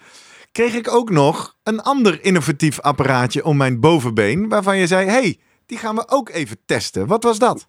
[0.60, 5.40] kreeg ik ook nog een ander innovatief apparaatje om mijn bovenbeen waarvan je zei, hey,
[5.66, 7.08] die gaan we ook even testen.
[7.08, 7.68] Wat was dat?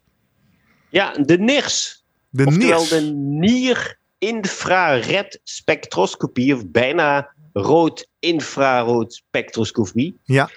[0.88, 2.04] ja, de NIRS.
[2.30, 2.88] De Oftewel NIRS.
[2.88, 6.54] de nier-infrared spectroscopie.
[6.54, 10.18] Of bijna rood-infrarood spectroscopie.
[10.24, 10.50] Ja.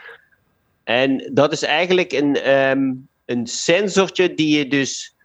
[0.84, 2.92] En dat is eigenlijk een, ehm,
[3.26, 5.16] een sensortje die je dus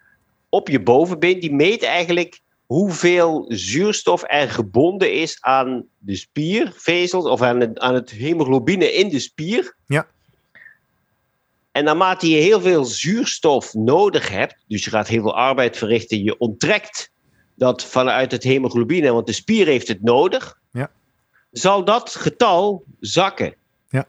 [0.49, 7.43] op je bovenbeen, die meet eigenlijk hoeveel zuurstof er gebonden is aan de spiervezels of
[7.43, 9.77] aan het, aan het hemoglobine in de spier.
[9.87, 10.07] Ja.
[11.73, 16.23] En naarmate je heel veel zuurstof nodig hebt, dus je gaat heel veel arbeid verrichten,
[16.23, 17.11] je onttrekt
[17.55, 20.91] dat vanuit het hemoglobine, want de spier heeft het nodig, Ja.
[21.51, 23.55] zal dat getal zakken.
[23.89, 24.09] Ja.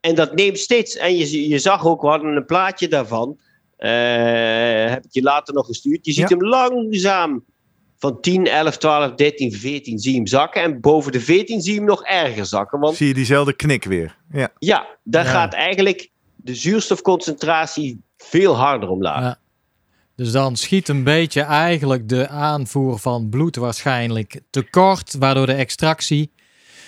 [0.00, 3.38] En dat neemt steeds, en je, je zag ook, we hadden een plaatje daarvan,
[3.76, 3.90] eh,
[4.90, 6.06] heb ik je later nog gestuurd.
[6.06, 6.36] Je ziet Ja.
[6.36, 7.44] hem langzaam
[8.04, 10.62] van 10, 11, 12, 13, 14 zie je hem zakken.
[10.62, 12.80] En boven de 14 zie je hem nog erger zakken.
[12.80, 14.16] Want Zie je diezelfde knik weer.
[14.30, 14.48] Ja.
[14.58, 15.30] ja, daar Ja.
[15.30, 19.20] gaat eigenlijk de zuurstofconcentratie veel harder omlaag.
[19.20, 19.38] Ja.
[20.16, 26.32] Dus dan schiet een beetje eigenlijk de aanvoer van bloed waarschijnlijk tekort, waardoor de extractie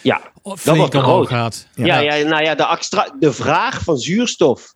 [0.02, 1.66] Ja, flink wordt te omhoog gaat.
[1.74, 4.74] Ja, ja, nou ja, de, extra, de vraag van zuurstof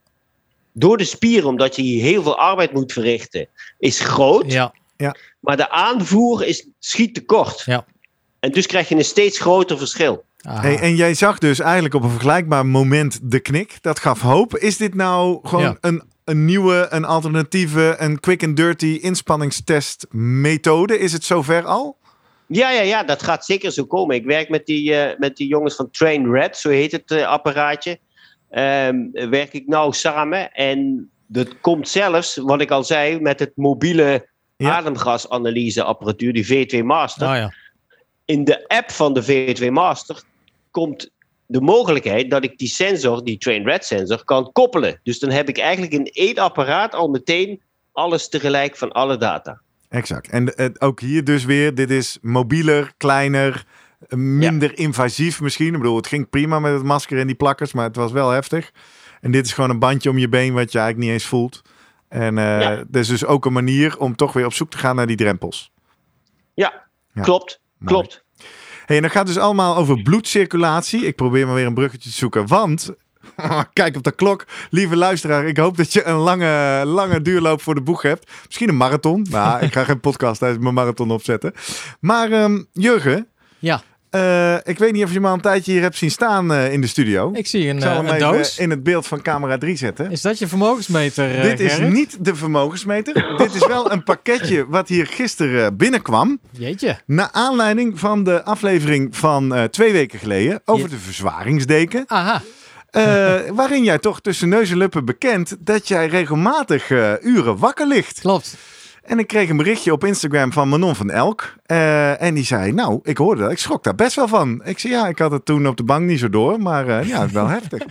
[0.72, 4.53] door de spieren, omdat je hier heel veel arbeid moet verrichten, is groot.
[4.53, 4.72] Ja,
[5.40, 7.62] Maar de aanvoer is, schiet tekort.
[7.64, 7.84] Ja.
[8.40, 10.24] En dus krijg je een steeds groter verschil.
[10.40, 13.78] Hey, en jij zag dus eigenlijk op een vergelijkbaar moment de knik.
[13.80, 14.57] Dat gaf hoop.
[14.57, 15.76] Is dit nou gewoon Ja.
[15.80, 20.98] een, een nieuwe, een alternatieve, een quick and dirty inspanningstest methode?
[20.98, 21.98] Is het zover al?
[22.46, 24.16] Ja, ja, ja, dat gaat zeker zo komen.
[24.16, 27.26] Ik werk met die, eh, met die jongens van Train Red, zo heet het eh,
[27.26, 27.98] apparaatje.
[28.51, 30.53] Ehm, werk ik nou samen.
[30.53, 34.28] En dat komt zelfs, wat ik al zei, met het mobiele
[34.61, 34.76] Ja.
[34.76, 37.26] ademgasanalyseapparatuur, die V2 Master.
[37.26, 37.54] Nou ja.
[38.24, 40.22] In de app van de V2 Master
[40.70, 41.11] komt
[41.46, 45.00] de mogelijkheid dat ik die sensor, die Train Red sensor, kan koppelen.
[45.02, 47.61] Dus dan heb ik eigenlijk in één apparaat al meteen
[47.92, 49.61] alles tegelijk van alle data.
[49.88, 50.28] Exact.
[50.28, 53.64] En eh, ook hier dus weer, dit is mobieler, kleiner,
[54.08, 55.74] eh, minder invasief misschien.
[55.74, 58.30] Ik bedoel, het ging prima met het masker en die plakkers, maar het was wel
[58.30, 58.70] heftig.
[59.20, 61.62] En dit is gewoon een bandje om je been wat je eigenlijk niet eens voelt.
[62.11, 62.76] En eh Ja.
[62.76, 65.16] dat is dus ook een manier om toch weer op zoek te gaan naar die
[65.16, 65.72] drempels.
[66.54, 66.72] Ja,
[67.12, 67.22] Ja.
[67.22, 67.61] klopt.
[67.78, 67.92] Mooi.
[67.94, 68.24] Klopt.
[68.86, 71.06] Hey, en dat gaat dus allemaal over bloedcirculatie.
[71.06, 72.90] Ik probeer maar weer een bruggetje te zoeken, want...
[73.72, 74.44] Kijk op de klok.
[74.70, 78.30] Lieve luisteraar, ik hoop dat je een lange, lange duurloop voor de boeg hebt.
[78.46, 79.26] Misschien een marathon.
[79.30, 81.52] Nou, ik ga geen podcast tijdens mijn marathon opzetten.
[82.00, 85.80] Maar ehm, Jurgen, ja, eh, ik weet niet of je me al een tijdje hier
[85.80, 87.30] hebt zien staan eh, in de studio.
[87.34, 88.58] ik zie een, Ik zal eh, hem een even doos.
[88.58, 90.11] in het beeld van camera 3 zetten.
[90.11, 91.92] Is dat je vermogensmeter, Dit is Gerrit?
[91.92, 93.14] niet de vermogensmeter.
[93.36, 96.38] Dit is wel een pakketje wat hier gisteren binnenkwam.
[96.50, 96.98] Jeetje.
[97.06, 102.04] Naar aanleiding van de aflevering van twee weken geleden over de verzwaringsdeken.
[102.06, 102.42] Aha.
[103.54, 106.90] waarin jij toch tussen neus en lippen bekend dat jij regelmatig
[107.22, 108.20] uren wakker ligt.
[108.20, 108.56] Klopt.
[109.11, 111.54] En ik kreeg een berichtje op Instagram van Manon van Elk.
[111.66, 113.50] eh, en die zei, nou, ik hoorde dat.
[113.50, 114.61] Ik schrok daar best wel van.
[114.64, 116.61] Ik zei, ja, ik had het toen op de bank niet zo door.
[116.61, 117.82] Maar eh, ja, het is wel heftig.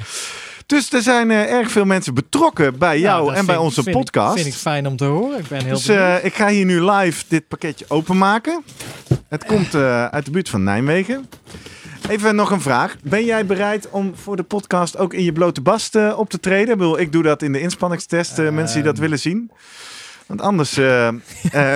[0.65, 3.84] Dus er zijn eh, erg veel mensen betrokken bij jou Nou, dat en bij onze
[3.84, 4.34] vind podcast.
[4.36, 5.39] vind ik fijn om te horen.
[5.39, 6.24] Ik ben heel Dus benieuwd.
[6.24, 8.63] ik ga hier nu live dit pakketje openmaken.
[9.28, 9.76] Het komt
[10.11, 11.26] uit de buurt van Nijmegen.
[12.09, 12.95] Even nog een vraag.
[13.03, 16.72] Ben jij bereid om voor de podcast ook in je blote bast op te treden?
[16.72, 19.01] Ik, bedoel, ik doe dat in de inspanningstest, mensen die dat Ehm.
[19.01, 19.51] willen zien.
[20.30, 21.13] Want anders eh, eh,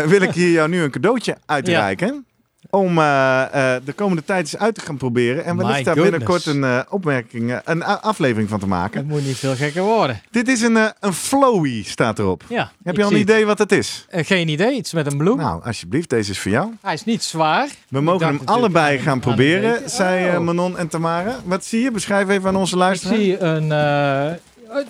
[0.13, 2.25] wil ik hier jou nu een cadeautje uitreiken.
[2.69, 3.43] Om eh,
[3.85, 5.45] de komende tijd eens uit te gaan proberen.
[5.45, 6.09] En wellicht My daar goodness.
[6.25, 8.99] binnenkort een opmerking, een aflevering van te maken.
[8.99, 10.21] Het moet niet veel gekker worden.
[10.31, 12.43] Dit is een, een flowy, staat erop.
[12.49, 13.29] Ja, Heb ik je al een het.
[13.29, 14.05] idee wat het is?
[14.09, 15.37] Geen idee, iets met een bloem.
[15.37, 16.71] Nou, alsjeblieft, deze is voor jou.
[16.81, 17.67] Hij is niet zwaar.
[17.89, 19.89] We Ik mogen hem allebei aan- gaan aan proberen, beetje.
[19.89, 20.43] zei Oh.
[20.43, 21.35] Manon en Tamara.
[21.45, 21.91] Wat zie je?
[21.91, 23.15] Beschrijf even aan onze Ik luisteraar.
[23.17, 23.67] zie een,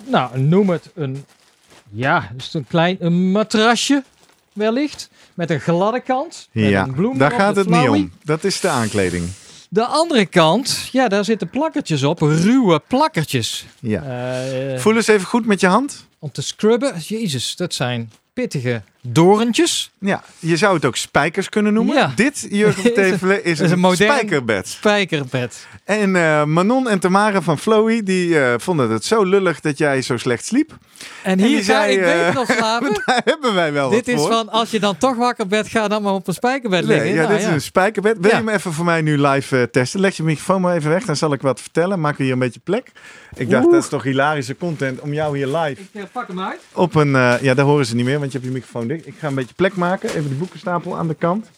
[0.06, 1.24] nou, noem het een,
[1.94, 4.02] ja, dus een klein een matrasje
[4.52, 5.08] wellicht.
[5.34, 6.48] Met een gladde kant.
[6.52, 8.12] Met Ja, een bloem daar gaat het niet om.
[8.24, 9.28] Dat is de aankleding.
[9.68, 12.20] De andere kant, ja, daar zitten plakkertjes op.
[12.20, 13.66] Ruwe plakkertjes.
[13.80, 14.02] Ja.
[14.02, 16.06] Eh, Voel eens even goed met je hand.
[16.18, 16.98] om te scrubben.
[16.98, 19.90] Jezus, dat zijn pittige dorentjes.
[19.98, 21.94] Ja, je zou het ook spijkers kunnen noemen.
[21.94, 22.12] Ja.
[22.14, 24.68] Dit, Jurgen Tevelen, is, is een spijkerbed.
[24.68, 25.66] Spijkerbed.
[25.84, 30.02] En eh, Manon en Tamara van Flowy, die eh, vonden het zo lullig dat jij
[30.02, 30.76] zo slecht sliep.
[31.22, 32.92] En hier ga zei, ik eh, beter nog slapen.
[33.04, 34.30] Daar hebben wij wel Dit is voor.
[34.32, 37.06] van, als je dan toch wakker bent, ga dan maar op een spijkerbed liggen.
[37.06, 38.18] Nee, ja, Nou, dit is een spijkerbed.
[38.18, 40.00] Wil je hem even voor mij nu live testen?
[40.00, 42.00] Leg je microfoon maar even weg, dan zal ik wat vertellen.
[42.00, 42.90] Maken we hier een beetje plek.
[43.36, 43.72] Ik dacht, Oeh.
[43.74, 46.60] dat is toch hilarische content om jou hier live Ik eh, pak hem uit.
[46.72, 47.14] op een...
[47.16, 49.06] eh, ja, daar horen ze niet meer, want je hebt je microfoon dicht.
[49.06, 50.08] Ik ga een beetje plek maken.
[50.08, 51.50] Even de boekenstapel aan de kant.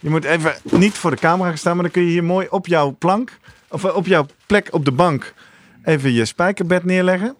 [0.00, 2.46] Je moet even niet voor de camera gaan staan, maar dan kun je hier mooi
[2.50, 3.38] op jouw plank...
[3.68, 5.34] of eh, op jouw plek op de bank
[5.84, 7.36] even je spijkerbed neerleggen.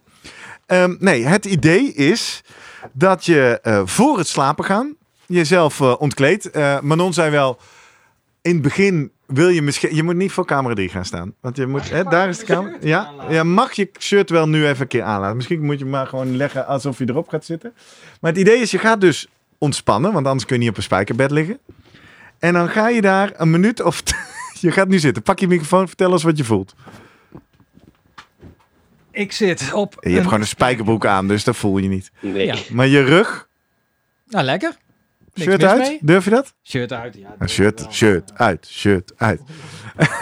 [0.66, 2.42] Ehm, nee, het idee is
[2.92, 4.94] dat je voor het slapen gaan
[5.26, 6.50] jezelf ontkleedt.
[6.82, 7.58] Manon zei wel,
[8.42, 9.94] in het begin wil je misschien...
[9.94, 11.34] Je moet niet voor camera 3 gaan staan.
[11.40, 11.90] Want je moet...
[11.90, 12.76] Hè, daar is de camera.
[12.94, 15.36] Ja, ja, mag je shirt wel nu even een keer aanlaten.
[15.36, 17.72] Misschien moet je hem maar gewoon leggen alsof je erop gaat zitten.
[18.20, 19.28] Maar het idee is, je gaat dus
[19.58, 20.12] ontspannen.
[20.12, 21.58] Want anders kun je niet op een spijkerbed liggen.
[22.38, 24.02] En dan ga je daar een minuut of...
[24.60, 25.22] je gaat nu zitten.
[25.22, 26.74] Pak je microfoon, vertel eens wat je voelt.
[29.10, 32.10] Ik zit op Je hebt gewoon een spijkerbroek aan, dus dat voel je niet.
[32.20, 32.46] Nee.
[32.46, 32.56] Ja.
[32.72, 33.48] Maar je rug,
[34.26, 34.76] Nou, lekker.
[35.38, 35.78] Niks Shirt uit?
[35.78, 35.98] mee.
[36.02, 36.54] Durf je dat?
[36.64, 37.34] Shirt uit, ja.
[37.38, 39.40] Ah, shirt, shirt uit, shirt uit.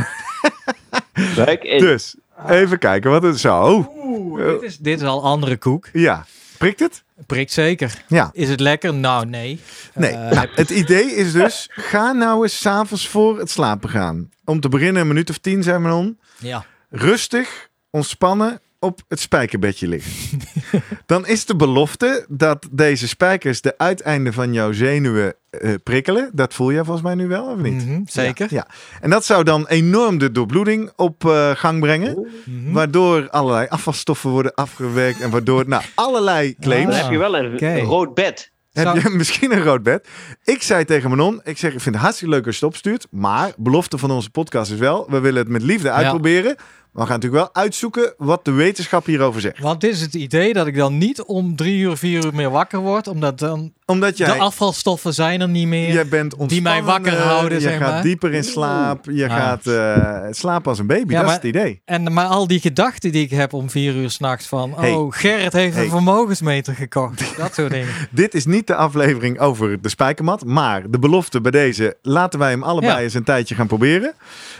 [1.36, 1.62] Leuk.
[1.62, 2.14] En Dus,
[2.48, 3.86] even kijken wat het zo.
[4.04, 5.88] Oeh, dit is, dit is al andere koek.
[5.92, 6.24] Ja,
[6.58, 7.04] prikt het?
[7.26, 8.02] Prikt zeker.
[8.08, 8.30] Ja.
[8.32, 8.94] Is het lekker?
[8.94, 9.60] Nou, nee.
[9.94, 14.30] Nee, Eh, nou, het idee is dus, ga nou eens s'avonds voor het slapen gaan.
[14.44, 16.18] Om te beginnen een minuut of tien, zei Manon.
[16.38, 16.64] ja.
[16.90, 20.40] Rustig, ontspannen op het spijkerbedje liggen.
[21.06, 26.30] Dan is de belofte dat deze spijkers de uiteinden van jouw zenuwen eh, prikkelen.
[26.32, 27.86] Dat voel jij volgens mij nu wel, of niet?
[27.86, 28.46] Mhm, zeker.
[28.50, 28.66] Ja,
[29.00, 32.28] en dat zou dan enorm de doorbloeding op eh, gang brengen.
[32.44, 32.72] Mhm.
[32.72, 35.20] Waardoor allerlei afvalstoffen worden afgewerkt.
[35.20, 36.90] En waardoor, nou, allerlei claims.
[36.90, 38.50] dan heb je wel een, rood bed.
[38.72, 40.08] Heb je misschien een rood bed?
[40.44, 43.06] Ik zei tegen Manon, ik zeg, ik vind het hartstikke leuk als je het opstuurt.
[43.10, 46.56] Maar belofte van onze podcast is wel, we willen het met liefde uitproberen.
[46.96, 49.58] Maar we gaan natuurlijk wel uitzoeken wat de wetenschap hierover zegt.
[49.58, 52.50] Want dit is het idee dat ik dan niet om drie uur, vier uur meer
[52.50, 53.08] wakker word.
[53.08, 55.92] Omdat dan Omdat jij, de afvalstoffen zijn er niet meer.
[55.92, 58.02] jij bent die mij wakker houden, Je zeg gaat maar.
[58.02, 59.04] dieper in slaap.
[59.10, 59.36] Je Ah.
[59.36, 61.12] gaat eh, slapen als een baby.
[61.12, 61.80] Ja, dat is maar- het idee.
[61.84, 64.72] En maar al die gedachten die ik heb om vier uur s'nachts van...
[64.76, 64.92] Hey.
[64.92, 65.84] Oh, Gerrit heeft Hey.
[65.84, 67.36] een vermogensmeter gekocht.
[67.36, 67.88] Dat soort dingen.
[68.10, 70.44] Dit is niet de aflevering over de spijkermat.
[70.44, 73.00] Maar de belofte bij deze, laten wij hem allebei Ja.
[73.00, 74.12] eens een tijdje gaan proberen.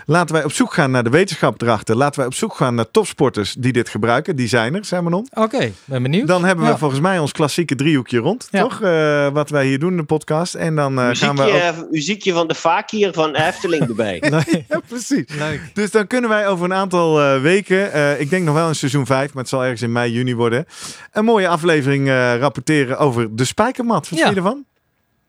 [0.05, 1.95] Laten wij op zoek gaan naar de wetenschap erachter.
[1.95, 4.35] Laten wij op zoek gaan naar topsporters die dit gebruiken.
[4.35, 5.27] Die zijn er, zijn Manon.
[5.33, 6.27] Oké, ben benieuwd.
[6.27, 6.77] Dan hebben we Ja.
[6.77, 8.61] volgens mij ons klassieke driehoekje rond, Ja.
[8.61, 8.81] toch?
[8.81, 10.53] Eh, wat wij hier doen in de podcast.
[10.53, 11.91] En dan eh, gaan we Muziekje, ook...
[11.91, 14.21] muziekje van de Fakir van Efteling erbij.
[14.67, 15.25] Ja, precies.
[15.37, 15.61] Leuk.
[15.73, 18.75] Dus dan kunnen wij over een aantal eh, weken, eh, ik denk nog wel in
[18.75, 20.65] seizoen 5, maar het zal ergens in mei, juni worden,
[21.11, 24.09] een mooie aflevering eh, rapporteren over de spijkermat.
[24.09, 24.25] Wat Ja.
[24.25, 24.65] vind je ervan?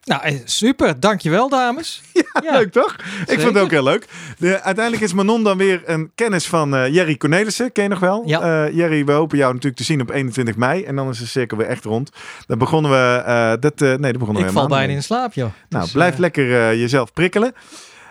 [0.09, 0.99] Nou, eh, super.
[0.99, 2.01] Dankjewel, dames.
[2.43, 2.51] Ja.
[2.51, 2.95] Leuk toch?
[3.25, 4.05] Ik vond het ook heel leuk.
[4.37, 7.71] De, uiteindelijk is Manon dan weer een kennis van eh, Jerry Cornelissen.
[7.71, 8.23] Ken je nog wel?
[8.25, 8.65] Ja.
[8.65, 10.83] Eh, Jerry, we hopen jou natuurlijk te zien op 21 mei.
[10.83, 12.09] En dan is de cirkel weer echt rond.
[12.45, 13.21] Dan begonnen we...
[13.25, 15.49] eh, dat, nee, dat begonnen Ik we val bijna in slaap, joh.
[15.69, 17.53] Nou, Dus, blijf lekker jezelf prikkelen.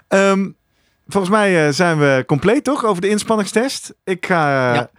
[0.09, 0.49] Ehm,
[1.07, 2.85] volgens mij zijn we compleet, toch?
[2.85, 3.95] Over de inspanningstest.
[4.05, 4.75] Ik ga...
[4.75, 4.91] Ja.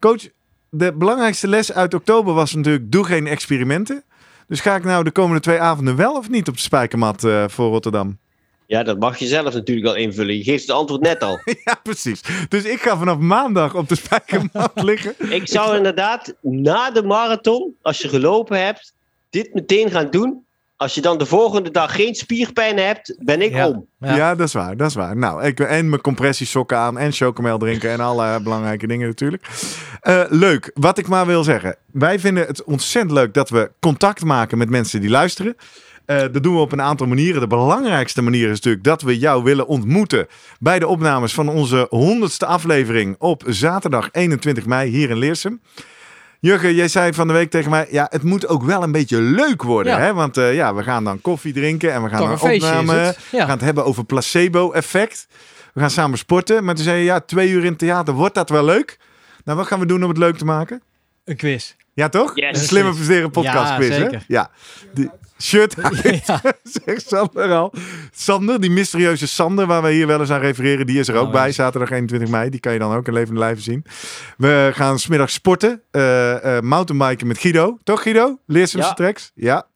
[0.00, 0.28] Coach,
[0.70, 2.92] de belangrijkste les uit oktober was natuurlijk...
[2.92, 4.04] Doe geen experimenten.
[4.48, 7.44] Dus ga ik nou de komende twee avonden wel of niet op de spijkermat eh,
[7.48, 8.18] voor Rotterdam?
[8.66, 10.36] Ja, dat mag je zelf natuurlijk al invullen.
[10.36, 11.38] Je geeft het antwoord net al.
[11.64, 12.20] Ja, precies.
[12.48, 15.14] Dus ik ga vanaf maandag op de spijkermat liggen.
[15.32, 18.94] Ik zou inderdaad na de marathon, als je gelopen hebt,
[19.30, 20.45] dit meteen gaan doen.
[20.76, 23.68] Als je dan de volgende dag geen spierpijn hebt, ben ik Ja.
[23.68, 23.86] om.
[23.98, 24.16] Ja.
[24.16, 24.34] Ja.
[24.34, 24.76] dat is waar.
[24.76, 25.16] Dat is waar.
[25.16, 29.46] Nou, ik, en mijn compressiesokken aan en chocomel drinken en alle belangrijke dingen natuurlijk.
[30.00, 30.70] Eh, leuk.
[30.74, 31.76] Wat ik maar wil zeggen.
[31.92, 35.56] Wij vinden het ontzettend leuk dat we contact maken met mensen die luisteren.
[36.06, 37.40] Eh, dat doen we op een aantal manieren.
[37.40, 40.26] De belangrijkste manier is natuurlijk dat we jou willen ontmoeten
[40.58, 45.60] bij de opnames van onze honderdste aflevering op zaterdag 21 mei hier in Leersum.
[46.40, 49.20] Jurgen, jij zei van de week tegen mij, ja, het moet ook wel een beetje
[49.20, 49.92] leuk worden.
[49.92, 49.98] Ja.
[49.98, 50.14] Hè?
[50.14, 53.14] Want eh, ja, we gaan dan koffie drinken en we gaan Toch een opname.
[53.30, 55.26] We gaan het hebben over placebo-effect.
[55.72, 56.64] We gaan samen sporten.
[56.64, 58.98] Maar toen zei je, ja, twee uur in het theater, wordt dat wel leuk?
[59.44, 60.82] Nou, wat gaan we doen om het leuk te maken?
[61.24, 61.74] Een quiz.
[61.92, 62.32] Ja, toch?
[62.34, 62.58] Yes.
[62.58, 64.06] Een slimme presteren podcast Ja, quiz, hè?
[64.26, 64.50] Ja.
[64.92, 65.10] Die
[65.40, 66.40] shirt uit, Ja.
[66.84, 67.72] zegt Sander al.
[68.12, 71.26] Sander, die mysterieuze Sander, waar we hier wel eens aan refereren, die is er ook
[71.26, 71.52] Oh, bij, ja.
[71.52, 72.50] zaterdag 21 mei.
[72.50, 73.84] Die kan je dan ook in levende lijven zien.
[74.36, 77.78] We gaan smiddags sporten, eh eh mountainbiken met Guido.
[77.84, 78.38] Toch Guido?
[78.46, 78.94] Leersumse Ja.
[78.94, 79.30] tracks?
[79.34, 79.66] Ja.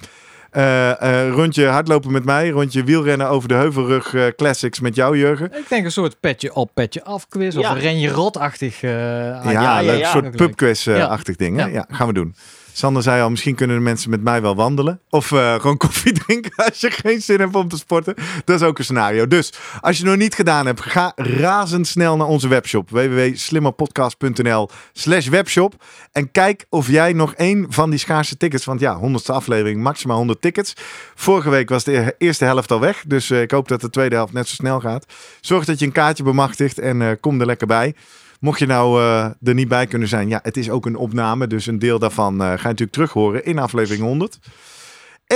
[0.50, 5.18] Eh, eh, rondje hardlopen met mij, rondje wielrennen over de Heuvelrug eh, Classics met jou,
[5.18, 5.46] Jurgen.
[5.58, 7.56] Ik denk een soort petje op, petje af quiz.
[7.56, 7.70] Of Ja.
[7.70, 8.82] een ren je rot-achtig.
[8.82, 9.98] eh, ja, ja, leuk.
[9.98, 10.14] ja.
[10.14, 11.58] Een soort pubquiz-achtig ding.
[11.60, 11.66] Hè?
[11.66, 11.86] Ja.
[11.90, 12.34] gaan we doen.
[12.80, 15.00] Sander zei al, misschien kunnen de mensen met mij wel wandelen.
[15.10, 18.14] Of eh, gewoon koffie drinken als je geen zin hebt om te sporten.
[18.44, 19.26] Dat is ook een scenario.
[19.26, 22.90] Dus als je het nog niet gedaan hebt, ga razendsnel naar onze webshop.
[22.90, 25.84] www.slimmerpodcast.nl slash webshop.
[26.12, 28.64] En kijk of jij nog één van die schaarse tickets...
[28.64, 30.74] Want ja, 100ste aflevering, maximaal 100 tickets.
[31.14, 33.04] Vorige week was de eerste helft al weg.
[33.06, 35.06] Dus eh, ik hoop dat de tweede helft net zo snel gaat.
[35.40, 37.94] Zorg dat je een kaartje bemachtigt en eh, kom er lekker bij.
[38.40, 41.46] Mocht je nou eh, er niet bij kunnen zijn, ja, het is ook een opname.
[41.46, 44.38] Dus een deel daarvan eh, ga je natuurlijk terug horen in aflevering 100.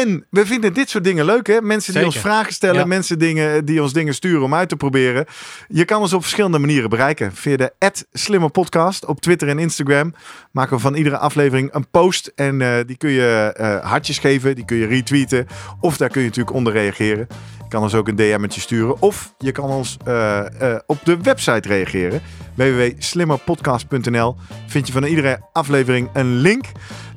[0.03, 1.61] En we vinden dit soort dingen leuk, hè?
[1.61, 2.07] Mensen die Zeker.
[2.07, 2.85] ons vragen stellen, Ja.
[2.87, 5.25] mensen dingen, die ons dingen sturen om uit te proberen.
[5.69, 7.35] Je kan ons op verschillende manieren bereiken.
[7.35, 7.73] Via de
[8.13, 10.15] slimme podcast op Twitter en Instagram
[10.53, 12.33] maken we van iedere aflevering een post.
[12.35, 15.47] En eh, die kun je eh, hartjes geven, die kun je retweeten.
[15.81, 17.27] Of daar kun je natuurlijk onder reageren.
[17.63, 19.03] Je kan ons ook een DM'tje sturen.
[19.03, 22.21] Of je kan ons eh, eh, op de website reageren.
[22.55, 26.65] www.slimmerpodcast.nl Vind je van iedere aflevering een link.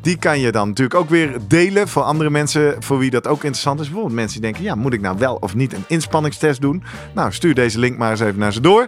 [0.08, 3.44] Die kan je dan natuurlijk ook weer delen voor andere mensen voor wie dat ook
[3.44, 3.86] interessant is.
[3.86, 6.84] Bijvoorbeeld mensen die denken, ja, moet ik nou wel of niet een inspanningstest doen?
[7.14, 8.88] Nou, stuur deze link maar eens even naar ze door.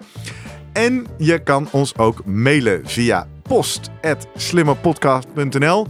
[0.73, 5.87] En je kan ons ook mailen via post.slimmerpodcast.nl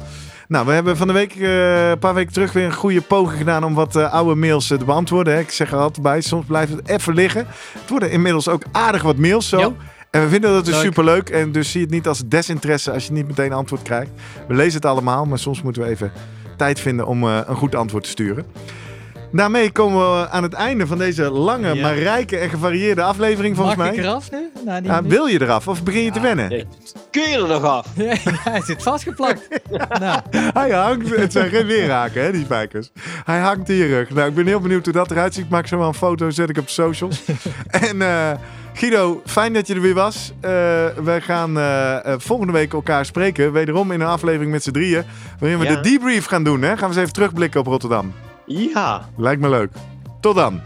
[0.48, 3.38] Nou, we hebben van de week, eh, een paar weken terug weer een goede poging
[3.38, 5.40] gedaan om wat eh, oude mails eh, te beantwoorden.
[5.40, 7.48] Ik zeg er altijd bij, soms blijft het even liggen.
[7.74, 9.76] Het worden inmiddels ook aardig wat mails zo.
[10.11, 10.84] En we vinden dat dus Leuk.
[10.84, 11.30] superleuk.
[11.30, 14.11] En dus zie het niet als desinteresse als je niet meteen antwoord krijgt.
[14.48, 16.11] We lezen het allemaal, maar soms moeten we even
[16.57, 18.45] tijd vinden om eh, een goed antwoord te sturen.
[19.31, 21.81] Daarmee komen we aan het einde van deze lange, Ja.
[21.81, 23.95] maar rijke en gevarieerde aflevering volgens Mag mij.
[23.95, 24.49] ik eraf nu?
[24.65, 26.49] Nou, die- wil je eraf of begin je te wennen?
[26.49, 26.65] Nee.
[27.11, 27.88] Kun je er nog af?
[27.95, 29.48] Ja, hij zit vastgeplakt.
[29.99, 32.91] nou, Hij hangt, het zijn geen weerhaken, hè, die spijkers.
[33.26, 34.10] Hij hangt in je rug.
[34.10, 35.44] Nou, ik ben heel benieuwd hoe dat eruit ziet.
[35.44, 37.23] Ik maak zo wel een foto, zet ik op de socials.
[37.90, 38.31] en eh,
[38.80, 40.32] Guido, fijn dat je er weer was.
[40.40, 40.52] Eh,
[41.04, 43.52] wij gaan eh, eh, volgende week elkaar spreken.
[43.52, 45.04] Wederom in een aflevering met z'n drieën.
[45.40, 45.76] Waarin we Ja.
[45.76, 46.62] de debrief gaan doen.
[46.62, 46.68] Hè?
[46.70, 48.14] Gaan we eens even terugblikken op Rotterdam.
[48.46, 49.10] Ja.
[49.18, 49.72] Lijkt me leuk.
[50.22, 50.62] Tot dan.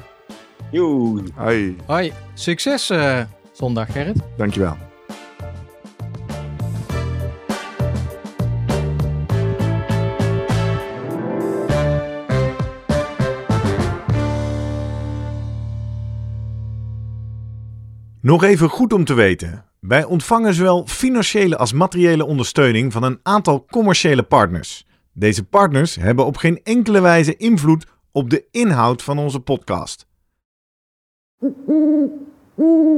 [0.71, 1.23] Joe.
[1.35, 2.13] Hoi, hoi.
[2.33, 3.19] Succes eh,
[3.51, 4.17] zondag, Gerrit.
[4.37, 4.77] dankjewel.
[18.23, 19.65] Nog even goed om te weten.
[19.79, 24.85] Wij ontvangen zowel financiële als materiële ondersteuning van een aantal commerciële partners.
[25.13, 30.07] Deze partners hebben op geen enkele wijze invloed op de inhoud van onze podcast.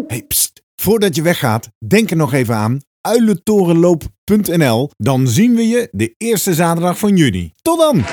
[0.07, 0.63] Hey, pst.
[0.75, 4.89] Voordat je weggaat, denk er nog even aan uilentorenloop.nl.
[4.97, 7.53] Dan zien we je de eerste zaterdag van juni.
[7.61, 8.03] Tot dan!